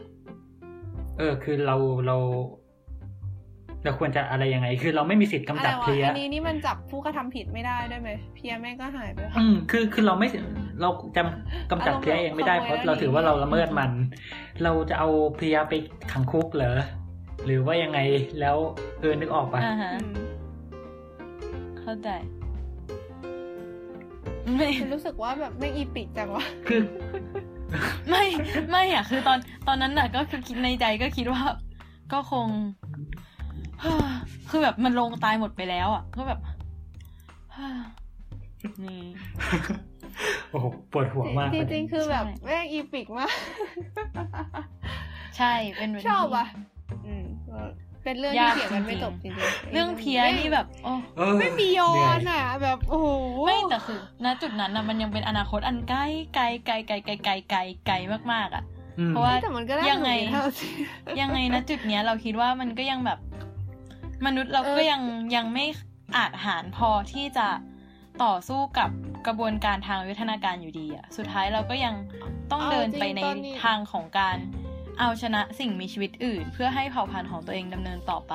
[1.19, 1.77] เออ คือเรา
[2.07, 2.17] เรา
[3.85, 10.29] เราควรจะอะไรยังไง คือเราไม่มีสิทธิ์กำจัดอะไรวะเพลี้ยอันนี้นี่มันจับผู้กระทำผิดไม่ได้ด้วยไหมเพียแม่งก็หายไปอืมคือคือเราไม่
[10.81, 13.91] เราจำกำจัดเพลี้ยเองไม่ได้อารมณ์เพราะแบบเราถือว่าขโมยเราละเมิดมัน
[14.63, 15.75] เราจะเอาเพลี้ยไป
[16.13, 16.77] ขังคุกเหรอ
[17.45, 17.99] หรือว่ายังไง
[18.41, 18.57] แล้ว
[19.01, 20.15] เออนึกออกปะอ่าฮะอืม
[21.79, 22.09] เข้าใจ
[24.55, 26.83] ไม่ฉันรู้สึกว่าแบบไม่งอีปิกจังวะคือ
[28.11, 28.25] ไม่
[28.71, 31.43] ไม่อะคือตอนตอนนั้นน่ะ ก็คือคิดในใจก็คิดว่า
[32.13, 32.47] ก็คง
[34.51, 36.39] คือแบบมันลงตายหมดไปแล้วอะก็แบบ
[38.85, 39.03] นี่
[40.51, 43.33] โอ้โหปวดหัวมาก จริงๆ คือแบบแม่งอีพิกมาก
[45.37, 46.47] ใช่เป็นชอบอะ
[47.07, 47.25] อืม
[48.05, 50.89] เป็นเรื่องที่เขียนมันไม่จบจริงๆ เรื่องเพี้ยนี่แบบอ
[51.41, 53.09] ไม่มีย้อนอะ แบบโอ้โห
[53.47, 56.01] ไม่แต่คือณจุดนั้นอะมันยังเป็นอนาคตอันไกล
[56.35, 57.95] ไกลไกลไกลไกลไกลไกลไกล
[58.33, 58.65] มากๆอะ
[59.09, 59.35] เพราะว่า
[59.91, 60.11] ยังไง
[61.21, 63.19] ยังไงณจุดเนี้ยเราคิดว่ามันก็ยังแบบ
[64.27, 65.03] มนุษย์เราเออก็ยัง
[65.37, 65.65] ยังไม่
[66.17, 67.49] อาจหารพอที่จะ
[68.25, 68.91] ต่อสู้กับ
[69.27, 71.95] กระบวนการทางวิวัฒนาการอยู่ดีอะสุดท้ายเราก็ยัง
[72.51, 73.21] ต้องเดินไปใน
[73.65, 74.37] ทางของการ
[74.99, 78.35] เอาชนะสิ่งมีชีวิตอื่น เพื่อให้เผ่าพันธุ์ของตัวเองดำเนินต่อไป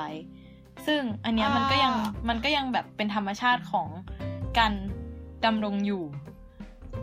[0.88, 1.94] ซึ่งอันเนี้ยมันก็ยัง
[2.30, 3.88] มันก็ยังแบบเป็นธรรมชาติของ
[4.60, 4.74] การ
[5.46, 6.04] ดำรงอยู่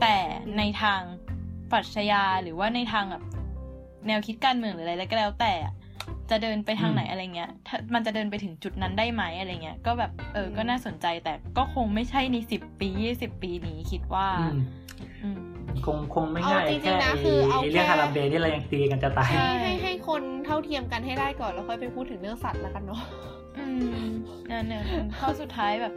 [0.01, 0.17] แต่
[0.59, 1.01] ในทาง
[1.71, 3.25] ปรัชญาหรือว่าในทางแบบ
[4.07, 5.75] แนวคิดการเมืองหรืออะไรก็แล้วแต่อะ
[6.31, 14.59] จะเดินไปทางไหนอะไรเงี้ยถ้ามันจะเดินไปถึงจุดนั้นได้ไหมอะไรเงี้ย ก็แบบเออ ก็น่าสนใจแต่ก็คงไม่ใช่ในสิบปียี่สิบปีนี้คิดว่าอืม
[15.23, 15.41] อืม
[15.87, 23.03] คงคงไม่ง่ายเอาจริงๆแค่นะไอ้คือเอาไอ้เรื่องแค่ฮารัมเบที่เรายังตีกันจะตายใช่ให้ให้ให้คนเท่าเทียมกันให้ได้ก่อนแล้วค่อยไปพูดถึงเรื่องสัตว์แล้วกันเนาะ
[23.59, 23.67] อื
[24.05, 24.09] ม
[24.51, 24.83] นั่นเนี่ย
[25.19, 25.95] ข้อสุดท้ายแบบ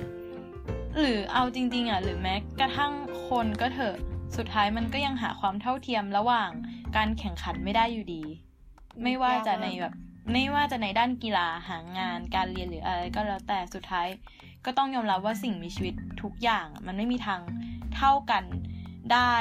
[0.99, 2.91] หรือเอาจริง ๆ อะ หรือแม้กระทั่ง
[3.29, 3.95] คนก็เถอะ
[4.37, 6.49] สุดท้ายมันก็ยังหาความเท่าเทียมระหว่าง
[6.97, 8.23] การแข่งขันไม่ได้อยู่ดี
[9.03, 9.93] ไม่ว่าจะในแบบ
[10.31, 14.07] ไม่ว่าจะในด้านกีฬาหางานการเรียนหรืออะไรก็แล้วแต่สุดท้าย
[14.65, 17.39] ก็ต้องยอมรับว่าสิ่งมีชีวิตทุกอย่างอะมันไม่มีทาง
[17.95, 18.43] เท่ากัน
[19.13, 19.35] ได้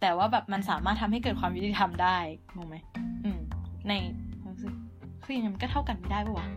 [0.00, 2.18] แต่ว่าแบบมันสามารถทำให้เกิดความยุติธรรมได้
[2.56, 2.76] งงไหม
[3.24, 3.40] อืม
[3.88, 3.92] ใน
[4.40, 4.72] ความรู้สึก
[5.24, 6.48] คือยังไงมันก็เท่ากันไม่ได้ปะวะ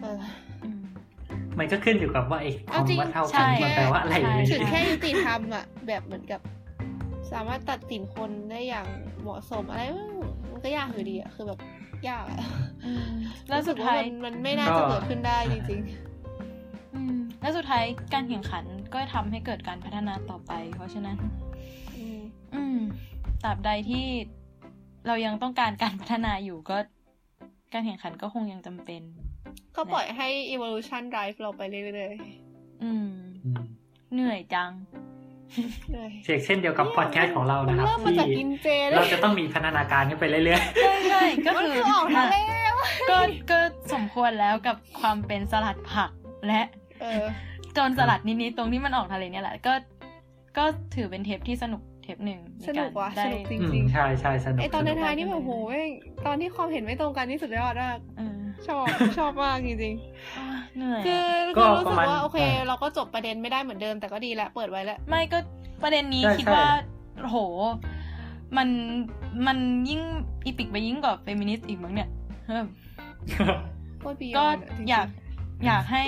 [0.00, 0.18] เออ
[0.64, 0.80] อืม
[1.58, 6.40] มันก็ขึ้นอยู่กับว่าไอ้คเอาจริงำว่าเท่าใช่กันมันแปลว่าอะไรใช่เลยถึงแค่ยุติธรรมอะแบบเหมือนกับ
[7.32, 8.86] สามารถตัดสินคนได้อย่าง
[9.20, 10.10] เหมาะสมอะไรมัน
[10.64, 11.58] ก็ยากอยู่ดีอะคือแบบ
[12.08, 12.38] ยากอะ
[12.84, 13.08] อืม
[13.48, 15.82] แล้วสุดท้ายรู้สึกว่มันมันไม่น่าจะเกิดขึ้นได้จริง
[16.94, 17.84] อืมแล้วสุดท้าย
[18.14, 22.20] การแข่งขันก็ทำให้เกิดการพัฒนาต่อไป เพราะฉะนั้นๆอืม
[22.54, 22.78] อืม
[23.44, 24.06] ตราบใดที่
[25.06, 26.78] เรายังต้องการการพัฒนาอยู่ก็
[27.72, 29.02] การแข่งขันก็คงยังจำเป็น
[29.76, 32.14] ก็ปล่อยให้ evolution drive เราไปเรื่อย
[32.82, 33.10] อืม
[33.44, 33.62] อืม
[34.12, 35.13] เหนื่อยจังๆ
[35.92, 42.36] เลยเช่นเช่นเดียวกับพอดแคสต์ของเรามันะครับเริ่มมาที่จากกินเจเลเรายจะต้องมีพัฒนาการขึ้นไปเรื่อยใช่ใช่ก็มันคือคือออกทะเล
[43.10, 43.16] ก็
[43.50, 43.58] ก็
[43.92, 46.10] สมควรแล้วกับความเป็นสลัดผัก
[46.46, 46.62] และ
[47.02, 47.24] เออ
[47.74, 49.72] โจนสลัดนิดๆตรงที่มันออกทะเลเนี่ยแหละก็
[50.58, 55.90] ก็ถือเป็นเทปที่สนุกเทปหนึ่งในสนุกว่ะได้สนุกจๆอืริมงใช่ใช่สนุๆกไอตอนสในนุกท้ายนี่แบบโหแม่ง
[56.26, 58.86] ตอนที่ความเห็นไม่ตรงกันนี่สุดยอดมากเออ ชอบ
[59.18, 59.94] ชอบมากจริง
[60.36, 62.38] อะเหนื่อยๆคืออะคือรู้สึกว่าโอเค
[62.68, 65.38] เราก็จบประเด็นไม่ได้เหมือนเดิมแต่ก็ดีแหละเปิดไว้แล้ว ไม่ก็
[65.82, 66.66] ประเด็นนี้ใช่คิดใช่ว่า
[67.20, 67.36] โห
[68.56, 68.68] มัน
[69.46, 69.58] มัน
[69.88, 70.00] ยิ่ง
[70.44, 72.08] epic ไปยิ่งกว่าเฟมินิสต์อีกมั้งเนี่ย
[72.46, 72.64] เฮ้ย
[74.00, 75.06] โคตร beyond ก็จริงๆอยาก
[75.66, 76.04] อยากให้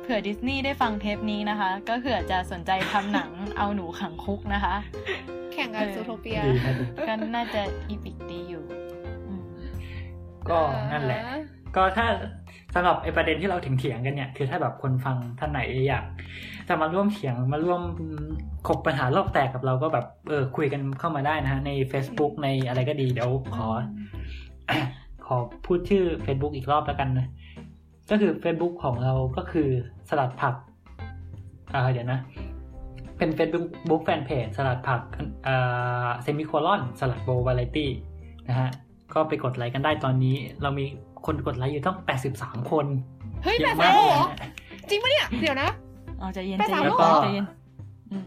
[0.00, 4.74] เผื่อดิสนีย์ได้ฟังเทปนี้นะคะ ก็เผื่อจะสนใจทำหนังเอาหนูขังคุกนะคะ
[5.52, 6.74] แข่งกันเออ Zootopia ดีครับ
[7.06, 8.62] ก็น่าจะ epic ดีอยู่
[9.26, 9.42] อืม
[10.50, 10.58] ก็
[10.92, 11.20] นั่นแหละ
[11.76, 12.06] ก็ถ้า
[12.74, 16.04] สำหรับไอประเด็นที่เราถึงเถียงกันเนี่ย คือถ้าแบบคนฟังท่านไหนอยาก
[16.68, 17.80] จะมาร่วมเถียงมาร่วม
[18.68, 23.68] ขบปัญหาโลกแตกกับเราก็แบบเออคุยกันเข้ามาได้นะฮะใน Facebook ในอะไรก็ดีเดี๋ยวขอ
[25.26, 27.26] ขอพูดชื่อ Facebook อีกรอบแล้วกันนะ
[28.10, 29.68] ก็คือ Facebook ของเราก็คือ
[30.08, 30.54] สลัดผัก
[31.74, 32.20] อ่าเดี๋ยวนะ
[33.18, 35.00] เป็น Facebook แฟนเพจสลัดผัก
[35.46, 37.90] อ่าเซมิโคลอนสลัดโบวาไรตี้
[38.48, 38.68] นะฮะ
[39.14, 40.84] ก็ไปกดไลค์กันได้ตอนนี้เรามี
[41.26, 41.96] คนกดไลค์อยู่ต้อง
[42.34, 42.86] 83 คน
[43.44, 44.28] เฮ้ยเยแปอะดมาสากมเลเหรยอนะ
[44.90, 45.68] จริงปะเนี่ย เดี๋ยวนะ
[46.18, 47.46] เอาใจเย็นไปใจสามเย็นรอบเหรอใจเย็น
[48.10, 48.24] อืม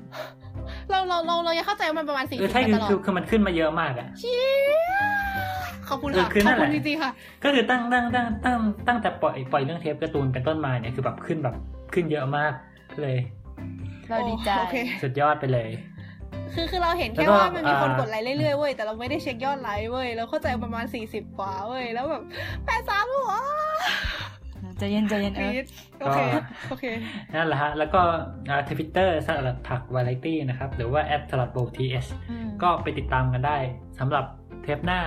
[0.89, 4.85] เราเราเราเรายังเข้าใจว่ามันประมาณสี่เอสิอบใช่คือตลอดคือคือมันขึ้นมาเยอะมากอะเชี่ย
[5.87, 7.11] ขอบคุณเออค่ะคือขนั่อบนแหคุละณจริงๆค่ะ
[7.43, 11.55] ก็คือตั้งตั้งตั้งตั้งตั้งแต่ปล่อยปล่อยเรื่องเทปการ์ตูนเป็นต้นมาเนี่ยคือแบบขึ้นแบบ
[11.93, 12.51] ขึ้นเยอะมาก
[12.93, 13.17] ก็เลย
[14.09, 15.69] เราดีใจโอเคสุดยอดไปเลย
[16.53, 22.23] คือคือเราเห็นแล้แค่วก็ว่ามันมีคนอ่ากดไลค์เรื่อยๆเว้ยแต่เราไม่ได้เช็คยอดไลค์เว้ยเราเข้าใจประมาณสี่สิบกว่าเว้ยแล้วแบบ
[22.65, 23.33] แปดสามหัว
[24.77, 25.67] ใจเย็นใจเย็นกเอรี๊อด
[26.01, 26.85] โอเคก็โอเค
[27.33, 28.01] นั่นแหละฮะ แล้วก็
[28.69, 33.57] ทวิตเตอร์สลัดผักวาไรตี้นะครับ หรือว่าแอดสลัดโบทีเอสอืมก็ไปติดตามกันได้
[33.99, 34.25] สำหรับ
[34.63, 34.99] เทปหน้า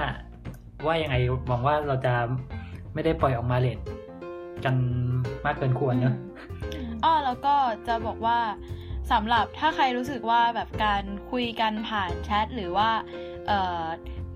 [0.86, 1.16] ว่ายังไง
[1.48, 2.14] หวังว่าเราจะ
[2.94, 3.78] ไม่ได้ปล่อยออกมาเลท
[4.64, 4.74] กัน
[5.44, 6.14] มากเกินควรเนอะ
[7.04, 7.54] อ้อแล้วก็
[7.86, 8.38] จะบอกว่า
[9.12, 12.90] สำหรับถ้าใครรู้สึกว่าแบบการคุยกันผ่านแชทหรือว่า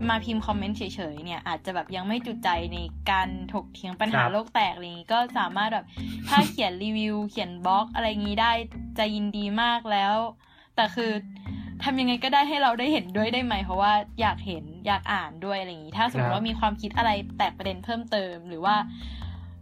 [0.08, 2.78] มาพิมพ์คอมเมนต์เฉยๆเนี่ยอาจจะแบบยังไม่จุใจใน
[3.10, 5.86] การถกเถียงปัญหาโลกแตกอะไรอย่างนี้ก็สามารถแบบ
[6.28, 8.52] ถ้าเขียนรีวิว เขียนบล็อกอะไรอย่างนี้ได้
[8.98, 10.14] จะยินดีมากแล้ว
[10.76, 11.12] แต่คือ
[11.82, 18.76] ทำยังไงก็ได้ให้เราได้เห็นด้วยได้ไหม เพราะว่าอยากเห็นอยากอ่านด้วยอะไรอย่างนี้ ถ้าสมมติว่ามีความคิดอะไรแตกประเด็นเพิ่มเติมหรือว่า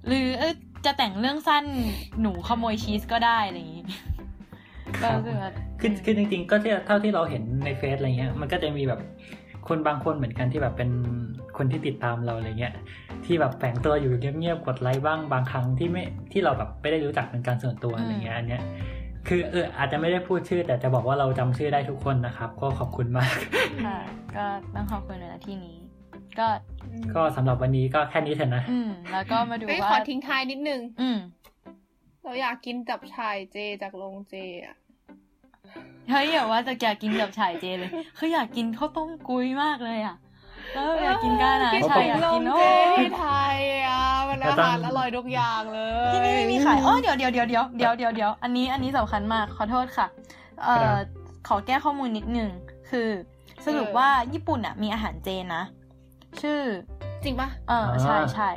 [0.07, 0.55] หรือเออ
[0.85, 1.65] จะแต่งเรื่องสั้น
[2.21, 3.85] หนูขโมยชีสก็ได้อะไรอย่างนี้
[4.99, 9.01] ครัก็บรู้สึกว่าคือคือจริงๆก็ที่เท่าที่เราเห็นในเฟซอะไรเงี้ย มันก็จะมีแบบ
[9.69, 10.91] คนบางคนเหมือนกันที่แบบเป็น
[11.57, 12.75] คนที่ติดตามเราอะไรเงี้ย
[13.25, 18.63] ที่แบบแฝงตัวอยู่เงียบๆกดไลค์บ้างบางครั้งที่ไม่ที่เราแบบไม่ได้รู้จักเป็นการส่วนตัวอะไรเงี้ยอันเนี้ย
[19.29, 23.37] คือเอออาจจะไม่ได้พูดชื่อ แต่จะบอกว่าเราจำชื่อได้ทุกคนนะครับ ก็ขอบคุณมาก
[23.87, 23.99] ค่ะ
[24.37, 25.77] ก็ต้องขอบคุณในที่นี้
[26.39, 26.49] ก็
[27.17, 31.19] ก็สำหรับวันนี้ก็แค่นี้เถอะนะอืมแล้วก็มาดูเฮ้ยว่าขอทิ้งท้ายนิดนึง อืม
[32.23, 34.35] เราอยากกินจับชายเจจากโรงเจ
[34.67, 34.77] อะ
[36.11, 40.17] เฮ้ยอย่าว่าจะอยากกินกับฉายเจเลยคืออยากกินข้าวต้มกุ้ยมากเลยอะ
[40.75, 43.57] แล้วอยากกินก้านะคิดชาถึยงอยากโรกิงนเจโอ้ที่ไทย
[43.87, 50.07] อะมันอาหารอร่อยทุกอย่างเลยที่นี่ไม่มีขายอ๋อเดี๋ยวเดี๋ยวเดี๋ยวเดี๋ยวเดี๋ยวเดี๋ยวเดี๋ยวอันนี้อันนี้สำคัญมากขอโทษค่ะ
[50.65, 51.03] เอ่ครัอบ
[51.49, 52.51] ขอแก้ข้อมูลนิดนึง
[52.91, 53.09] คือ
[53.67, 55.63] สรุปว่าญี่ปุ่นอะมีอาหารเจนะ
[56.41, 56.61] ชื่อ
[57.23, 58.49] จริงปะเออใช่ใช่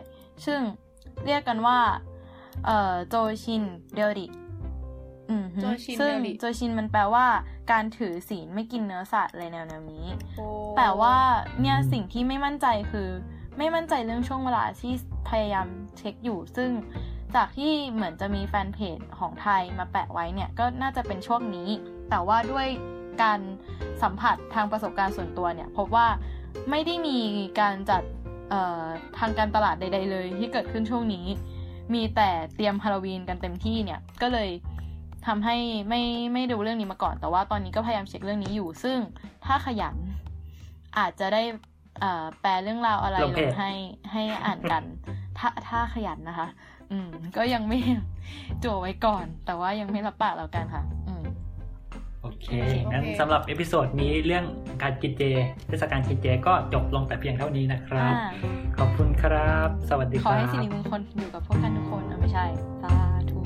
[0.46, 0.60] ซึ่ง
[1.26, 1.80] เรียกกันว่า
[2.66, 3.64] เอ่อโจชิน
[3.96, 4.43] เดริอืมฮึ
[5.62, 7.26] โจชินซึ่งเดริโจชินมันแปลว่า
[7.72, 10.08] การถือศีลไม่กินเนื้อสัตว์อะไรแนวๆนี้
[10.38, 10.46] โอ้
[10.78, 11.16] แต่ว่า
[11.62, 13.10] เนี่ยอืมสิ่งที่ไม่มั่นใจคือ
[13.58, 14.94] ไม่มั่นใจเรื่องช่วงเวลาที่
[15.30, 15.68] พยายาม
[15.98, 16.70] เช็คอยู่ ซึ่ง
[17.36, 21.70] จากที่เหมือนจะมีแฟนเพจของไทยมาแปะไว้เนี่ยก็น่าจะเป็นช่วงนี้
[22.10, 22.68] แต่ว่าด้วย
[23.24, 23.40] การ
[24.02, 26.08] สัมผัสทางประสบการณ์ส่วนตัวเนี่ยพบว่า
[26.70, 27.18] ไม่ได้มี
[27.60, 28.04] การจัด
[28.50, 28.84] เอ่อ
[29.20, 31.26] ทางการตลาดใด ๆ เลยที่เกิดขึ้นช่วงนี้
[31.94, 34.50] มีแต่เตรียมฮาโลวีนกันเต็มที่เนี่ยก็เลย
[35.28, 35.56] ทำให้
[35.90, 36.02] ไม่
[36.34, 38.98] ไม่ดูเรื่องนี้มาก่อน แต่ว่าตอนนี้ก็พยายามเช็คเรื่องนี้อยู่ ซึ่ง
[39.46, 39.96] ถ้าขยัน
[40.98, 41.44] อาจจะได้
[42.00, 43.72] เอ่อแปลเรื่องราวอะไรลงลเพจงให้
[44.12, 44.84] ให้อ่านกัน
[45.38, 46.48] ถ้าถ้าขยันนะคะ
[46.92, 47.80] อืม ก็ยังไม่
[48.64, 51.24] จั่วไว้ก่อน แต่ว่ายังไม่รับปากแล้วกันค่ะ อืม
[52.22, 52.48] โอเค
[52.92, 54.46] งั้นสำหรับ episode นี้เรื่อง
[54.84, 55.24] การกินเจ
[55.68, 58.30] เทศกาลกินเจก็จบลงแต่เพียงเท่านี้นะครับอ่า
[58.78, 62.46] ขอบคุณครับ สวัสดีคอรับขอให้สิริมงคลอยู่กับพวกท่านทุกคนนะไม่ใช่
[62.82, 62.94] สา
[63.30, 63.40] ธุ